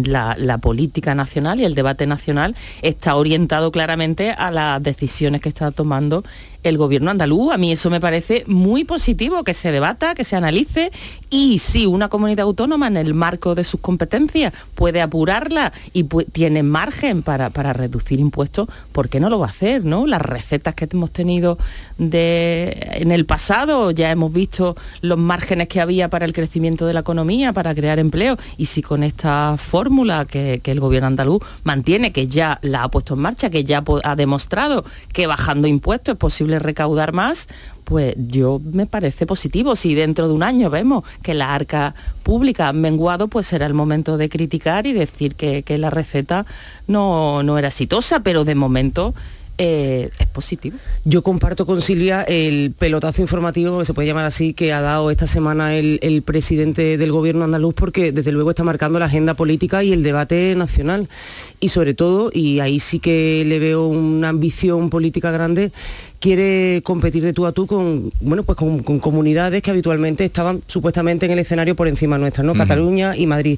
la 0.07 0.57
política 0.57 1.13
nacional 1.13 1.61
y 1.61 1.65
el 1.65 1.75
debate 1.75 2.07
nacional 2.07 2.55
está 2.81 3.15
orientado 3.15 3.71
claramente 3.71 4.31
a 4.31 4.49
las 4.49 4.81
decisiones 4.81 5.41
que 5.41 5.49
está 5.49 5.69
tomando 5.69 6.23
el 6.63 6.77
gobierno 6.77 7.11
andaluz. 7.11 7.53
A 7.53 7.57
mí 7.57 7.71
eso 7.71 7.89
me 7.89 7.99
parece 7.99 8.43
muy 8.47 8.83
positivo, 8.83 9.43
que 9.43 9.53
se 9.53 9.71
debata, 9.71 10.15
que 10.15 10.23
se 10.23 10.35
analice 10.35 10.91
y 11.29 11.59
si 11.59 11.85
una 11.85 12.09
comunidad 12.09 12.45
autónoma 12.45 12.87
en 12.87 12.97
el 12.97 13.13
marco 13.13 13.55
de 13.55 13.63
sus 13.63 13.79
competencias 13.79 14.53
puede 14.75 15.01
apurarla 15.01 15.71
y 15.93 16.03
tiene 16.03 16.63
margen 16.63 17.23
para, 17.23 17.49
para 17.49 17.73
reducir 17.73 18.19
impuestos, 18.19 18.67
¿por 18.91 19.09
qué 19.09 19.19
no 19.19 19.29
lo 19.29 19.39
va 19.39 19.47
a 19.47 19.49
hacer? 19.49 19.85
¿no? 19.85 20.07
Las 20.07 20.21
recetas 20.21 20.75
que 20.75 20.87
hemos 20.91 21.11
tenido 21.11 21.57
en 21.99 23.11
el 23.11 23.25
pasado, 23.25 23.91
ya 23.91 24.11
hemos 24.11 24.33
visto 24.33 24.75
los 25.01 25.17
márgenes 25.17 25.67
que 25.67 25.81
había 25.81 26.09
para 26.09 26.25
el 26.25 26.33
crecimiento 26.33 26.85
de 26.85 26.93
la 26.93 27.01
economía, 27.01 27.53
para 27.53 27.75
crear 27.75 27.99
empleo, 27.99 28.37
y 28.57 28.65
si 28.65 28.81
con 28.81 29.03
esta 29.03 29.55
fórmula 29.57 30.25
que, 30.25 30.61
que 30.63 30.71
el 30.71 30.79
gobierno 30.79 31.07
andaluz 31.07 31.41
mantiene, 31.63 32.11
que 32.11 32.27
ya 32.27 32.59
la 32.61 32.83
ha 32.83 32.89
puesto 32.89 33.13
en 33.13 33.19
marcha, 33.19 33.49
que 33.49 33.63
ya 33.63 33.83
ha 34.03 34.15
demostrado 34.15 34.83
que 35.13 35.27
bajando 35.27 35.67
impuestos 35.67 36.13
es 36.13 36.19
posible 36.19 36.48
recaudar 36.57 37.13
más, 37.13 37.47
pues 37.83 38.15
yo 38.17 38.59
me 38.63 38.87
parece 38.87 39.27
positivo. 39.27 39.75
Si 39.75 39.93
dentro 39.93 40.27
de 40.27 40.33
un 40.33 40.41
año 40.41 40.69
vemos 40.69 41.03
que 41.21 41.35
la 41.35 41.53
arca 41.53 41.93
pública 42.23 42.69
ha 42.69 42.73
menguado, 42.73 43.27
pues 43.27 43.45
será 43.45 43.67
el 43.67 43.73
momento 43.75 44.17
de 44.17 44.29
criticar 44.29 44.87
y 44.87 44.93
decir 44.93 45.35
que, 45.35 45.63
la 45.77 45.89
receta 45.89 46.45
no, 46.87 47.43
no 47.43 47.57
era 47.57 47.67
exitosa, 47.67 48.21
pero 48.21 48.43
de 48.43 48.55
momento 48.55 49.13
eh, 49.61 50.09
es 50.17 50.27
positivo. 50.27 50.77
Yo 51.03 51.21
comparto 51.21 51.65
con 51.65 51.81
Silvia 51.81 52.23
el 52.23 52.71
pelotazo 52.71 53.21
informativo, 53.21 53.79
que 53.79 53.83
se 53.83 53.93
puede 53.93 54.07
llamar 54.07 54.23
así, 54.23 54.53
que 54.53 54.71
ha 54.71 54.79
dado 54.79 55.11
esta 55.11 55.27
semana 55.27 55.75
el 55.75 56.21
presidente 56.25 56.97
del 56.97 57.11
gobierno 57.11 57.43
andaluz, 57.43 57.73
porque 57.73 58.13
desde 58.13 58.31
luego 58.31 58.51
está 58.51 58.63
marcando 58.63 58.99
la 58.99 59.07
agenda 59.07 59.33
política 59.33 59.83
y 59.83 59.91
el 59.91 60.01
debate 60.01 60.55
nacional. 60.55 61.09
Y 61.59 61.67
sobre 61.67 61.93
todo, 61.93 62.29
y 62.33 62.61
ahí 62.61 62.79
sí 62.79 62.99
que 62.99 63.43
le 63.45 63.59
veo 63.59 63.85
una 63.85 64.29
ambición 64.29 64.89
política 64.89 65.29
grande, 65.29 65.73
quiere 66.19 66.81
competir 66.83 67.23
de 67.23 67.31
tú 67.33 67.45
a 67.45 67.51
tú 67.53 67.65
con, 67.65 68.11
bueno, 68.19 68.43
pues 68.43 68.57
con, 68.57 68.83
con 68.83 68.99
comunidades 68.99 69.61
que 69.61 69.71
habitualmente 69.71 70.25
estaban 70.25 70.61
supuestamente 70.67 71.25
en 71.25 71.31
el 71.31 71.39
escenario 71.39 71.75
por 71.75 71.87
encima 71.87 72.17
nuestra, 72.17 72.43
¿no? 72.43 72.53
Cataluña 72.53 73.15
y 73.15 73.25
Madrid. 73.25 73.57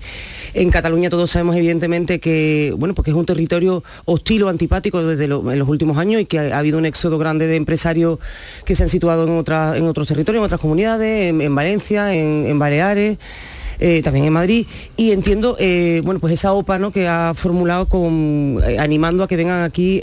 En 0.54 0.70
Cataluña 0.70 1.10
todos 1.10 1.32
sabemos 1.32 1.56
evidentemente 1.56 2.20
que, 2.20 2.74
bueno, 2.78 2.94
porque 2.94 3.10
es 3.12 3.18
un 3.18 3.26
territorio 3.26 3.84
hostil 4.06 4.44
o 4.44 4.50
antipático 4.50 5.04
desde 5.04 5.28
lo- 5.28 5.52
en 5.52 5.58
los 5.60 5.68
últimos 5.68 5.98
años 5.98 6.22
y 6.22 6.26
que 6.26 6.38
ha, 6.38 6.56
ha 6.56 6.60
habido 6.60 6.78
un 6.78 6.86
éxodo 6.86 7.18
grande 7.18 7.48
de 7.48 7.56
empresarios 7.56 8.20
que 8.64 8.76
se 8.76 8.84
han 8.84 8.90
situado 8.90 9.24
en, 9.26 9.38
otra- 9.38 9.76
en 9.76 9.86
otros 9.86 10.08
territorios, 10.08 10.42
en 10.42 10.46
otras 10.46 10.62
comunidades, 10.62 11.30
en, 11.32 11.42
en 11.42 11.56
Valencia, 11.56 12.14
en, 12.14 12.46
en 12.48 12.60
Baleares. 12.60 13.18
Eh, 13.80 14.02
también 14.04 14.26
en 14.26 14.34
Madrid 14.34 14.68
y 14.98 15.12
entiendo 15.12 15.56
eh, 15.60 16.02
bueno 16.04 16.20
pues 16.20 16.34
esa 16.34 16.54
OPA 16.54 16.80
¿no? 16.80 16.92
que 16.92 17.08
ha 17.08 17.34
formulado 17.36 17.88
con 17.88 18.60
eh, 18.66 18.78
animando 18.80 19.24
a 19.24 19.28
que 19.28 19.36
vengan 19.36 19.64
aquí 19.64 20.00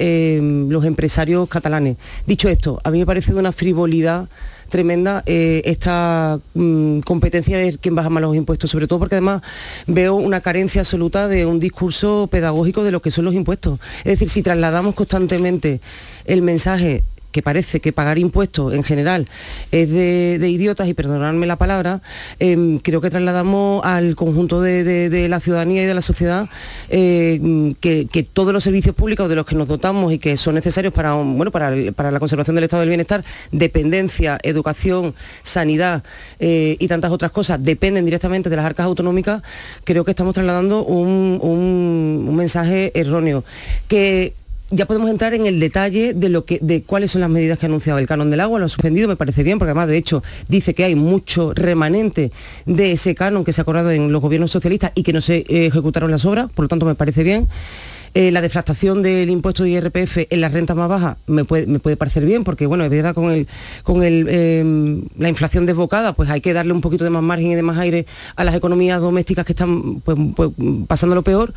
los 0.68 0.84
empresarios 0.84 1.48
catalanes 1.48 1.96
dicho 2.26 2.48
esto 2.48 2.78
a 2.84 2.90
mí 2.90 2.98
me 2.98 3.06
parece 3.06 3.32
de 3.32 3.38
una 3.38 3.52
frivolidad 3.52 4.28
tremenda 4.68 5.22
esta 5.26 6.38
mm, 6.54 7.00
competencia 7.00 7.56
de 7.56 7.78
quién 7.78 7.94
baja 7.94 8.10
más 8.10 8.20
los 8.20 8.36
impuestos, 8.36 8.70
sobre 8.70 8.86
todo 8.86 8.98
porque 8.98 9.14
además 9.14 9.40
veo 9.86 10.14
una 10.14 10.42
carencia 10.42 10.82
absoluta 10.82 11.26
de 11.26 11.46
un 11.46 11.58
discurso 11.58 12.28
pedagógico 12.30 12.84
de 12.84 12.90
lo 12.90 13.00
que 13.00 13.10
son 13.10 13.24
los 13.24 13.34
impuestos. 13.34 13.80
Es 14.00 14.12
decir, 14.12 14.28
si 14.28 14.42
trasladamos 14.42 14.94
constantemente 14.94 15.80
el 16.26 16.42
mensaje 16.42 17.02
que 17.32 17.42
parece 17.42 17.80
que 17.80 17.92
pagar 17.92 18.18
impuestos 18.18 18.72
en 18.72 18.82
general 18.82 19.28
es 19.70 19.90
de, 19.90 20.48
idiotas, 20.48 20.88
y 20.88 20.94
perdonadme 20.94 21.46
la 21.46 21.56
palabra, 21.56 22.00
em, 22.38 22.78
creo 22.78 23.00
que 23.00 23.10
trasladamos 23.10 23.84
al 23.84 24.14
conjunto 24.16 24.60
de, 24.60 25.26
la 25.28 25.40
ciudadanía 25.40 25.82
y 25.82 25.86
de 25.86 25.94
la 25.94 26.00
sociedad 26.00 26.48
eh, 26.88 27.74
que, 27.80 28.06
todos 28.32 28.52
los 28.52 28.64
servicios 28.64 28.94
públicos 28.94 29.28
de 29.28 29.34
los 29.34 29.46
que 29.46 29.54
nos 29.54 29.68
dotamos 29.68 30.12
y 30.12 30.18
que 30.18 30.36
son 30.36 30.54
necesarios 30.54 30.92
para, 30.92 31.14
bueno, 31.14 31.50
para, 31.50 31.70
la 32.10 32.18
conservación 32.18 32.54
del 32.56 32.64
estado 32.64 32.80
del 32.80 32.88
bienestar, 32.88 33.24
dependencia, 33.52 34.38
educación, 34.42 35.14
sanidad 35.42 36.02
eh, 36.40 36.76
y 36.78 36.88
tantas 36.88 37.10
otras 37.10 37.30
cosas, 37.30 37.62
dependen 37.62 38.04
directamente 38.04 38.48
de 38.50 38.56
las 38.56 38.64
arcas 38.64 38.86
autonómicas, 38.86 39.42
creo 39.84 40.04
que 40.04 40.12
estamos 40.12 40.34
trasladando 40.34 40.84
un, 40.84 41.38
un- 41.42 42.24
un 42.28 42.36
mensaje 42.36 42.90
erróneo. 42.98 43.44
Que 43.86 44.34
ya 44.70 44.86
podemos 44.86 45.10
entrar 45.10 45.34
en 45.34 45.46
el 45.46 45.60
detalle 45.60 46.14
de 46.14 46.28
lo 46.28 46.44
que 46.44 46.58
de 46.60 46.82
cuáles 46.82 47.12
son 47.12 47.22
las 47.22 47.30
medidas 47.30 47.58
que 47.58 47.66
ha 47.66 47.68
anunciado 47.68 47.98
el 47.98 48.06
canon 48.06 48.30
del 48.30 48.40
agua, 48.40 48.58
lo 48.58 48.66
ha 48.66 48.68
suspendido, 48.68 49.08
me 49.08 49.16
parece 49.16 49.42
bien, 49.42 49.58
porque 49.58 49.70
además 49.70 49.88
de 49.88 49.96
hecho 49.96 50.22
dice 50.48 50.74
que 50.74 50.84
hay 50.84 50.94
mucho 50.94 51.54
remanente 51.54 52.32
de 52.66 52.92
ese 52.92 53.14
canon 53.14 53.44
que 53.44 53.52
se 53.52 53.60
ha 53.60 53.62
acordado 53.62 53.90
en 53.90 54.12
los 54.12 54.20
gobiernos 54.20 54.50
socialistas 54.50 54.92
y 54.94 55.02
que 55.02 55.12
no 55.12 55.20
se 55.20 55.38
eh, 55.48 55.66
ejecutaron 55.66 56.10
las 56.10 56.24
obras, 56.24 56.50
por 56.54 56.64
lo 56.64 56.68
tanto 56.68 56.86
me 56.86 56.94
parece 56.94 57.22
bien. 57.22 57.48
Eh, 58.14 58.30
la 58.30 58.40
deflactación 58.40 59.02
del 59.02 59.28
impuesto 59.28 59.64
de 59.64 59.70
IRPF 59.70 60.18
en 60.30 60.40
las 60.40 60.52
rentas 60.52 60.76
más 60.76 60.88
bajas 60.88 61.18
me 61.26 61.44
puede, 61.44 61.96
parecer 61.96 62.24
bien, 62.24 62.42
porque 62.42 62.66
bueno, 62.66 62.84
es 62.84 63.12
con 63.12 63.30
el 63.30 63.46
con 63.82 64.02
el, 64.02 64.26
eh, 64.28 65.02
la 65.18 65.28
inflación 65.28 65.66
desbocada, 65.66 66.14
pues 66.14 66.30
hay 66.30 66.40
que 66.40 66.52
darle 66.52 66.72
un 66.72 66.80
poquito 66.80 67.04
de 67.04 67.10
más 67.10 67.22
margen 67.22 67.50
y 67.50 67.54
de 67.54 67.62
más 67.62 67.78
aire 67.78 68.06
a 68.36 68.44
las 68.44 68.54
economías 68.54 69.00
domésticas 69.00 69.44
que 69.44 69.52
están 69.52 70.00
pues, 70.00 70.16
pues, 70.34 70.50
pasando 70.86 71.14
lo 71.14 71.22
peor. 71.22 71.52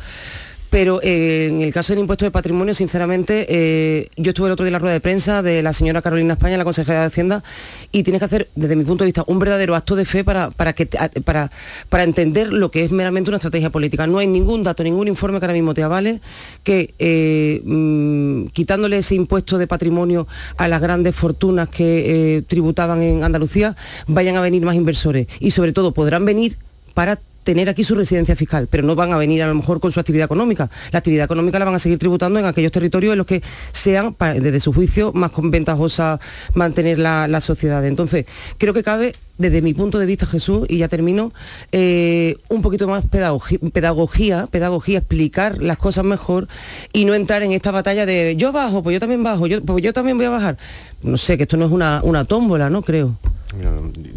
Pero 0.72 1.00
eh, 1.02 1.48
en 1.50 1.60
el 1.60 1.70
caso 1.70 1.92
del 1.92 2.00
impuesto 2.00 2.24
de 2.24 2.30
patrimonio, 2.30 2.72
sinceramente, 2.72 3.44
eh, 3.46 4.08
yo 4.16 4.30
estuve 4.30 4.46
el 4.46 4.54
otro 4.54 4.64
día 4.64 4.70
en 4.70 4.72
la 4.72 4.78
rueda 4.78 4.94
de 4.94 5.00
prensa 5.00 5.42
de 5.42 5.62
la 5.62 5.74
señora 5.74 6.00
Carolina 6.00 6.32
España, 6.32 6.56
la 6.56 6.64
consejera 6.64 7.00
de 7.00 7.06
Hacienda, 7.08 7.44
y 7.92 8.04
tienes 8.04 8.20
que 8.20 8.24
hacer, 8.24 8.48
desde 8.54 8.74
mi 8.74 8.82
punto 8.84 9.04
de 9.04 9.08
vista, 9.08 9.22
un 9.26 9.38
verdadero 9.38 9.76
acto 9.76 9.96
de 9.96 10.06
fe 10.06 10.24
para, 10.24 10.48
para, 10.48 12.02
entender 12.02 12.54
lo 12.54 12.70
que 12.70 12.84
es 12.84 12.90
meramente 12.90 13.28
una 13.28 13.36
estrategia 13.36 13.68
política. 13.68 14.06
No 14.06 14.16
hay 14.16 14.26
ningún 14.26 14.62
dato, 14.62 14.82
ningún 14.82 15.08
informe 15.08 15.40
que 15.40 15.44
ahora 15.44 15.52
mismo 15.52 15.74
te 15.74 15.82
avale 15.82 16.22
que 16.64 16.94
eh, 16.98 17.60
mm, 17.66 18.46
quitándole 18.46 18.96
ese 18.96 19.14
impuesto 19.14 19.58
de 19.58 19.66
patrimonio 19.66 20.26
a 20.56 20.68
las 20.68 20.80
grandes 20.80 21.14
fortunas 21.14 21.68
que 21.68 22.44
tributaban 22.48 23.02
en 23.02 23.24
Andalucía, 23.24 23.76
vayan 24.06 24.36
a 24.36 24.40
venir 24.40 24.62
más 24.62 24.76
inversores. 24.76 25.26
Y 25.38 25.50
sobre 25.50 25.74
todo 25.74 25.92
podrán 25.92 26.24
venir 26.24 26.56
para 26.94 27.18
tener 27.42 27.68
aquí 27.68 27.84
su 27.84 27.94
residencia 27.94 28.36
fiscal, 28.36 28.68
pero 28.68 28.84
no 28.84 28.94
van 28.94 29.12
a 29.12 29.16
venir 29.16 29.42
a 29.42 29.46
lo 29.46 29.54
mejor 29.54 29.80
con 29.80 29.92
su 29.92 30.00
actividad 30.00 30.26
económica. 30.26 30.70
La 30.90 30.98
actividad 30.98 31.24
económica 31.24 31.58
la 31.58 31.64
van 31.64 31.74
a 31.74 31.78
seguir 31.78 31.98
tributando 31.98 32.38
en 32.38 32.46
aquellos 32.46 32.72
territorios 32.72 33.12
en 33.12 33.18
los 33.18 33.26
que 33.26 33.42
sean, 33.72 34.16
desde 34.18 34.60
su 34.60 34.72
juicio, 34.72 35.12
más 35.12 35.30
ventajosa 35.36 36.20
mantener 36.54 36.98
la, 36.98 37.28
la 37.28 37.40
sociedad. 37.40 37.84
Entonces, 37.86 38.26
creo 38.58 38.74
que 38.74 38.82
cabe, 38.82 39.14
desde 39.38 39.62
mi 39.62 39.74
punto 39.74 39.98
de 39.98 40.06
vista, 40.06 40.26
Jesús, 40.26 40.66
y 40.68 40.78
ya 40.78 40.88
termino, 40.88 41.32
eh, 41.72 42.36
un 42.48 42.62
poquito 42.62 42.86
más 42.86 43.04
pedagogía, 43.06 44.46
pedagogía, 44.46 44.98
explicar 44.98 45.62
las 45.62 45.78
cosas 45.78 46.04
mejor 46.04 46.48
y 46.92 47.04
no 47.04 47.14
entrar 47.14 47.42
en 47.42 47.52
esta 47.52 47.70
batalla 47.70 48.06
de 48.06 48.36
yo 48.36 48.52
bajo, 48.52 48.82
pues 48.82 48.94
yo 48.94 49.00
también 49.00 49.22
bajo, 49.22 49.46
yo, 49.46 49.62
pues 49.62 49.82
yo 49.82 49.92
también 49.92 50.16
voy 50.16 50.26
a 50.26 50.30
bajar. 50.30 50.58
No 51.02 51.16
sé, 51.16 51.36
que 51.36 51.44
esto 51.44 51.56
no 51.56 51.66
es 51.66 51.72
una, 51.72 52.00
una 52.04 52.24
tómbola, 52.24 52.70
¿no? 52.70 52.82
Creo. 52.82 53.16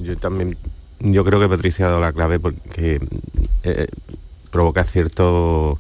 Yo 0.01 0.17
también, 0.17 0.55
yo 0.99 1.25
creo 1.25 1.39
que 1.39 1.49
Patricia 1.49 1.85
ha 1.85 1.89
dado 1.89 2.01
la 2.01 2.13
clave 2.13 2.39
porque 2.39 2.99
eh, 3.63 3.87
provoca 4.51 4.83
cierto 4.83 5.79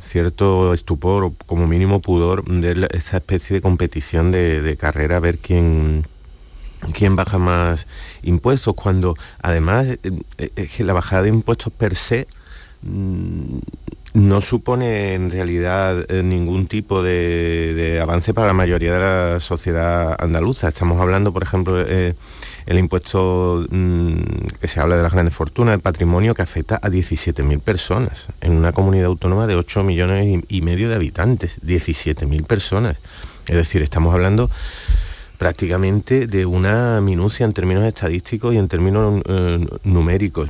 cierto 0.00 0.74
estupor 0.74 1.24
o 1.24 1.34
como 1.46 1.66
mínimo 1.66 2.00
pudor 2.00 2.44
de 2.44 2.86
esa 2.92 3.16
especie 3.16 3.54
de 3.54 3.60
competición 3.62 4.30
de, 4.30 4.76
carrera, 4.78 5.16
a 5.16 5.20
ver 5.20 5.38
quién 5.38 6.06
quién 6.92 7.16
baja 7.16 7.38
más 7.38 7.86
impuestos, 8.22 8.74
cuando 8.74 9.16
además 9.40 9.86
eh, 9.86 9.98
eh, 10.38 10.50
es 10.56 10.70
que 10.70 10.84
la 10.84 10.92
bajada 10.92 11.22
de 11.22 11.30
impuestos 11.30 11.72
per 11.72 11.96
se 11.96 12.28
mm, 12.82 13.58
no 14.14 14.40
supone 14.40 15.14
en 15.14 15.30
realidad 15.30 16.06
eh, 16.08 16.22
ningún 16.22 16.68
tipo 16.68 17.02
de, 17.02 17.98
avance 18.00 18.32
para 18.32 18.46
la 18.46 18.52
mayoría 18.52 18.94
de 18.94 19.00
la 19.00 19.40
sociedad 19.40 20.16
andaluza. 20.18 20.68
Estamos 20.68 21.00
hablando, 21.00 21.32
por 21.32 21.42
ejemplo, 21.42 21.80
eh, 21.80 22.14
el 22.66 22.78
impuesto 22.78 23.66
mm, 23.68 24.46
que 24.60 24.68
se 24.68 24.80
habla 24.80 24.96
de 24.96 25.02
las 25.02 25.12
grandes 25.12 25.34
fortunas, 25.34 25.74
el 25.74 25.80
patrimonio 25.80 26.34
que 26.34 26.42
afecta 26.42 26.76
a 26.76 26.88
17.000 26.88 27.60
personas 27.60 28.28
en 28.40 28.52
una 28.52 28.72
comunidad 28.72 29.06
autónoma 29.06 29.46
de 29.46 29.56
8 29.56 29.84
millones 29.84 30.44
y, 30.48 30.62
medio 30.62 30.88
de 30.88 30.94
habitantes, 30.94 31.60
17.000 31.62 32.44
personas. 32.44 32.96
Es 33.46 33.56
decir, 33.56 33.82
estamos 33.82 34.14
hablando 34.14 34.50
prácticamente 35.36 36.26
de 36.26 36.46
una 36.46 37.00
minucia 37.00 37.44
en 37.44 37.52
términos 37.52 37.84
estadísticos 37.84 38.54
y 38.54 38.58
en 38.58 38.68
términos 38.68 39.22
eh, 39.26 39.66
numéricos. 39.84 40.48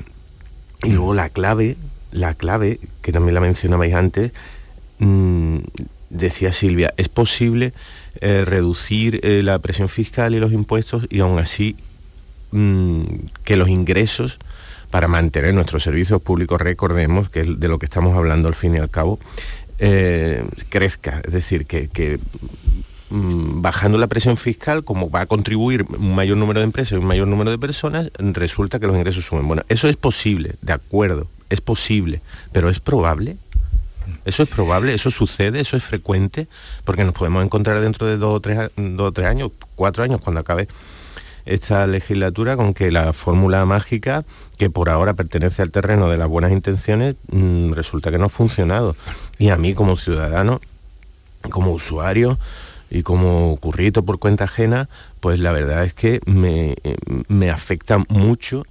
Y 0.84 0.90
luego 0.90 1.14
la 1.14 1.30
clave, 1.30 1.76
la 2.12 2.34
clave, 2.34 2.78
que 3.02 3.10
también 3.10 3.34
la 3.34 3.40
mencionabais 3.40 3.94
antes, 3.94 4.32
mm, 4.98 5.58
decía 6.10 6.52
Silvia, 6.52 6.94
es 6.96 7.08
posible 7.08 7.72
eh, 8.20 8.44
reducir 8.44 9.18
eh, 9.24 9.42
la 9.42 9.58
presión 9.58 9.88
fiscal 9.88 10.34
y 10.34 10.38
los 10.38 10.52
impuestos 10.52 11.06
y 11.10 11.18
aún 11.18 11.40
así 11.40 11.76
mm, 12.54 13.02
que 13.44 13.56
los 13.56 13.68
ingresos 13.68 14.38
para 14.94 15.08
mantener 15.08 15.52
nuestros 15.54 15.82
servicios 15.82 16.22
públicos, 16.22 16.60
recordemos 16.60 17.28
que 17.28 17.40
es 17.40 17.58
de 17.58 17.66
lo 17.66 17.80
que 17.80 17.86
estamos 17.86 18.16
hablando 18.16 18.46
al 18.46 18.54
fin 18.54 18.76
y 18.76 18.78
al 18.78 18.90
cabo, 18.90 19.18
eh, 19.80 20.46
crezca. 20.68 21.20
Es 21.24 21.32
decir, 21.32 21.66
que, 21.66 22.20
mm, 23.10 23.60
bajando 23.60 23.98
la 23.98 24.06
presión 24.06 24.36
fiscal, 24.36 24.84
como 24.84 25.10
va 25.10 25.22
a 25.22 25.26
contribuir 25.26 25.84
un 25.98 26.14
mayor 26.14 26.36
número 26.36 26.60
de 26.60 26.66
empresas 26.66 26.92
y 26.92 26.94
un 26.94 27.06
mayor 27.06 27.26
número 27.26 27.50
de 27.50 27.58
personas, 27.58 28.12
resulta 28.18 28.78
que 28.78 28.86
los 28.86 28.96
ingresos 28.96 29.26
suben. 29.26 29.48
Bueno, 29.48 29.64
eso 29.68 29.88
es 29.88 29.96
posible, 29.96 30.54
de 30.62 30.74
acuerdo, 30.74 31.26
es 31.50 31.60
posible, 31.60 32.20
pero 32.52 32.70
es 32.70 32.78
probable. 32.78 33.36
Eso 34.24 34.44
es 34.44 34.48
probable, 34.48 34.94
eso 34.94 35.10
sucede, 35.10 35.58
eso 35.58 35.76
es 35.76 35.82
frecuente, 35.82 36.46
porque 36.84 37.04
nos 37.04 37.14
podemos 37.14 37.44
encontrar 37.44 37.80
dentro 37.80 38.06
de 38.06 38.16
dos 38.16 38.36
o 38.36 38.40
tres, 38.40 38.70
dos 38.76 39.08
o 39.08 39.12
tres 39.12 39.26
años, 39.26 39.50
cuatro 39.74 40.04
años, 40.04 40.20
cuando 40.20 40.40
acabe 40.40 40.68
esta 41.46 41.86
legislatura, 41.86 42.56
con 42.56 42.74
que 42.74 42.90
la 42.90 43.12
fórmula 43.12 43.64
mágica, 43.64 44.24
que 44.56 44.70
por 44.70 44.88
ahora 44.88 45.14
pertenece 45.14 45.62
al 45.62 45.70
terreno 45.70 46.08
de 46.08 46.16
las 46.16 46.28
buenas 46.28 46.52
intenciones, 46.52 47.16
mm, 47.30 47.72
resulta 47.72 48.10
que 48.10 48.18
no 48.18 48.26
ha 48.26 48.30
funcionado. 48.30 48.96
Y 49.38 49.50
a 49.50 49.56
mí 49.56 49.74
como 49.74 49.96
ciudadano, 49.96 50.60
como 51.50 51.72
usuario, 51.72 52.38
y 52.90 53.02
como 53.02 53.56
currito 53.56 54.04
por 54.04 54.18
cuenta 54.18 54.44
ajena, 54.44 54.88
pues 55.20 55.40
la 55.40 55.52
verdad 55.52 55.84
es 55.84 55.94
que 55.94 56.20
me, 56.26 56.76
me 57.28 57.50
afecta 57.50 57.98
mucho 58.08 58.64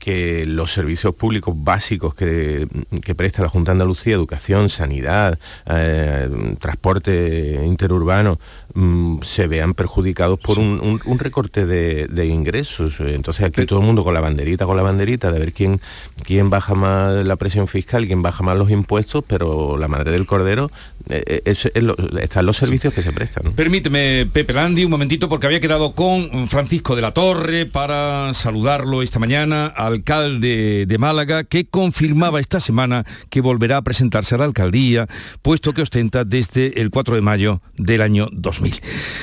que 0.00 0.46
los 0.46 0.72
servicios 0.72 1.14
públicos 1.14 1.54
básicos 1.56 2.14
que, 2.14 2.66
que 3.04 3.14
presta 3.14 3.42
la 3.42 3.48
Junta 3.48 3.70
de 3.70 3.74
Andalucía, 3.74 4.14
educación, 4.14 4.68
sanidad, 4.70 5.38
eh, 5.66 6.28
transporte 6.58 7.60
interurbano, 7.64 8.40
mm, 8.74 9.20
se 9.22 9.46
vean 9.46 9.74
perjudicados 9.74 10.38
por 10.40 10.58
un, 10.58 10.80
un- 10.82 11.00
un 11.04 11.18
recorte 11.18 11.66
de, 11.66 12.06
de 12.06 12.26
ingresos. 12.26 12.98
Entonces 13.00 13.44
aquí 13.46 13.66
todo 13.66 13.80
el 13.80 13.86
mundo 13.86 14.02
con 14.02 14.14
la 14.14 14.20
banderita, 14.20 14.64
con 14.66 14.76
la 14.76 14.82
banderita, 14.82 15.30
de 15.30 15.38
ver 15.38 15.52
quién, 15.52 15.80
quién 16.24 16.48
baja 16.50 16.74
más 16.74 17.24
la 17.26 17.36
presión 17.36 17.68
fiscal, 17.68 18.06
quién 18.06 18.22
baja 18.22 18.42
más 18.42 18.56
los 18.56 18.70
impuestos, 18.70 19.22
pero 19.26 19.76
la 19.76 19.88
madre 19.88 20.12
del 20.12 20.26
cordero 20.26 20.70
eh, 21.10 21.22
eh, 21.26 21.42
es- 21.44 21.70
es 21.74 21.82
lo- 21.82 21.96
están 22.18 22.46
los 22.46 22.56
servicios 22.56 22.94
que 22.94 23.02
se 23.02 23.12
prestan. 23.12 23.52
Permíteme, 23.52 24.26
Pepe 24.32 24.52
Landi, 24.54 24.84
un 24.84 24.90
momentito, 24.90 25.28
porque 25.28 25.46
había 25.46 25.60
quedado 25.60 25.92
con 25.94 26.48
Francisco 26.48 26.96
de 26.96 27.02
la 27.02 27.12
Torre 27.12 27.66
para 27.66 28.32
saludarlo 28.34 29.02
esta 29.02 29.18
mañana, 29.18 29.66
alcalde 29.90 30.86
de 30.86 30.98
Málaga, 30.98 31.44
que 31.44 31.66
confirmaba 31.66 32.40
esta 32.40 32.60
semana 32.60 33.04
que 33.30 33.40
volverá 33.40 33.78
a 33.78 33.82
presentarse 33.82 34.34
a 34.34 34.38
la 34.38 34.44
alcaldía, 34.44 35.06
puesto 35.42 35.72
que 35.72 35.82
ostenta 35.82 36.24
desde 36.24 36.80
el 36.80 36.90
4 36.90 37.14
de 37.14 37.20
mayo 37.20 37.62
del 37.76 38.02
año 38.02 38.28
2000. 38.32 38.80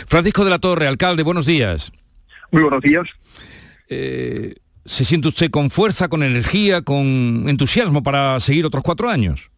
Francisco 0.07 0.43
de 0.43 0.49
la 0.49 0.59
Torre, 0.59 0.87
alcalde, 0.87 1.23
buenos 1.23 1.45
días. 1.45 1.91
Muy 2.51 2.61
buenos 2.61 2.81
días. 2.81 3.07
Eh, 3.89 4.55
¿Se 4.85 5.03
siente 5.03 5.27
usted 5.27 5.51
con 5.51 5.69
fuerza, 5.69 6.07
con 6.07 6.23
energía, 6.23 6.81
con 6.81 7.45
entusiasmo 7.47 8.03
para 8.03 8.39
seguir 8.39 8.65
otros 8.65 8.83
cuatro 8.83 9.09
años? 9.09 9.49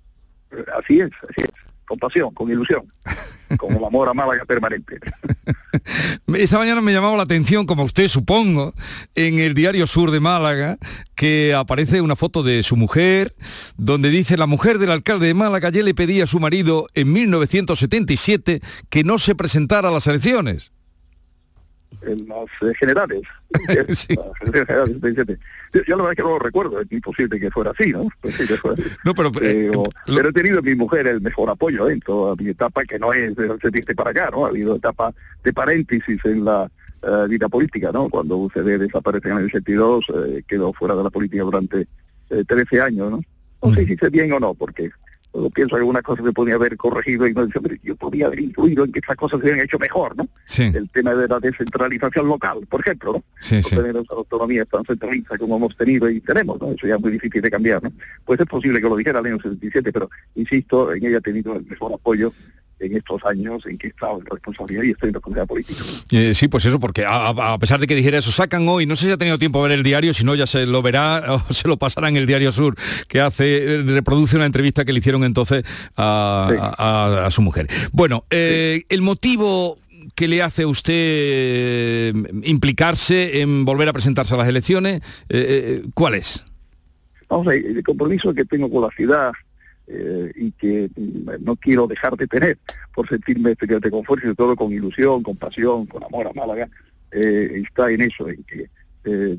Eh, 0.51 0.63
Así 0.77 0.99
es, 0.99 1.11
así 1.29 1.41
es. 1.41 1.68
Con 1.89 1.97
pasión, 1.97 2.31
con 2.35 2.51
ilusión, 2.51 2.83
con 3.57 3.75
el 3.75 3.83
amor 3.83 4.09
a 4.09 4.13
Málaga 4.13 4.45
permanente. 4.45 4.99
Esta 6.35 6.59
mañana 6.59 6.81
me 6.81 6.93
llamaba 6.93 7.17
la 7.17 7.23
atención, 7.23 7.65
como 7.65 7.83
usted 7.83 8.07
supongo, 8.07 8.75
en 9.15 9.39
el 9.39 9.55
diario 9.55 9.87
Sur 9.87 10.11
de 10.11 10.19
Málaga, 10.19 10.77
que 11.15 11.55
aparece 11.55 12.01
una 12.01 12.15
foto 12.15 12.43
de 12.43 12.61
su 12.61 12.75
mujer, 12.75 13.35
donde 13.75 14.11
dice 14.11 14.37
la 14.37 14.45
mujer 14.45 14.77
del 14.77 14.91
alcalde 14.91 15.25
de 15.25 15.33
Málaga 15.33 15.71
ya 15.71 15.81
le 15.81 15.95
pedía 15.95 16.25
a 16.25 16.27
su 16.27 16.39
marido 16.39 16.85
en 16.93 17.11
1977 17.11 18.61
que 18.91 19.03
no 19.03 19.17
se 19.17 19.33
presentara 19.33 19.89
a 19.89 19.91
las 19.91 20.05
elecciones. 20.05 20.71
En 22.01 22.27
las 22.27 22.45
eh, 22.61 22.73
generales. 22.75 23.21
27. 23.69 25.39
Yo, 25.73 25.81
la 25.87 25.95
verdad 25.95 26.11
es 26.11 26.15
que 26.15 26.23
no 26.23 26.29
lo 26.29 26.39
recuerdo, 26.39 26.79
es 26.79 26.91
imposible 26.91 27.39
que 27.39 27.51
fuera 27.51 27.71
así, 27.71 27.91
¿no? 27.91 28.07
Sí. 28.29 28.45
No, 29.03 29.13
pero, 29.13 29.31
pero, 29.31 29.83
pero 30.05 30.29
he 30.29 30.33
tenido 30.33 30.59
en 30.59 30.65
mi 30.65 30.75
mujer 30.75 31.07
el 31.07 31.21
mejor 31.21 31.49
apoyo 31.49 31.89
en 31.89 31.99
toda 31.99 32.35
mi 32.35 32.49
etapa, 32.49 32.83
que 32.85 32.99
no 32.99 33.11
es 33.11 33.35
de 33.35 33.47
77 33.47 33.95
para 33.95 34.11
acá, 34.11 34.29
¿no? 34.31 34.45
Ha 34.45 34.49
habido 34.49 34.75
etapa 34.75 35.13
de 35.43 35.51
paréntesis 35.53 36.23
en 36.25 36.45
la 36.45 36.69
eh, 37.01 37.27
vida 37.29 37.47
política, 37.47 37.91
¿no? 37.93 38.09
Cuando 38.09 38.37
UCD 38.37 38.77
desaparece 38.77 39.29
en 39.29 39.37
el 39.37 39.45
82, 39.45 40.05
eh, 40.09 40.43
quedó 40.45 40.73
fuera 40.73 40.95
de 40.95 41.03
la 41.03 41.09
política 41.09 41.43
durante 41.43 41.87
eh, 42.29 42.43
13 42.45 42.81
años, 42.81 43.11
¿no? 43.11 43.21
No 43.61 43.73
sé 43.73 43.85
si 43.85 43.93
hice 43.93 44.09
bien 44.09 44.31
o 44.33 44.39
no, 44.39 44.53
porque 44.53 44.89
luego 45.33 45.49
pienso 45.49 45.75
que 45.75 45.79
algunas 45.81 46.01
cosas 46.03 46.25
se 46.25 46.31
podía 46.31 46.55
haber 46.55 46.75
corregido 46.77 47.27
y 47.27 47.33
no 47.33 47.45
decía, 47.45 47.59
"Hombre, 47.59 47.79
yo 47.83 47.95
podía 47.95 48.27
haber 48.27 48.39
influido 48.39 48.85
en 48.85 48.91
que 48.91 48.99
estas 48.99 49.15
cosas 49.15 49.39
se 49.39 49.45
hubieran 49.45 49.63
hecho 49.63 49.77
mejor, 49.79 50.15
¿no? 50.17 50.27
Sí. 50.45 50.63
El 50.73 50.89
tema 50.89 51.13
de 51.13 51.27
la 51.27 51.39
descentralización 51.39 52.27
local, 52.27 52.65
por 52.69 52.81
ejemplo, 52.81 53.13
¿no? 53.13 53.23
Sí, 53.39 53.55
no 53.57 53.63
sí. 53.63 53.75
tener 53.75 53.95
esa 53.95 54.13
autonomía 54.13 54.65
tan 54.65 54.83
centralizada 54.85 55.37
como 55.37 55.57
hemos 55.57 55.75
tenido 55.77 56.09
y 56.09 56.19
tenemos, 56.21 56.59
¿no? 56.59 56.71
Eso 56.71 56.87
ya 56.87 56.95
es 56.95 57.01
muy 57.01 57.11
difícil 57.11 57.41
de 57.41 57.51
cambiar, 57.51 57.83
¿no? 57.83 57.91
Pues 58.25 58.39
es 58.39 58.45
posible 58.45 58.81
que 58.81 58.89
lo 58.89 58.95
dijera 58.95 59.19
en 59.19 59.25
el 59.27 59.33
año 59.33 59.41
77, 59.41 59.91
pero 59.91 60.09
insisto, 60.35 60.93
en 60.93 61.05
ella 61.05 61.17
ha 61.19 61.21
tenido 61.21 61.55
el 61.55 61.65
mejor 61.65 61.93
apoyo 61.93 62.33
en 62.79 62.95
estos 62.97 63.23
años 63.25 63.65
en 63.65 63.77
que 63.77 63.87
he 63.87 63.89
estado 63.89 64.19
en 64.19 64.25
responsabilidad 64.25 64.83
y 64.83 64.91
estoy 64.91 65.09
en 65.09 65.13
responsabilidad 65.15 65.47
política. 65.47 65.83
Eh, 66.11 66.33
sí, 66.33 66.47
pues 66.47 66.65
eso, 66.65 66.79
porque 66.79 67.03
a, 67.07 67.57
pesar 67.59 67.79
de 67.79 67.87
que 67.87 67.95
dijera 67.95 68.17
eso, 68.17 68.31
sacan 68.31 68.67
hoy, 68.67 68.85
no 68.85 68.95
sé 68.95 69.07
si 69.07 69.11
ha 69.11 69.17
tenido 69.17 69.37
tiempo 69.37 69.61
de 69.63 69.69
ver 69.69 69.77
el 69.79 69.83
diario, 69.83 70.13
si 70.13 70.23
no 70.23 70.35
ya 70.35 70.47
se 70.47 70.65
lo 70.65 70.81
verá 70.81 71.23
o 71.49 71.53
se 71.53 71.67
lo 71.67 71.77
pasará 71.77 72.09
en 72.09 72.17
el 72.17 72.25
Diario 72.25 72.51
Sur, 72.51 72.75
que 73.07 73.19
hace, 73.21 73.75
eh, 73.75 73.83
reproduce 73.83 74.35
una 74.35 74.45
entrevista 74.45 74.85
que 74.85 74.93
le 74.93 74.99
hicieron 74.99 75.23
entonces 75.23 75.63
a, 75.97 76.75
a- 76.77 77.25
a 77.27 77.31
su 77.31 77.41
mujer. 77.41 77.67
Bueno, 77.91 78.25
eh, 78.29 78.83
el 78.89 79.01
motivo 79.01 79.77
que 80.15 80.27
le 80.27 80.41
hace 80.41 80.63
a 80.63 80.67
usted 80.67 80.93
eh, 80.95 82.13
implicarse 82.43 83.41
en 83.41 83.65
volver 83.65 83.89
a 83.89 83.93
presentarse 83.93 84.33
a 84.33 84.37
las 84.37 84.47
elecciones, 84.47 85.01
eh, 85.29 85.83
¿cuál 85.93 86.15
es? 86.15 86.43
Vamos 87.29 87.47
a 87.47 87.51
ver, 87.51 87.65
el 87.65 87.83
compromiso 87.83 88.33
que 88.33 88.43
tengo 88.45 88.69
con 88.71 88.81
la 88.83 88.89
ciudad 88.95 89.31
eh, 89.89 90.31
y 90.35 90.51
que 90.51 90.89
mm, 90.95 91.43
no 91.43 91.55
quiero 91.55 91.87
dejar 91.87 92.15
de 92.15 92.27
tener 92.27 92.57
por 92.93 93.07
sentirme 93.09 93.51
especialmente 93.51 93.91
con 93.91 94.03
fuerza 94.03 94.29
y 94.29 94.35
todo 94.35 94.55
con 94.55 94.71
ilusión, 94.71 95.23
con 95.23 95.35
pasión, 95.35 95.87
con 95.87 96.03
amor 96.03 96.27
a 96.27 96.33
Málaga, 96.33 96.69
eh, 97.11 97.63
está 97.63 97.89
en 97.91 98.01
eso, 98.01 98.29
en 98.29 98.43
que 98.43 98.69
eh, 99.05 99.37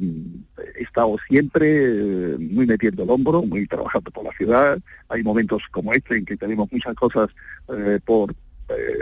he 0.77 0.83
estado 0.83 1.17
siempre 1.29 1.67
eh, 1.69 2.37
muy 2.39 2.67
metiendo 2.67 3.05
el 3.05 3.11
hombro, 3.11 3.43
muy 3.43 3.67
trabajando 3.67 4.11
por 4.11 4.25
la 4.25 4.33
ciudad. 4.33 4.79
Hay 5.09 5.23
momentos 5.23 5.63
como 5.71 5.93
este 5.93 6.17
en 6.17 6.25
que 6.25 6.37
tenemos 6.37 6.71
muchas 6.73 6.95
cosas 6.95 7.29
por 8.05 8.35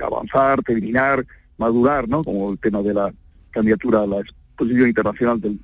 avanzar, 0.03 0.63
terminar, 0.63 1.27
madurar, 1.59 2.09
¿no? 2.09 2.25
Como 2.25 2.51
el 2.53 2.59
tema 2.59 2.83
de 2.83 2.95
la 2.95 3.13
candidatura 3.51 4.03
a 4.03 4.07
la 4.07 4.21
exposición 4.21 4.89
internacional 4.89 5.41
del 5.41 5.61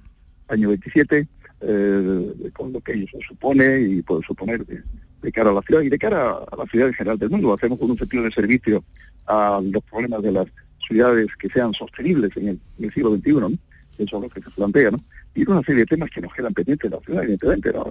año 0.49 0.69
27, 0.69 1.27
eh, 1.61 2.51
con 2.53 2.73
lo 2.73 2.81
que 2.81 3.07
se 3.07 3.19
supone 3.27 3.81
y 3.81 4.03
puede 4.03 4.23
suponer 4.23 4.67
de, 4.67 4.83
de 5.25 5.33
cara 5.33 5.51
a 5.51 5.55
la 5.55 5.63
ciudad 5.63 5.81
y 5.81 5.89
de 5.89 5.99
cara 5.99 6.33
a 6.33 6.57
la 6.57 6.67
ciudad 6.67 6.89
en 6.89 6.95
general 6.95 7.19
del 7.19 7.31
mundo. 7.31 7.55
Hacemos 7.55 7.81
un 7.81 7.99
sentido 7.99 8.25
de 8.25 8.31
servicio 8.31 8.85
a 9.27 9.61
los 9.63 9.83
problemas 9.85 10.23
de 10.23 10.33
las 10.33 10.47
ciudades 10.87 11.35
que 11.37 11.49
sean 11.49 11.73
sostenibles 11.73 12.37
en 12.37 12.61
el, 12.79 12.93
siglo 12.93 13.17
XXI, 13.17 13.33
¿no? 13.33 13.51
Eso 13.97 14.17
es 14.17 14.23
lo 14.23 14.29
que 14.29 14.43
se 14.43 14.51
plantea, 14.51 14.91
¿no? 14.91 14.99
Y 15.35 15.49
una 15.49 15.63
serie 15.63 15.81
de 15.81 15.87
temas 15.87 16.11
que 16.11 16.21
nos 16.21 16.33
quedan 16.35 16.53
pendientes 16.53 16.85
en 16.85 16.97
la 16.97 17.01
ciudad, 17.05 17.23
evidentemente, 17.23 17.73
¿no? 17.73 17.87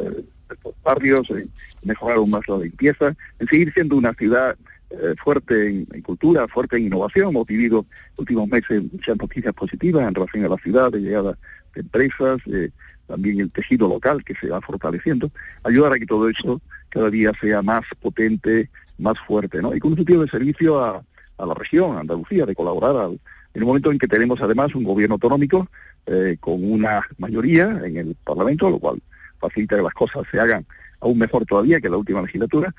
Los 0.64 0.76
barrios, 0.84 1.30
en 1.32 1.50
mejorar 1.84 2.18
aún 2.18 2.30
más 2.30 2.48
la 2.48 2.58
limpieza, 2.60 3.16
en 3.40 3.48
seguir 3.48 3.74
siendo 3.74 3.96
una 3.96 4.14
ciudad 4.14 4.56
eh, 4.92 5.16
fuerte 5.24 5.70
en, 5.70 5.86
cultura, 6.04 6.48
fuerte 6.48 6.78
en 6.78 6.86
innovación. 6.86 7.30
Hemos 7.30 7.48
vivido 7.48 7.86
últimos 8.18 8.48
meses 8.48 8.84
muchas 8.92 9.18
noticias 9.18 9.54
positivas 9.54 10.08
en 10.08 10.14
relación 10.14 10.46
a 10.46 10.50
la 10.50 10.58
ciudad, 10.58 10.92
de 10.92 11.00
llegada 11.00 11.38
de 11.74 11.82
empresas, 11.82 12.40
eh, 12.46 12.70
también 13.08 13.40
el 13.42 13.52
tejido 13.52 13.88
local 13.88 14.24
que 14.24 14.36
se 14.36 14.48
va 14.50 14.62
fortaleciendo, 14.62 15.32
ayudar 15.64 15.94
a 15.94 16.00
que 16.00 16.06
todo 16.06 16.30
eso 16.30 16.62
cada 16.94 17.10
día 17.10 17.32
sea 17.42 17.62
más 17.62 17.84
potente, 18.00 18.70
más 19.00 19.18
fuerte, 19.28 19.62
¿no? 19.62 19.76
Y 19.76 19.80
con 19.80 19.92
un 19.92 19.98
sentido 19.98 20.22
de 20.22 20.30
servicio 20.30 20.84
a, 20.84 21.04
la 21.40 21.54
región, 21.56 21.98
a 21.98 22.02
Andalucía, 22.02 22.46
de 22.46 22.56
colaborar 22.56 22.96
al- 22.96 23.20
en 23.56 23.64
un 23.64 23.68
momento 23.68 23.92
en 23.92 23.98
que 24.00 24.08
tenemos 24.08 24.40
además 24.42 24.74
un 24.76 24.84
gobierno 24.84 25.16
autonómico 25.16 25.68
eh, 26.06 26.38
con 26.40 26.64
una 26.64 27.02
mayoría 27.18 27.66
en 27.84 27.98
el 27.98 28.16
Parlamento, 28.24 28.70
lo 28.70 28.80
cual 28.80 29.02
facilita 29.40 29.76
que 29.78 29.84
las 29.84 29.94
cosas 29.94 30.24
se 30.32 30.40
hagan 30.40 30.66
aún 31.00 31.18
mejor 31.18 31.46
todavía 31.46 31.82
que 31.82 31.90
la 31.90 31.98
última 31.98 32.22
legislatura, 32.22 32.74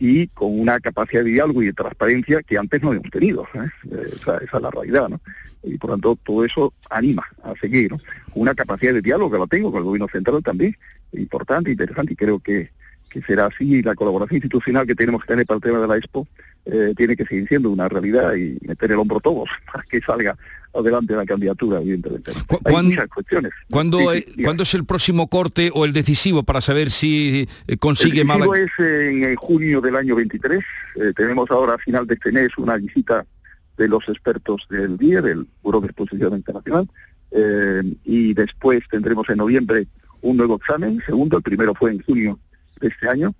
y 0.00 0.28
con 0.28 0.58
una 0.58 0.78
capacidad 0.80 1.24
de 1.24 1.30
diálogo 1.30 1.62
y 1.62 1.66
de 1.66 1.72
transparencia 1.72 2.42
que 2.42 2.56
antes 2.56 2.80
no 2.82 2.88
habíamos 2.88 3.10
tenido. 3.10 3.46
¿eh? 3.54 3.68
Esa, 4.14 4.38
esa, 4.38 4.56
es 4.56 4.62
la 4.62 4.70
realidad, 4.70 5.08
¿no? 5.08 5.20
Y 5.62 5.76
por 5.76 5.90
tanto 5.90 6.16
todo 6.24 6.44
eso 6.44 6.72
anima 6.88 7.24
a 7.42 7.54
seguir, 7.56 7.90
¿no? 7.90 7.98
Una 8.34 8.54
capacidad 8.54 8.92
de 8.94 9.02
diálogo 9.02 9.30
que 9.32 9.38
la 9.38 9.46
tengo 9.46 9.70
con 9.72 9.78
el 9.78 9.84
gobierno 9.84 10.08
central 10.08 10.42
también, 10.42 10.76
importante, 11.12 11.70
interesante, 11.72 12.12
y 12.12 12.16
creo 12.16 12.38
que, 12.38 12.70
que 13.08 13.22
será 13.22 13.46
así. 13.46 13.64
Y 13.76 13.82
la 13.82 13.94
colaboración 13.94 14.36
institucional 14.36 14.86
que 14.86 14.94
tenemos 14.94 15.22
que 15.22 15.28
tener 15.28 15.46
para 15.46 15.56
el 15.56 15.62
tema 15.62 15.78
de 15.78 15.88
la 15.88 15.96
Expo 15.96 16.26
eh, 16.70 16.92
tiene 16.96 17.16
que 17.16 17.24
seguir 17.24 17.48
siendo 17.48 17.70
una 17.70 17.88
realidad 17.88 18.34
y 18.34 18.58
meter 18.66 18.92
el 18.92 18.98
hombro 18.98 19.20
todos 19.20 19.48
para 19.72 19.82
que 19.84 20.00
salga 20.00 20.36
adelante 20.74 21.14
la 21.14 21.24
candidatura, 21.24 21.80
evidentemente. 21.80 22.32
Hay 22.64 22.82
muchas 22.82 23.08
cuestiones. 23.08 23.52
¿cuándo, 23.70 24.12
sí, 24.12 24.24
sí, 24.36 24.42
¿Cuándo 24.44 24.62
es 24.62 24.74
el 24.74 24.84
próximo 24.84 25.28
corte 25.28 25.70
o 25.72 25.86
el 25.86 25.92
decisivo 25.92 26.42
para 26.42 26.60
saber 26.60 26.90
si 26.90 27.48
eh, 27.66 27.76
consigue 27.78 28.20
el 28.20 28.26
Málaga? 28.26 28.58
es 28.58 28.70
en, 28.78 29.24
en, 29.24 29.36
junio 29.36 29.80
del 29.80 29.96
año 29.96 30.14
23. 30.14 30.58
Eh, 30.58 31.12
tenemos 31.16 31.50
ahora 31.50 31.74
a 31.74 31.78
final 31.78 32.06
de 32.06 32.14
este 32.14 32.32
mes 32.32 32.50
una 32.58 32.76
visita 32.76 33.24
de 33.78 33.88
los 33.88 34.06
expertos 34.08 34.66
del 34.68 34.98
DIE, 34.98 35.22
del 35.22 35.46
Buró 35.62 35.80
de 35.80 35.86
Exposición 35.86 36.34
Internacional, 36.34 36.88
y 38.04 38.34
después 38.34 38.82
tendremos 38.90 39.28
en 39.28 39.36
noviembre 39.36 39.86
un 40.20 40.36
nuevo 40.36 40.56
examen, 40.56 41.00
segundo, 41.04 41.36
el 41.36 41.42
primero 41.42 41.74
fue 41.74 41.92
en 41.92 42.02
junio 42.02 42.38
de 42.80 42.88
este 42.88 43.08
año, 43.08 43.34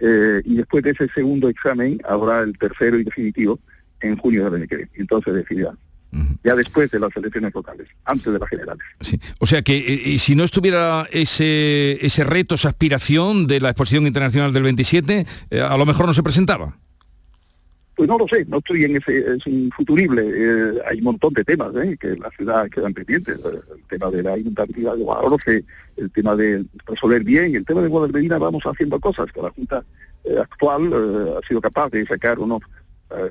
eh, 0.00 0.42
y 0.44 0.56
después 0.56 0.84
de 0.84 0.90
ese 0.90 1.08
segundo 1.08 1.48
examen 1.48 2.00
habrá 2.08 2.40
el 2.40 2.56
tercero 2.56 2.98
y 2.98 3.04
definitivo 3.04 3.58
en 4.00 4.16
junio 4.16 4.44
del 4.44 4.54
año 4.54 4.68
que 4.68 4.76
viene. 4.76 4.90
Entonces 4.94 5.34
decidirá. 5.34 5.70
Uh 6.10 6.16
-huh. 6.16 6.38
Ya 6.42 6.54
después 6.54 6.90
de 6.90 7.00
las 7.00 7.14
elecciones 7.16 7.52
locales, 7.54 7.86
antes 8.04 8.32
de 8.32 8.38
las 8.38 8.48
generales. 8.48 8.84
Sí. 9.00 9.20
O 9.40 9.46
sea 9.46 9.62
que 9.62 9.76
y 9.76 10.18
si 10.18 10.34
no 10.34 10.44
estuviera 10.44 11.06
ese, 11.10 11.98
ese 12.00 12.24
reto, 12.24 12.54
esa 12.54 12.68
aspiración 12.68 13.46
de 13.46 13.60
la 13.60 13.70
exposición 13.70 14.06
internacional 14.06 14.52
del 14.52 14.62
27, 14.62 15.26
eh, 15.50 15.60
a 15.60 15.76
lo 15.76 15.84
mejor 15.84 16.06
no 16.06 16.14
se 16.14 16.22
presentaba. 16.22 16.78
Pues 17.98 18.08
no 18.08 18.16
lo 18.16 18.28
sé, 18.28 18.44
no 18.46 18.58
estoy 18.58 18.84
en 18.84 18.96
ese, 18.96 19.34
es 19.34 19.44
un 19.44 19.72
futurible. 19.76 20.22
Eh, 20.24 20.80
hay 20.86 20.98
un 20.98 21.04
montón 21.04 21.34
de 21.34 21.42
temas 21.42 21.74
¿eh? 21.74 21.96
que 22.00 22.14
la 22.14 22.30
ciudad 22.30 22.70
quedan 22.70 22.94
pendientes. 22.94 23.40
El 23.44 23.82
tema 23.88 24.08
de 24.08 24.22
la 24.22 24.38
inundabilidad 24.38 24.94
de 24.94 25.02
Guadalajara, 25.02 25.60
el 25.96 26.10
tema 26.12 26.36
de 26.36 26.64
resolver 26.86 27.24
bien, 27.24 27.56
el 27.56 27.64
tema 27.64 27.82
de 27.82 27.88
Guadalmedina 27.88 28.38
vamos 28.38 28.62
haciendo 28.62 29.00
cosas 29.00 29.26
que 29.32 29.42
la 29.42 29.50
Junta 29.50 29.82
eh, 30.22 30.36
actual 30.38 30.92
ha 31.36 31.44
sido 31.48 31.60
capaz 31.60 31.90
de 31.90 32.06
sacar 32.06 32.38
unos 32.38 32.62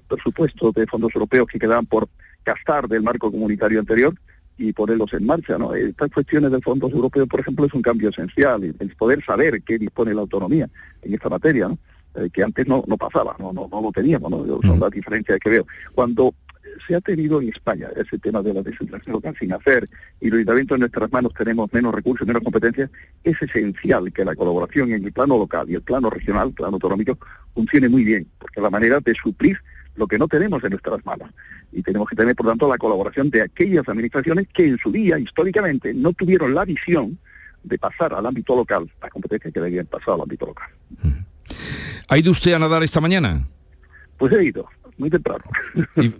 presupuestos 0.09 0.73
de 0.73 0.85
fondos 0.85 1.15
europeos 1.15 1.47
que 1.47 1.59
quedan 1.59 1.85
por 1.85 2.09
gastar 2.43 2.89
del 2.89 3.03
marco 3.03 3.31
comunitario 3.31 3.79
anterior 3.79 4.13
y 4.57 4.73
ponerlos 4.73 5.13
en 5.13 5.25
marcha. 5.25 5.57
¿no? 5.57 5.75
Estas 5.75 6.11
cuestiones 6.11 6.51
de 6.51 6.59
fondos 6.59 6.91
europeos, 6.91 7.29
por 7.29 7.39
ejemplo, 7.39 7.65
es 7.65 7.73
un 7.73 7.81
cambio 7.81 8.09
esencial, 8.09 8.65
el 8.65 8.95
poder 8.97 9.23
saber 9.23 9.61
qué 9.61 9.77
dispone 9.77 10.13
la 10.13 10.21
autonomía 10.21 10.67
en 11.03 11.13
esta 11.13 11.29
materia. 11.29 11.69
¿no? 11.69 11.77
Que 12.31 12.43
antes 12.43 12.67
no, 12.67 12.83
no 12.87 12.97
pasaba, 12.97 13.35
no, 13.39 13.53
no, 13.53 13.67
no 13.71 13.81
lo 13.81 13.91
teníamos, 13.91 14.31
¿no? 14.31 14.61
son 14.61 14.79
las 14.79 14.91
diferencias 14.91 15.39
que 15.39 15.49
veo. 15.49 15.67
Cuando 15.93 16.33
se 16.85 16.95
ha 16.95 17.01
tenido 17.01 17.41
en 17.41 17.49
España 17.49 17.89
ese 17.95 18.17
tema 18.17 18.41
de 18.41 18.53
la 18.53 18.61
descentralización 18.61 19.13
local 19.13 19.35
sin 19.39 19.53
hacer 19.53 19.87
y 20.19 20.29
los 20.29 20.37
ayuntamientos 20.37 20.75
en 20.75 20.79
nuestras 20.81 21.11
manos 21.11 21.33
tenemos 21.33 21.71
menos 21.73 21.93
recursos, 21.93 22.27
menos 22.27 22.43
competencias, 22.43 22.89
es 23.23 23.41
esencial 23.41 24.11
que 24.11 24.25
la 24.25 24.35
colaboración 24.35 24.91
en 24.91 25.03
el 25.03 25.11
plano 25.11 25.37
local 25.37 25.69
y 25.69 25.75
el 25.75 25.81
plano 25.81 26.09
regional, 26.09 26.49
el 26.49 26.53
plano 26.53 26.75
autonómico, 26.75 27.17
funcione 27.53 27.89
muy 27.89 28.03
bien, 28.03 28.27
porque 28.37 28.59
es 28.59 28.63
la 28.63 28.69
manera 28.69 28.99
de 28.99 29.13
suplir 29.15 29.57
lo 29.95 30.07
que 30.07 30.17
no 30.17 30.27
tenemos 30.27 30.63
en 30.63 30.71
nuestras 30.71 31.03
manos. 31.05 31.29
Y 31.71 31.81
tenemos 31.81 32.07
que 32.07 32.15
tener, 32.15 32.35
por 32.35 32.45
tanto, 32.45 32.69
la 32.69 32.77
colaboración 32.77 33.29
de 33.29 33.41
aquellas 33.41 33.87
administraciones 33.89 34.47
que 34.53 34.67
en 34.67 34.77
su 34.77 34.91
día, 34.91 35.17
históricamente, 35.17 35.93
no 35.93 36.13
tuvieron 36.13 36.53
la 36.53 36.65
visión 36.65 37.17
de 37.63 37.79
pasar 37.79 38.13
al 38.13 38.25
ámbito 38.25 38.55
local, 38.55 38.89
la 39.01 39.09
competencia 39.09 39.51
que 39.51 39.59
debían 39.59 39.87
pasar 39.87 40.13
al 40.13 40.21
ámbito 40.21 40.45
local. 40.45 40.69
¿Ha 42.09 42.17
ido 42.17 42.31
usted 42.31 42.53
a 42.53 42.59
nadar 42.59 42.83
esta 42.83 43.01
mañana? 43.01 43.45
Pues 44.17 44.33
he 44.33 44.45
ido, 44.45 44.67
muy 44.97 45.09
temprano. 45.09 45.43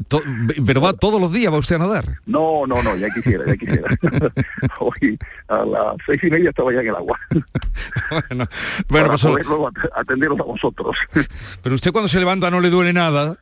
To 0.08 0.22
¿Pero 0.66 0.82
va 0.82 0.94
todos 0.94 1.20
los 1.20 1.32
días, 1.32 1.52
va 1.52 1.58
usted 1.58 1.76
a 1.76 1.80
nadar? 1.80 2.20
No, 2.26 2.68
no, 2.68 2.84
no, 2.84 2.96
ya 2.96 3.08
quisiera, 3.10 3.46
ya 3.46 3.56
quisiera. 3.56 3.98
Hoy 4.80 5.18
a 5.48 5.66
las 5.66 5.96
seis 6.06 6.24
y 6.24 6.30
media 6.30 6.50
estaba 6.50 6.72
ya 6.74 6.82
en 6.82 6.90
el 6.90 6.96
agua. 6.96 7.20
bueno, 7.32 8.48
bueno 8.88 9.08
Para 9.08 9.08
pues, 9.08 9.24
poderlo 9.24 9.72
atenderos 9.96 10.40
a 10.40 10.44
vosotros. 10.44 10.96
Pero 11.64 11.76
usted 11.76 11.92
cuando 11.92 12.10
se 12.10 12.20
levanta 12.20 12.52
no 12.52 12.60
le 12.60 12.70
duele 12.70 12.94
nada. 12.94 13.38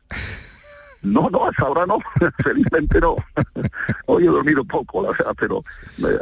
No, 1.06 1.30
no, 1.30 1.46
hasta 1.46 1.64
ahora 1.64 1.86
no, 1.86 1.98
felizmente 2.44 3.00
no. 3.00 3.16
Hoy 4.06 4.24
he 4.24 4.26
dormido 4.26 4.64
poco, 4.64 5.02
la 5.02 5.10
verdad, 5.10 5.34
pero 5.38 5.64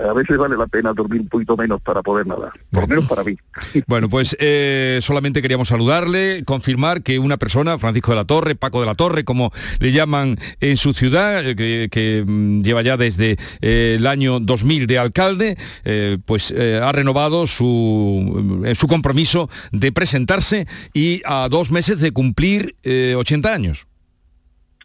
a 0.09 0.12
veces 0.12 0.37
vale 0.37 0.57
la 0.57 0.66
pena 0.66 0.93
dormir 0.93 1.22
un 1.22 1.28
poquito 1.28 1.57
menos 1.57 1.80
para 1.80 2.03
poder 2.03 2.26
nadar, 2.26 2.53
por 2.70 2.82
lo 2.82 2.89
menos 2.89 3.09
para 3.09 3.24
mí. 3.24 3.37
Bueno, 3.87 4.09
pues 4.09 4.37
eh, 4.41 5.01
solamente 5.03 5.43
queríamos 5.43 5.68
saludarle, 5.68 6.43
confirmar 6.47 7.03
que 7.03 7.18
una 7.18 7.37
persona, 7.37 7.78
Francisco 7.78 8.12
de 8.12 8.16
la 8.16 8.24
Torre, 8.24 8.55
Paco 8.55 8.80
de 8.80 8.87
la 8.87 8.95
Torre, 8.95 9.24
como 9.24 9.53
le 9.78 9.93
llaman 9.93 10.39
en 10.61 10.76
su 10.76 10.93
ciudad, 10.93 11.47
eh, 11.47 11.57
que, 11.57 11.89
que, 11.91 12.24
lleva 12.62 12.82
ya 12.82 12.97
desde 12.97 13.37
eh, 13.61 13.97
el 13.99 14.07
año 14.07 14.41
2000 14.41 14.87
de 14.87 14.99
alcalde, 14.99 15.57
eh, 15.85 16.18
pues 16.24 16.53
ha 16.53 16.93
renovado 16.93 17.47
su, 17.47 18.62
su 18.74 18.87
compromiso 18.87 19.49
de 19.72 19.93
presentarse 19.93 20.66
y 20.93 21.22
a 21.24 21.49
dos 21.49 21.70
meses 21.70 22.01
de 22.01 22.12
cumplir 22.12 22.76
80 22.85 23.53
años. 23.53 23.87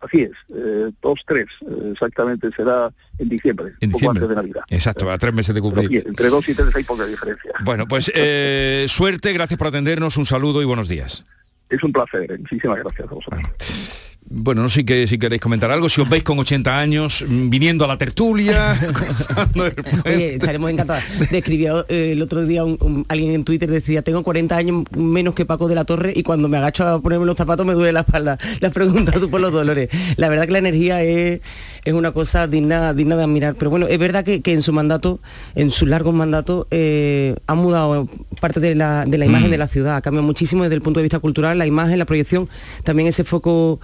Así 0.01 0.21
es, 0.21 0.31
eh, 0.55 0.91
dos, 1.01 1.21
tres, 1.27 1.47
eh, 1.61 1.91
exactamente, 1.91 2.49
será 2.55 2.89
en 3.17 3.27
diciembre, 3.27 3.73
en 3.81 3.91
poco 3.91 3.99
diciembre. 3.99 4.23
antes 4.23 4.29
de 4.29 4.35
Navidad. 4.35 4.61
Exacto, 4.69 5.11
a 5.11 5.17
tres 5.17 5.33
meses 5.33 5.53
de 5.53 5.59
cumplir. 5.61 6.03
Entre 6.07 6.29
dos 6.29 6.47
y 6.47 6.53
tres 6.53 6.73
hay 6.73 6.83
poca 6.83 7.05
diferencia. 7.05 7.51
Bueno, 7.65 7.85
pues 7.85 8.09
eh, 8.15 8.85
suerte, 8.87 9.33
gracias 9.33 9.57
por 9.57 9.67
atendernos, 9.67 10.15
un 10.15 10.25
saludo 10.25 10.61
y 10.61 10.65
buenos 10.65 10.87
días. 10.87 11.25
Es 11.69 11.83
un 11.83 11.91
placer, 11.91 12.39
muchísimas 12.39 12.79
gracias 12.79 13.11
a 13.11 13.13
vosotros. 13.13 13.41
Bueno. 13.41 14.08
Bueno, 14.31 14.61
no 14.61 14.69
sé 14.69 14.85
que, 14.85 15.07
si 15.07 15.17
queréis 15.17 15.41
comentar 15.41 15.71
algo, 15.71 15.89
si 15.89 16.01
os 16.01 16.07
veis 16.07 16.23
con 16.23 16.37
80 16.37 16.77
años 16.77 17.25
mm, 17.27 17.49
viniendo 17.49 17.83
a 17.83 17.87
la 17.87 17.97
tertulia. 17.97 18.79
Oye, 20.05 20.35
estaremos 20.35 20.69
encantados. 20.69 21.03
Describió 21.31 21.83
eh, 21.89 22.11
el 22.11 22.21
otro 22.21 22.45
día 22.45 22.63
un, 22.63 22.77
un, 22.79 23.05
alguien 23.09 23.33
en 23.33 23.43
Twitter, 23.43 23.67
decía, 23.69 24.03
tengo 24.03 24.21
40 24.21 24.55
años 24.55 24.83
menos 24.95 25.33
que 25.33 25.45
Paco 25.45 25.67
de 25.67 25.73
la 25.73 25.83
Torre 25.83 26.13
y 26.15 26.21
cuando 26.21 26.47
me 26.47 26.57
agacho 26.57 26.87
a 26.87 27.01
ponerme 27.01 27.25
los 27.25 27.37
zapatos 27.37 27.65
me 27.65 27.73
duele 27.73 27.91
la 27.91 28.01
espalda. 28.01 28.37
Le 28.61 28.67
has 28.67 28.73
preguntado 28.73 29.19
tú 29.19 29.31
por 29.31 29.41
los 29.41 29.51
dolores. 29.51 29.89
La 30.17 30.29
verdad 30.29 30.45
que 30.45 30.51
la 30.51 30.59
energía 30.59 31.01
es, 31.01 31.41
es 31.83 31.93
una 31.93 32.11
cosa 32.11 32.45
digna, 32.45 32.93
digna 32.93 33.15
de 33.15 33.23
admirar. 33.23 33.55
Pero 33.55 33.71
bueno, 33.71 33.87
es 33.87 33.97
verdad 33.97 34.23
que, 34.23 34.41
que 34.41 34.53
en 34.53 34.61
su 34.61 34.73
mandato, 34.73 35.19
en 35.55 35.71
su 35.71 35.87
largo 35.87 36.11
mandato, 36.11 36.67
eh, 36.69 37.35
ha 37.47 37.55
mudado 37.55 38.07
parte 38.39 38.59
de 38.59 38.75
la, 38.75 39.05
de 39.07 39.17
la 39.17 39.25
imagen 39.25 39.47
mm. 39.47 39.51
de 39.51 39.57
la 39.57 39.67
ciudad. 39.67 39.95
Ha 39.95 40.01
cambiado 40.01 40.25
muchísimo 40.27 40.63
desde 40.63 40.75
el 40.75 40.83
punto 40.83 40.99
de 40.99 41.03
vista 41.03 41.17
cultural, 41.17 41.57
la 41.57 41.65
imagen, 41.65 41.97
la 41.97 42.05
proyección, 42.05 42.47
también 42.83 43.09
ese 43.09 43.23
foco 43.23 43.79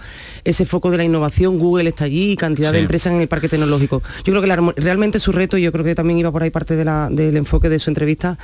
ese 0.45 0.65
foco 0.65 0.91
de 0.91 0.97
la 0.97 1.03
innovación, 1.03 1.59
Google 1.59 1.89
está 1.89 2.05
allí, 2.05 2.37
cantidad 2.37 2.69
sí. 2.69 2.75
de 2.75 2.81
empresas 2.81 3.13
en 3.13 3.21
el 3.21 3.27
parque 3.27 3.49
tecnológico. 3.49 4.01
Yo 4.23 4.31
creo 4.31 4.41
que 4.41 4.47
la, 4.47 4.73
realmente 4.77 5.19
su 5.19 5.31
reto, 5.31 5.57
y 5.57 5.63
yo 5.63 5.71
creo 5.71 5.83
que 5.83 5.95
también 5.95 6.19
iba 6.19 6.31
por 6.31 6.43
ahí 6.43 6.51
parte 6.51 6.75
de 6.75 6.85
la, 6.85 7.09
del 7.11 7.35
enfoque 7.35 7.67
de 7.67 7.79
su 7.79 7.89
entrevista, 7.89 8.37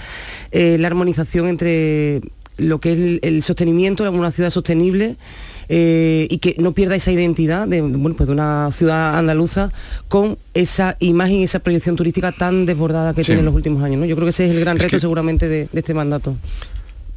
eh, 0.52 0.78
la 0.80 0.88
armonización 0.88 1.47
entre 1.47 2.22
lo 2.58 2.80
que 2.80 2.91
es 2.91 2.97
el, 2.97 3.20
el 3.24 3.43
sostenimiento 3.43 4.04
de 4.04 4.10
una 4.10 4.32
ciudad 4.32 4.49
sostenible, 4.49 5.16
eh, 5.74 6.28
y 6.30 6.39
que 6.39 6.56
no 6.60 6.74
pierda 6.74 6.95
esa 6.95 7.14
identidad 7.14 7.66
de, 7.66 7.82
bueno, 7.82 8.14
pues 8.18 8.28
de 8.28 8.34
una 8.34 8.70
ciudad 8.72 9.18
andaluza 9.18 9.72
con 10.10 10.38
esa 10.54 10.97
imagen 10.99 11.38
y 11.38 11.43
esa 11.43 11.60
proyección 11.60 11.95
turística 11.95 12.34
tan 12.34 12.66
desbordada 12.66 13.14
que 13.14 13.24
sí. 13.24 13.28
tiene 13.28 13.39
en 13.39 13.45
los 13.45 13.56
últimos 13.56 13.82
años. 13.82 14.02
¿no? 14.02 14.06
Yo 14.06 14.16
creo 14.16 14.26
que 14.26 14.32
ese 14.32 14.45
es 14.45 14.52
el 14.52 14.60
gran 14.60 14.76
es 14.76 14.84
reto 14.84 14.97
que... 14.97 14.99
seguramente 14.99 15.47
de, 15.47 15.70
de 15.72 15.80
este 15.80 15.93
mandato. 15.93 16.36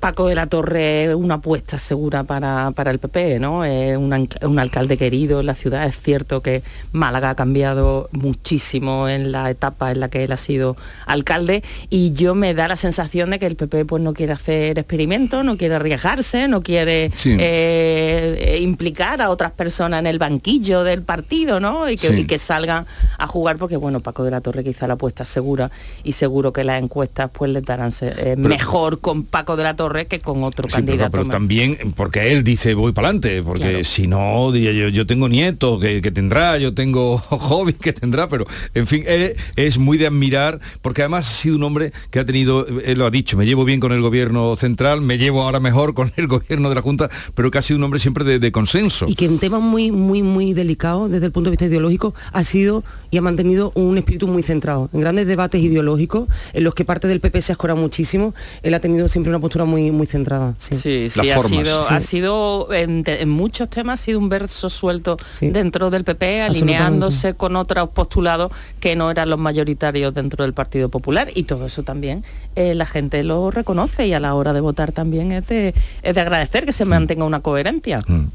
Paco 0.05 0.29
de 0.29 0.35
la 0.35 0.49
Torre 0.49 1.05
es 1.05 1.15
una 1.15 1.37
apuesta 1.37 1.79
segura 1.79 2.25
para, 2.25 2.73
para 2.73 2.91
el 2.91 2.99
PP, 2.99 3.39
¿no? 3.41 3.65
Es 3.65 3.97
un, 3.97 4.29
un, 4.43 4.59
alcalde 4.59 4.99
querido 4.99 5.41
en 5.41 5.47
la 5.47 5.55
ciudad. 5.55 5.87
Es 5.87 5.99
cierto 5.99 6.43
que 6.43 6.63
Málaga 6.93 7.31
ha 7.31 7.35
cambiado 7.35 8.11
muchísimo 8.13 9.09
en 9.09 9.33
la 9.33 9.49
etapa 9.49 9.93
en 9.93 10.01
la 10.01 10.11
que 10.11 10.25
él 10.25 10.33
ha 10.33 10.37
sido 10.37 10.77
alcalde 11.07 11.65
y 11.89 12.13
yo 12.13 12.35
me 12.35 12.53
da 12.53 12.69
la 12.69 12.77
sensación 12.77 13.31
de 13.31 13.39
que 13.39 13.47
el 13.47 13.57
PP 13.57 13.87
pues 13.87 14.03
no 14.03 14.13
quiere 14.13 14.35
hacer 14.35 14.79
experimentos, 14.79 15.43
no 15.43 15.57
quiere 15.57 15.77
arriesgarse, 15.77 16.49
no 16.49 16.61
quiere 16.61 17.11
sí. 17.17 17.39
eh, 17.41 18.59
implicar 18.61 19.23
a 19.23 19.31
otras 19.31 19.53
personas 19.53 20.01
en 20.01 20.07
el 20.07 20.19
banquillo 20.19 20.85
del 20.85 21.01
partido, 21.01 21.61
¿no? 21.61 21.89
Y 21.89 21.97
que, 21.97 22.09
sí. 22.09 22.21
y 22.21 22.27
que, 22.27 22.39
salgan 22.39 22.85
a 23.17 23.27
jugar 23.27 23.57
porque, 23.57 23.79
bueno, 23.79 24.01
Paco 24.01 24.23
de 24.23 24.33
la 24.33 24.43
Torre 24.43 24.65
quizá 24.65 24.87
la 24.87 24.95
apuesta 24.95 25.25
segura 25.25 25.71
y 26.03 26.13
seguro 26.13 26.53
que 26.53 26.63
las 26.63 26.83
encuestas 26.83 27.31
pues 27.33 27.51
le 27.51 27.63
darán 27.63 27.91
eh, 28.03 28.35
mejor 28.37 29.01
con 29.01 29.25
Paco 29.25 29.57
de 29.57 29.63
la 29.63 29.75
Torre 29.75 29.94
que 30.07 30.21
con 30.21 30.43
otro 30.43 30.69
sí, 30.69 30.77
candidato. 30.77 31.11
Pero, 31.11 31.25
pero 31.25 31.33
también 31.33 31.79
porque 31.97 32.33
él 32.33 32.43
dice 32.43 32.75
voy 32.75 32.93
para 32.93 33.09
adelante, 33.09 33.43
porque 33.43 33.63
claro. 33.63 33.85
si 33.85 34.07
no, 34.07 34.55
yo, 34.55 34.89
yo 34.89 35.07
tengo 35.07 35.29
nietos 35.29 35.81
que, 35.81 36.03
que, 36.03 36.11
tendrá, 36.11 36.59
yo 36.59 36.75
tengo 36.75 37.19
hobbies 37.29 37.77
que 37.79 37.93
tendrá, 37.93 38.29
pero 38.29 38.47
en 38.75 38.87
fin, 38.87 39.05
él 39.07 39.37
es 39.57 39.79
muy 39.79 39.97
de 39.97 40.07
admirar, 40.07 40.61
porque 40.83 41.03
además 41.03 41.29
ha 41.29 41.35
sido 41.35 41.57
un 41.57 41.63
hombre 41.63 41.93
que 42.11 42.19
ha 42.19 42.27
tenido, 42.27 42.67
él 42.67 42.99
lo 42.99 43.07
ha 43.07 43.11
dicho, 43.11 43.37
me 43.37 43.47
llevo 43.47 43.65
bien 43.65 43.81
con 43.81 43.93
el 43.93 44.01
gobierno 44.01 44.57
central, 44.57 45.01
me 45.01 45.19
llevo 45.19 45.43
ahora 45.43 45.61
mejor 45.61 45.95
con 45.95 46.13
el 46.17 46.27
gobierno 46.29 46.69
de 46.69 46.75
la 46.75 46.83
Junta, 46.83 47.09
pero 47.35 47.51
que 47.51 47.59
ha 47.59 47.63
sido 47.63 47.79
un 47.79 47.85
hombre 47.85 48.01
siempre 48.01 48.25
de, 48.25 48.39
de 48.39 48.53
consenso. 48.53 49.07
Y 49.09 49.15
que 49.15 49.27
en 49.27 49.39
temas 49.39 49.63
muy, 49.63 49.91
muy, 49.91 50.23
muy 50.23 50.53
delicados 50.53 51.11
desde 51.11 51.27
el 51.27 51.33
punto 51.33 51.51
de 51.51 51.53
vista 51.53 51.67
ideológico 51.67 52.15
ha 52.33 52.45
sido 52.45 52.85
y 53.11 53.17
ha 53.17 53.23
mantenido 53.23 53.73
un 53.75 53.97
espíritu 53.99 54.27
muy 54.27 54.43
centrado. 54.43 54.91
En 54.93 55.01
grandes 55.01 55.27
debates 55.27 55.63
ideológicos, 55.63 56.29
en 56.53 56.65
los 56.65 56.75
que 56.75 56.85
parte 56.85 57.09
del 57.09 57.21
PP 57.21 57.43
se 57.43 57.53
ha 57.53 57.55
escorado 57.55 57.81
muchísimo, 57.81 58.35
él 58.63 58.75
ha 58.75 58.81
tenido 58.81 59.09
siempre 59.09 59.31
una 59.31 59.39
postura 59.39 59.65
muy 59.65 59.74
muy 59.75 59.91
muy 59.91 60.07
centrada. 60.07 60.55
Sí, 60.59 60.77
sí, 60.77 61.09
sí 61.09 61.31
ha 61.31 61.43
sido, 61.43 61.81
ha 61.89 62.01
sido 62.01 62.73
en, 62.73 63.03
en, 63.07 63.29
muchos 63.29 63.69
temas 63.69 64.01
ha 64.01 64.05
sido 64.05 64.19
un 64.19 64.29
verso 64.29 64.71
suelto 64.71 65.17
dentro 65.41 65.91
del 65.91 66.05
PP, 66.05 66.43
alineándose 66.43 67.35
con 67.35 67.57
otros 67.57 67.89
postulados 67.91 68.53
que 68.81 68.95
no 68.95 69.11
eran 69.11 69.31
los 69.31 69.39
mayoritarios 69.39 70.15
dentro 70.15 70.45
del 70.45 70.53
Partido 70.53 70.89
Popular 70.89 71.29
y 71.35 71.45
todo 71.45 71.67
eso 71.67 71.83
también 71.83 72.25
eh, 72.57 72.75
la 72.75 72.87
gente 72.87 73.23
lo 73.25 73.51
reconoce 73.51 74.07
y 74.07 74.13
a 74.13 74.21
la 74.21 74.35
hora 74.35 74.53
de 74.53 74.61
votar 74.61 74.93
también 74.93 75.33
es 75.33 75.47
de, 75.49 75.75
es 76.03 76.15
de 76.15 76.21
agradecer 76.21 76.65
que 76.65 76.73
se 76.73 76.85
mantenga 76.85 77.25
una 77.25 77.41
coherencia. 77.41 78.03
Mm. 78.07 78.27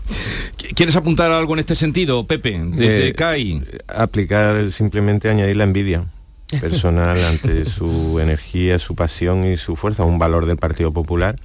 ¿Quieres 0.75 0.95
apuntar 0.95 1.31
algo 1.31 1.53
en 1.53 1.59
este 1.59 1.75
sentido, 1.75 2.25
Pepe? 2.27 2.59
Desde 2.71 3.09
Eh, 3.09 3.13
CAI. 3.13 3.61
Aplicar 3.87 4.71
simplemente 4.71 5.29
añadir 5.29 5.55
la 5.57 5.63
envidia 5.63 6.05
personal 6.62 7.24
ante 7.24 7.66
su 7.66 8.20
energía, 8.20 8.80
su 8.80 8.95
pasión 8.95 9.45
y 9.45 9.58
su 9.58 9.76
fuerza, 9.76 10.04
un 10.04 10.20
valor 10.20 10.45
del 10.45 10.58
Partido 10.58 10.91
Popular, 10.91 11.39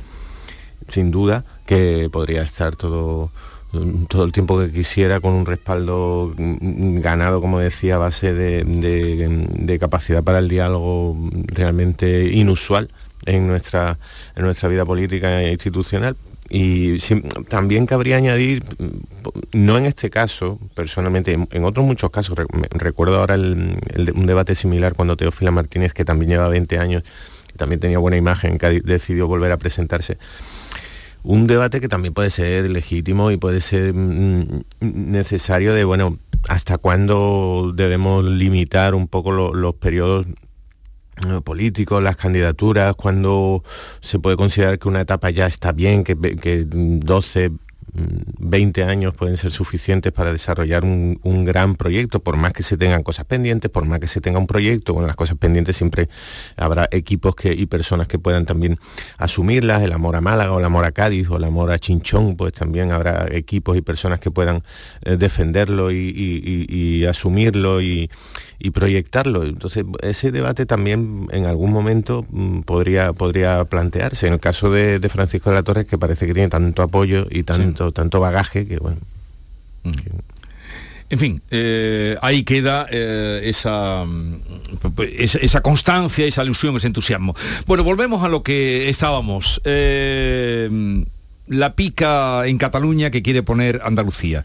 sin 0.89 1.11
duda, 1.11 1.45
que 1.67 2.09
podría 2.13 2.43
estar 2.43 2.77
todo 2.77 3.31
todo 4.07 4.23
el 4.23 4.31
tiempo 4.31 4.57
que 4.61 4.71
quisiera 4.71 5.19
con 5.19 5.33
un 5.33 5.47
respaldo 5.47 6.33
ganado, 6.39 7.41
como 7.41 7.59
decía, 7.59 7.97
a 7.97 7.99
base 7.99 8.33
de, 8.33 8.63
de- 8.63 9.47
de 9.51 9.79
capacidad 9.81 10.23
para 10.23 10.39
el 10.39 10.49
diálogo 10.49 11.17
realmente 11.49 12.27
inusual 12.33 12.89
en 13.27 13.49
nuestra, 13.49 13.99
en 14.37 14.45
nuestra 14.45 14.69
vida 14.69 14.85
política 14.85 15.43
e 15.43 15.51
institucional. 15.51 16.17
Y 16.51 16.99
también 17.49 17.87
cabría 17.87 18.17
añadir, 18.19 18.65
mm, 18.79 19.59
no 19.59 19.79
en 19.79 19.87
este 19.87 20.11
caso, 20.11 20.59
personalmente, 20.75 21.33
en, 21.51 21.65
otros 21.65 21.87
muchos 21.87 22.11
casos, 22.11 22.37
recuerdo 22.71 23.19
ahora 23.19 23.35
un 23.37 24.27
debate 24.27 24.55
similar 24.55 24.95
cuando 24.95 25.17
Teófila 25.17 25.51
Martínez, 25.51 25.95
que 25.95 26.05
también 26.05 26.31
lleva 26.33 26.49
20 26.49 26.79
años, 26.79 27.03
que 27.47 27.55
también 27.55 27.81
tenía 27.81 27.99
buena 27.99 28.17
imagen, 28.17 28.59
que 28.59 28.81
decidió 28.83 29.27
volver 29.27 29.53
a 29.53 29.57
presentarse, 29.57 30.19
un 31.23 31.47
debate 31.47 31.81
que 31.81 31.89
también 31.89 32.13
puede 32.13 32.29
ser 32.29 32.71
legítimo 32.71 33.31
y 33.31 33.39
puede 33.39 33.63
ser 33.63 33.95
mm, 33.95 34.65
necesario 34.81 35.73
de, 35.73 35.85
bueno, 35.85 36.19
hasta 36.49 36.77
cuándo 36.77 37.73
debemos 37.75 38.23
limitar 38.25 38.95
un 38.95 39.09
poco 39.09 39.33
lo- 39.33 39.55
los 39.55 39.75
periodos 39.77 40.27
políticos, 41.45 42.03
las 42.03 42.17
candidaturas, 42.17 42.95
cuando 42.97 43.63
se 44.01 44.19
puede 44.19 44.37
considerar 44.37 44.79
que 44.79 44.89
una 44.89 45.01
etapa 45.03 45.31
ya 45.31 45.47
está 45.47 45.73
bien, 45.73 46.05
que, 46.05 46.17
que 46.17 46.67
mm, 46.71 47.01
12, 47.01 47.51
mm, 47.51 47.57
20 48.41 48.85
años 48.85 49.15
pueden 49.15 49.37
ser 49.37 49.51
suficientes 49.53 50.13
para 50.13 50.33
desarrollar 50.33 50.85
un, 50.85 51.19
un 51.23 51.45
gran 51.45 51.77
proyecto, 51.77 52.21
por 52.21 52.37
más 52.37 52.53
que 52.53 52.63
se 52.63 52.77
tengan 52.77 53.03
cosas 53.03 53.25
pendientes, 53.27 53.71
por 53.71 53.85
más 53.85 54.01
que 54.01 54.09
se 54.09 54.21
tenga 54.21 54.39
un 54.39 54.47
proyecto, 54.47 54.93
bueno, 54.93 55.07
las 55.07 55.17
cosas 55.17 55.37
pendientes 55.39 55.77
siempre 55.77 56.09
habrá 56.57 56.89
equipos 56.91 57.35
que, 57.37 57.53
y 57.55 57.67
personas 57.67 58.09
que 58.09 58.19
puedan 58.19 58.45
también 58.45 58.79
asumirlas, 59.17 59.83
el 59.83 59.93
amor 59.93 60.17
a 60.17 60.21
Málaga 60.21 60.53
o 60.53 60.59
el 60.59 60.65
amor 60.65 60.85
a 60.85 60.93
Cádiz 60.93 61.29
o 61.31 61.37
el 61.37 61.45
amor 61.45 61.71
a 61.71 61.79
Chinchón, 61.79 62.37
pues 62.37 62.53
también 62.53 62.91
habrá 62.93 63.29
equipos 63.31 63.77
y 63.77 63.83
personas 63.83 64.19
que 64.21 64.31
puedan 64.33 64.63
eh, 65.03 65.17
defenderlo 65.17 65.91
y- 65.93 65.97
y- 65.97 66.67
y 67.01 67.05
asumirlo 67.07 67.81
y, 67.81 68.11
y 68.65 68.71
proyectarlo. 68.71 69.45
Entonces, 69.45 69.85
ese 70.01 70.33
debate 70.33 70.65
también 70.65 71.29
en 71.33 71.45
algún 71.45 71.71
momento 71.71 72.25
mm, 72.31 72.61
podría, 72.61 73.13
podría 73.13 73.63
plantearse. 73.67 74.27
En 74.27 74.33
el 74.33 74.41
caso 74.41 74.71
de, 74.71 74.99
de 74.99 75.09
Francisco 75.11 75.51
de 75.51 75.57
la 75.57 75.63
Torre, 75.63 75.85
que 75.85 75.99
parece 75.99 76.27
que 76.27 76.33
tiene 76.33 76.49
tanto 76.49 76.81
apoyo 76.81 77.27
y 77.31 77.43
tanto, 77.43 77.93
tanto 77.93 78.21
bagaje 78.21 78.67
que, 78.67 78.79
bueno, 78.79 79.01
En 81.11 81.19
fin, 81.19 81.43
eh, 81.51 82.17
ahí 82.23 82.43
queda 82.43 82.87
eh, 82.91 83.43
esa, 83.45 84.07
mm, 84.07 84.41
esa, 85.19 85.39
esa 85.41 85.61
constancia, 85.61 86.25
esa 86.25 86.43
ilusión, 86.43 86.75
ese 86.77 86.87
entusiasmo. 86.87 87.37
Bueno, 87.67 87.85
volvemos 87.85 88.25
a 88.25 88.29
lo 88.29 88.43
que 88.43 88.89
estábamos. 88.89 89.61
Eh, 89.67 91.05
la 91.49 91.75
pica 91.75 92.47
en 92.47 92.57
Cataluña 92.57 93.11
que 93.11 93.23
quiere 93.23 93.43
poner 93.43 93.83
Andalucía. 93.85 94.43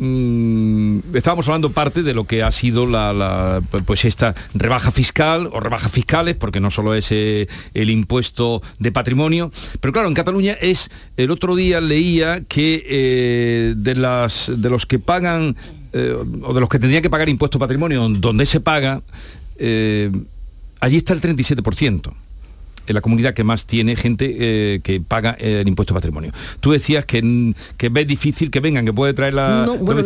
Mm, 0.00 1.00
estábamos 1.14 1.48
hablando 1.48 1.72
parte 1.72 2.04
de 2.04 2.14
lo 2.14 2.22
que 2.22 2.44
ha 2.44 2.52
sido 2.52 2.86
la, 2.86 3.60
pues 3.84 4.04
esta 4.04 4.36
rebaja 4.54 4.92
fiscal 4.92 5.50
o 5.52 5.58
rebajas 5.58 5.90
fiscales 5.90 6.36
porque 6.36 6.60
no 6.60 6.70
solo 6.70 6.94
es 6.94 7.10
eh, 7.10 7.48
el 7.74 7.90
impuesto 7.90 8.62
de 8.78 8.92
patrimonio. 8.92 9.50
Pero 9.80 9.92
claro 9.92 10.06
en 10.08 10.14
Cataluña 10.14 10.56
es 10.60 10.90
el 11.16 11.32
otro 11.32 11.56
día 11.56 11.80
leía 11.80 12.42
que 12.46 12.84
eh, 12.88 13.74
de 13.76 13.94
las 13.96 14.52
de 14.56 14.70
los 14.70 14.86
que 14.86 15.00
pagan 15.00 15.56
eh, 15.92 16.14
o 16.42 16.54
de 16.54 16.60
los 16.60 16.68
que 16.68 16.78
tendrían 16.78 17.02
que 17.02 17.10
pagar 17.10 17.28
impuesto 17.28 17.58
patrimonio 17.58 18.08
donde 18.08 18.46
se 18.46 18.60
paga 18.60 19.02
allí 20.80 20.96
está 20.96 21.12
el 21.12 21.20
37% 21.20 22.12
en 22.12 22.27
la 22.92 23.00
comunidad 23.00 23.34
que 23.34 23.44
más 23.44 23.66
tiene 23.66 23.96
gente 23.96 24.36
eh, 24.38 24.80
que 24.82 25.00
paga 25.00 25.36
eh, 25.38 25.60
el 25.62 25.68
impuesto 25.68 25.94
de 25.94 25.98
patrimonio. 25.98 26.32
Tú 26.60 26.72
decías 26.72 27.04
que, 27.04 27.54
que 27.76 27.88
ves 27.88 28.06
difícil 28.06 28.50
que 28.50 28.60
vengan, 28.60 28.84
que 28.84 28.92
puede 28.92 29.12
traer 29.14 29.34
la 29.34 29.64
No, 29.66 29.76
bueno, 29.76 30.02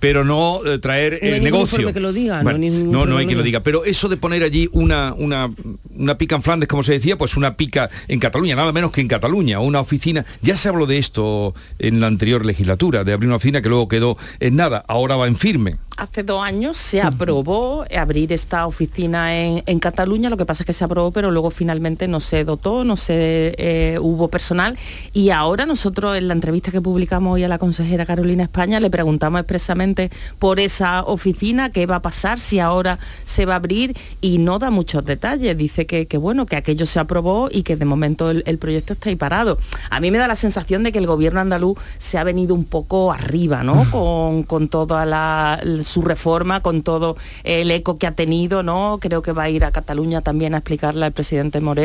pero 0.00 0.24
no 0.24 0.60
eh, 0.64 0.78
traer 0.78 1.18
No 1.20 1.28
hay 1.28 1.34
el 1.34 1.44
ningún 1.44 1.58
negocio. 1.58 1.78
informe 1.78 1.94
que 1.94 2.00
lo 2.00 2.12
diga, 2.12 2.36
no 2.38 2.42
Bueno, 2.44 2.58
no, 2.58 3.06
no, 3.06 3.16
hay 3.16 3.26
que 3.26 3.34
lo 3.34 3.42
diga. 3.42 3.60
Pero 3.60 3.84
eso 3.84 4.08
de 4.08 4.16
poner 4.16 4.42
allí 4.42 4.68
una, 4.72 5.14
una, 5.16 5.50
una 5.96 6.18
pica 6.18 6.36
en 6.36 6.42
Flandes, 6.42 6.68
como 6.68 6.82
se 6.82 6.92
decía, 6.92 7.16
pues 7.18 7.36
una 7.36 7.56
pica 7.56 7.90
en 8.06 8.20
Cataluña, 8.20 8.54
nada 8.56 8.72
menos 8.72 8.92
que 8.92 9.00
en 9.00 9.08
Cataluña, 9.08 9.60
una 9.60 9.80
oficina. 9.80 10.24
Ya 10.42 10.56
se 10.56 10.68
habló 10.68 10.86
de 10.86 10.98
esto 10.98 11.54
en 11.78 12.00
la 12.00 12.06
anterior 12.06 12.44
legislatura, 12.44 13.04
de 13.04 13.12
abrir 13.12 13.28
una 13.28 13.36
oficina 13.36 13.62
que 13.62 13.68
luego 13.68 13.88
quedó 13.88 14.16
en 14.40 14.56
nada, 14.56 14.84
ahora 14.88 15.16
va 15.16 15.26
en 15.26 15.36
firme. 15.36 15.76
Hace 15.96 16.22
dos 16.22 16.44
años 16.44 16.76
se 16.76 17.00
aprobó 17.00 17.84
abrir 17.96 18.32
esta 18.32 18.66
oficina 18.66 19.36
en, 19.36 19.64
en 19.66 19.80
Cataluña, 19.80 20.30
lo 20.30 20.36
que 20.36 20.46
pasa 20.46 20.62
es 20.62 20.66
que 20.66 20.72
se 20.72 20.84
aprobó, 20.84 21.10
pero 21.10 21.32
luego 21.32 21.50
finalmente 21.50 21.87
no 21.88 22.20
se 22.20 22.44
dotó, 22.44 22.84
no 22.84 22.96
se 22.96 23.54
eh, 23.56 23.98
hubo 24.00 24.28
personal. 24.28 24.76
Y 25.12 25.30
ahora 25.30 25.64
nosotros 25.64 26.16
en 26.16 26.28
la 26.28 26.34
entrevista 26.34 26.70
que 26.70 26.80
publicamos 26.80 27.34
hoy 27.34 27.44
a 27.44 27.48
la 27.48 27.58
consejera 27.58 28.04
Carolina 28.04 28.42
España 28.42 28.80
le 28.80 28.90
preguntamos 28.90 29.40
expresamente 29.40 30.10
por 30.38 30.60
esa 30.60 31.02
oficina, 31.04 31.70
qué 31.70 31.86
va 31.86 31.96
a 31.96 32.02
pasar, 32.02 32.38
si 32.38 32.58
ahora 32.58 32.98
se 33.24 33.46
va 33.46 33.54
a 33.54 33.56
abrir 33.56 33.96
y 34.20 34.38
no 34.38 34.58
da 34.58 34.70
muchos 34.70 35.04
detalles. 35.04 35.56
Dice 35.56 35.86
que, 35.86 36.06
que 36.06 36.18
bueno, 36.18 36.44
que 36.46 36.56
aquello 36.56 36.84
se 36.84 37.00
aprobó 37.00 37.48
y 37.50 37.62
que 37.62 37.76
de 37.76 37.84
momento 37.84 38.30
el, 38.30 38.42
el 38.46 38.58
proyecto 38.58 38.92
está 38.92 39.08
ahí 39.08 39.16
parado. 39.16 39.58
A 39.90 40.00
mí 40.00 40.10
me 40.10 40.18
da 40.18 40.28
la 40.28 40.36
sensación 40.36 40.82
de 40.82 40.92
que 40.92 40.98
el 40.98 41.06
gobierno 41.06 41.40
andaluz 41.40 41.78
se 41.98 42.18
ha 42.18 42.24
venido 42.24 42.54
un 42.54 42.64
poco 42.64 43.12
arriba, 43.12 43.62
¿no? 43.62 43.90
Con, 43.90 44.42
con 44.42 44.68
toda 44.68 45.06
la, 45.06 45.60
su 45.82 46.02
reforma, 46.02 46.60
con 46.60 46.82
todo 46.82 47.16
el 47.44 47.70
eco 47.70 47.98
que 47.98 48.06
ha 48.06 48.12
tenido, 48.12 48.62
¿no? 48.62 48.98
Creo 49.00 49.22
que 49.22 49.32
va 49.32 49.44
a 49.44 49.50
ir 49.50 49.64
a 49.64 49.70
Cataluña 49.70 50.20
también 50.20 50.54
a 50.54 50.58
explicarle 50.58 51.06
al 51.06 51.12
presidente 51.12 51.60
Moreno. 51.60 51.77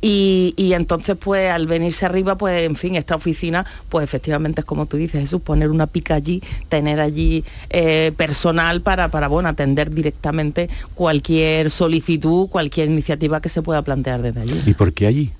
Y, 0.00 0.72
entonces, 0.74 1.16
pues 1.18 1.50
al 1.50 1.66
venirse 1.66 2.06
arriba, 2.06 2.38
pues 2.38 2.62
en 2.62 2.76
fin, 2.76 2.94
esta 2.94 3.16
oficina, 3.16 3.66
pues 3.88 4.04
efectivamente 4.04 4.60
es 4.60 4.64
como 4.64 4.86
tú 4.86 4.96
dices, 4.96 5.20
Jesús, 5.20 5.40
poner 5.42 5.70
una 5.70 5.88
pica 5.88 6.14
allí, 6.14 6.40
tener 6.68 7.00
allí 7.00 7.44
eh, 7.70 8.12
personal 8.16 8.80
para, 8.80 9.08
para, 9.08 9.26
bueno, 9.26 9.48
atender 9.48 9.90
directamente 9.90 10.68
cualquier 10.94 11.70
solicitud, 11.70 12.48
cualquier 12.48 12.88
iniciativa 12.88 13.40
que 13.40 13.48
se 13.48 13.60
pueda 13.60 13.82
plantear 13.82 14.22
desde 14.22 14.40
allí. 14.40 14.62
¿Y 14.66 14.74
por 14.74 14.92
qué 14.92 15.06
allí? 15.08 15.32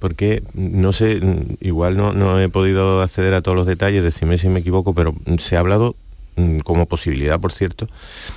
Porque, 0.00 0.42
no 0.54 0.92
sé, 0.92 1.20
igual 1.60 1.96
no, 1.96 2.12
no 2.12 2.40
he 2.40 2.48
podido 2.48 3.02
acceder 3.02 3.34
a 3.34 3.42
todos 3.42 3.56
los 3.56 3.66
detalles, 3.66 4.02
decime 4.02 4.38
si 4.38 4.48
me 4.48 4.60
equivoco, 4.60 4.92
pero 4.92 5.14
se 5.38 5.56
ha 5.56 5.60
hablado 5.60 5.94
mm, 6.34 6.60
como 6.60 6.86
posibilidad, 6.86 7.38
por 7.38 7.52
cierto, 7.52 7.86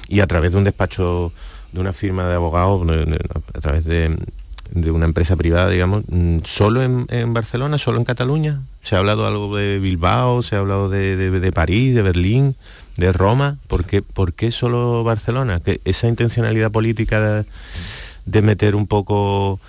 y 0.08 0.20
a 0.20 0.28
través 0.28 0.52
de 0.52 0.58
un 0.60 0.66
despacho, 0.66 1.32
de 1.72 1.80
una 1.80 1.94
firma 1.94 2.28
de 2.28 2.36
abogados, 2.36 2.86
a 3.54 3.62
través 3.62 3.86
de, 3.86 4.16
de 4.76 4.92
una 4.92 5.06
empresa 5.06 5.36
privada, 5.36 5.70
digamos, 5.70 6.04
mm, 6.08 6.38
solo 6.44 6.82
en, 6.82 7.06
en 7.10 7.34
Barcelona, 7.34 7.78
solo 7.78 8.00
en 8.00 8.06
Cataluña. 8.06 8.62
Se 8.82 8.96
ha 8.96 9.00
hablado 9.00 9.28
algo 9.28 9.56
de 9.56 9.80
Bilbao, 9.80 10.42
se 10.42 10.56
ha 10.56 10.60
hablado 10.60 10.90
de, 10.90 11.16
de- 11.16 11.40
de 11.40 11.52
París, 11.52 11.94
de 11.96 12.02
Berlín, 12.02 12.56
de 12.98 13.12
Roma. 13.12 13.58
¿Por 13.68 13.86
qué, 13.86 14.02
por 14.02 14.34
qué 14.34 14.52
solo 14.52 15.04
Barcelona? 15.04 15.60
Que 15.60 15.80
esa 15.86 16.08
intencionalidad 16.08 16.72
política 16.72 17.22
de, 17.22 17.46
de 18.26 18.42
meter 18.42 18.76
un 18.76 18.88
poco 18.88 19.60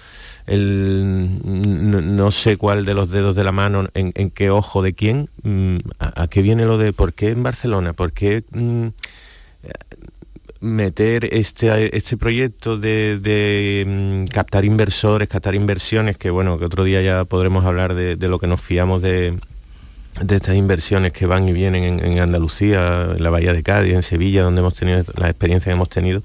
el 0.46 1.40
no, 1.44 2.00
no 2.02 2.30
sé 2.30 2.56
cuál 2.56 2.84
de 2.84 2.94
los 2.94 3.10
dedos 3.10 3.34
de 3.36 3.44
la 3.44 3.52
mano 3.52 3.88
en, 3.94 4.12
en 4.14 4.30
qué 4.30 4.50
ojo 4.50 4.82
de 4.82 4.92
quién 4.92 5.30
mm, 5.42 5.76
a, 5.98 6.22
a 6.24 6.28
qué 6.28 6.42
viene 6.42 6.66
lo 6.66 6.76
de 6.76 6.92
por 6.92 7.14
qué 7.14 7.30
en 7.30 7.42
Barcelona 7.42 7.94
por 7.94 8.12
qué 8.12 8.44
mm, 8.52 8.88
meter 10.64 11.28
este, 11.32 11.96
este 11.96 12.16
proyecto 12.16 12.78
de, 12.78 13.84
mm, 13.86 14.26
captar 14.32 14.64
inversores, 14.64 15.28
captar 15.28 15.54
inversiones, 15.54 16.16
que 16.16 16.30
bueno, 16.30 16.58
que 16.58 16.64
otro 16.64 16.84
día 16.84 17.02
ya 17.02 17.24
podremos 17.24 17.64
hablar 17.64 17.94
de, 17.94 18.16
lo 18.28 18.38
que 18.38 18.46
nos 18.46 18.60
fiamos 18.60 19.02
de, 19.02 19.38
de 20.20 20.36
estas 20.36 20.56
inversiones 20.56 21.12
que 21.12 21.26
van 21.26 21.48
y 21.48 21.52
vienen 21.52 22.00
en, 22.00 22.18
Andalucía, 22.18 23.12
en 23.16 23.22
la 23.22 23.30
Bahía 23.30 23.52
de 23.52 23.62
Cádiz, 23.62 23.92
en 23.92 24.02
Sevilla, 24.02 24.42
donde 24.42 24.60
hemos 24.60 24.74
tenido 24.74 25.04
la 25.16 25.28
experiencia 25.28 25.70
que 25.70 25.74
hemos 25.74 25.90
tenido, 25.90 26.22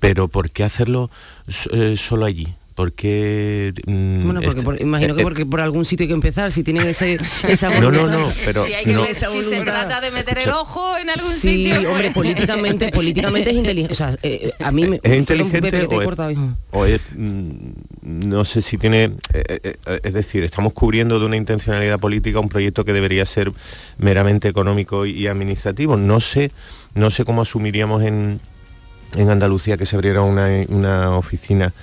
pero 0.00 0.28
¿por 0.28 0.50
qué 0.50 0.64
hacerlo 0.64 1.10
eh, 1.72 1.94
solo 1.96 2.26
allí? 2.26 2.54
¿Por 2.80 2.94
qué, 2.94 3.74
mm, 3.86 4.24
Bueno, 4.24 4.40
porque 4.40 4.48
este- 4.60 4.62
por- 4.62 4.80
imagino 4.80 5.14
que 5.14 5.20
eh, 5.20 5.22
porque 5.22 5.44
por 5.44 5.60
algún 5.60 5.84
sitio 5.84 6.04
hay 6.04 6.08
que 6.08 6.14
empezar, 6.14 6.50
si 6.50 6.62
tienen 6.62 6.86
ese, 6.86 7.18
esa 7.46 7.68
No, 7.78 7.92
no, 7.92 8.06
no, 8.06 8.32
pero 8.46 8.64
si, 8.64 8.72
hay 8.72 8.86
que 8.86 8.94
no- 8.94 9.04
si 9.04 9.42
se 9.42 9.60
trata 9.60 10.00
de 10.00 10.10
meter 10.10 10.38
el 10.38 10.48
ojo 10.48 10.96
en 10.96 11.10
algún 11.10 11.30
Sí, 11.30 11.66
sitio. 11.66 11.74
pues. 11.76 11.86
hombre, 11.88 12.10
políticamente, 12.12 12.88
políticamente 12.94 13.50
es 13.50 13.56
inteligente. 13.56 13.92
O 13.92 13.96
sea, 13.96 14.16
eh, 14.22 14.52
a 14.64 14.72
mí 14.72 14.86
me... 14.86 14.98
¿Es 15.02 15.14
inteligente 15.14 15.86
o, 15.90 16.00
es, 16.00 16.04
cortado, 16.06 16.30
hijo. 16.30 16.56
o 16.70 16.86
es, 16.86 17.02
mm, 17.14 17.54
no 18.00 18.46
sé 18.46 18.62
si 18.62 18.78
tiene, 18.78 19.04
eh, 19.04 19.12
eh, 19.62 19.74
eh, 19.84 20.00
es 20.02 20.14
decir, 20.14 20.42
estamos 20.42 20.72
cubriendo 20.72 21.20
de 21.20 21.26
una 21.26 21.36
intencionalidad 21.36 22.00
política 22.00 22.40
un 22.40 22.48
proyecto 22.48 22.86
que 22.86 22.94
debería 22.94 23.26
ser 23.26 23.52
meramente 23.98 24.48
económico 24.48 25.04
y, 25.04 25.10
y 25.10 25.26
administrativo. 25.26 25.98
No 25.98 26.18
sé, 26.20 26.50
no 26.94 27.10
sé 27.10 27.26
cómo 27.26 27.42
asumiríamos 27.42 28.02
en, 28.04 28.40
en 29.16 29.28
Andalucía 29.28 29.76
que 29.76 29.84
se 29.84 29.96
abriera 29.96 30.22
una, 30.22 30.48
una 30.68 31.10
oficina 31.18 31.74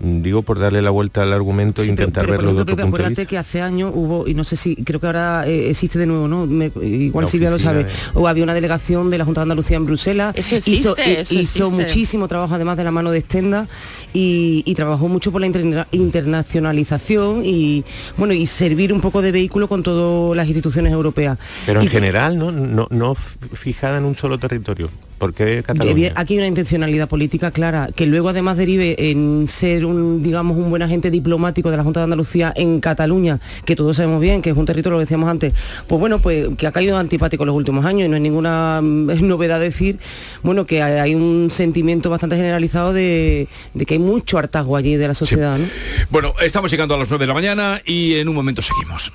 digo 0.00 0.42
por 0.42 0.58
darle 0.58 0.82
la 0.82 0.90
vuelta 0.90 1.22
al 1.22 1.32
argumento 1.32 1.82
e 1.82 1.86
Sí, 1.86 1.92
pero- 1.92 2.02
intentar 2.04 2.24
pero, 2.26 2.36
por 2.36 2.44
verlo 2.44 2.54
de 2.56 2.62
otro 2.62 2.76
Pepe, 2.76 2.82
punto 2.82 2.96
de 2.98 3.02
acuérdate 3.04 3.20
vista. 3.22 3.28
que 3.30 3.38
hace 3.38 3.62
años 3.62 3.92
hubo, 3.94 4.28
y 4.28 4.34
no 4.34 4.44
sé 4.44 4.56
si, 4.56 4.76
creo 4.76 5.00
que 5.00 5.06
ahora 5.06 5.44
eh, 5.46 5.70
existe 5.70 5.98
de 5.98 6.06
nuevo, 6.06 6.28
¿no? 6.28 6.46
Me- 6.46 6.70
igual 6.82 7.24
La 7.24 7.30
Silvia 7.30 7.50
lo 7.50 7.58
sabe. 7.58 7.84
de- 7.84 7.90
O 8.14 8.28
había 8.28 8.44
una 8.44 8.54
delegación 8.54 9.08
de 9.10 9.18
la 9.18 9.24
Junta 9.24 9.40
de 9.40 9.44
Andalucía 9.44 9.76
en 9.76 9.86
Bruselas. 9.86 10.34
Eso 10.36 10.56
hizo, 10.56 10.70
existe, 10.96 11.20
eso 11.20 11.34
hizo 11.34 11.40
existe. 11.40 11.64
muchísimo 11.70 12.28
trabajo 12.28 12.54
además 12.54 12.76
de 12.76 12.84
la 12.84 12.90
mano 12.90 13.10
de 13.10 13.18
Estenda 13.18 13.68
y, 14.12 14.62
y 14.66 14.74
trabajó 14.74 15.08
mucho 15.08 15.32
por 15.32 15.40
la 15.40 15.46
interna- 15.46 15.86
internacionalización 15.92 17.42
y 17.44 17.84
bueno 18.16 18.34
y 18.34 18.46
servir 18.46 18.92
un 18.92 19.00
poco 19.00 19.22
de 19.22 19.32
vehículo 19.32 19.68
con 19.68 19.82
todas 19.82 20.36
las 20.36 20.46
instituciones 20.46 20.92
europeas. 20.92 21.38
Pero 21.64 21.80
en 21.80 21.86
Y- 21.86 21.90
general, 21.90 22.38
¿no? 22.38 22.52
No, 22.52 22.86
no 22.90 23.14
fijada 23.14 23.98
en 23.98 24.04
un 24.04 24.14
solo 24.14 24.38
territorio. 24.38 24.90
¿Por 25.18 25.32
qué 25.32 25.62
Cataluña? 25.62 26.08
Evi- 26.08 26.12
Aquí 26.14 26.34
hay 26.34 26.38
una 26.40 26.46
intencionalidad 26.48 27.08
política 27.08 27.50
clara, 27.50 27.88
que 27.94 28.04
luego 28.06 28.28
además 28.28 28.56
derive 28.58 29.10
en 29.10 29.46
ser 29.46 29.86
un, 29.86 30.22
digamos, 30.22 30.56
un 30.58 30.68
buen 30.68 30.82
agente 30.82 31.10
diplomático 31.10 31.70
de 31.70 31.76
la 31.78 31.84
Junta 31.84 32.00
de 32.00 32.04
Andalucía 32.04 32.52
en 32.54 32.80
Cataluña, 32.80 33.40
que 33.64 33.74
todos 33.76 33.96
sabemos 33.96 34.20
bien 34.20 34.42
que 34.42 34.50
es 34.50 34.56
un 34.56 34.66
territorio, 34.66 34.96
lo 34.96 35.00
decíamos 35.00 35.30
antes, 35.30 35.54
pues 35.86 35.98
bueno, 35.98 36.20
pues 36.20 36.48
que 36.58 36.66
ha 36.66 36.72
caído 36.72 36.98
antipático 36.98 37.44
en 37.44 37.46
los 37.46 37.56
últimos 37.56 37.84
años 37.86 38.06
y 38.06 38.08
no 38.10 38.16
es 38.16 38.22
ninguna 38.22 38.80
mm, 38.82 39.26
novedad 39.26 39.58
decir, 39.58 39.98
bueno, 40.42 40.66
que 40.66 40.82
hay 40.82 41.14
un 41.14 41.48
sentimiento 41.50 42.10
bastante 42.10 42.36
generalizado 42.36 42.92
de, 42.92 43.48
de 43.72 43.86
que 43.86 43.94
hay 43.94 44.00
mucho 44.00 44.36
hartazgo 44.38 44.76
allí 44.76 44.96
de 44.96 45.08
la 45.08 45.14
sociedad, 45.14 45.56
¿no? 45.58 45.64
Bueno, 46.10 46.34
estamos 46.42 46.70
llegando 46.70 46.94
a 46.94 46.98
las 46.98 47.08
9 47.08 47.22
de 47.22 47.26
la 47.28 47.34
mañana 47.34 47.80
y 47.86 48.14
en 48.16 48.28
un 48.28 48.34
momento 48.34 48.60
seguimos. 48.60 49.12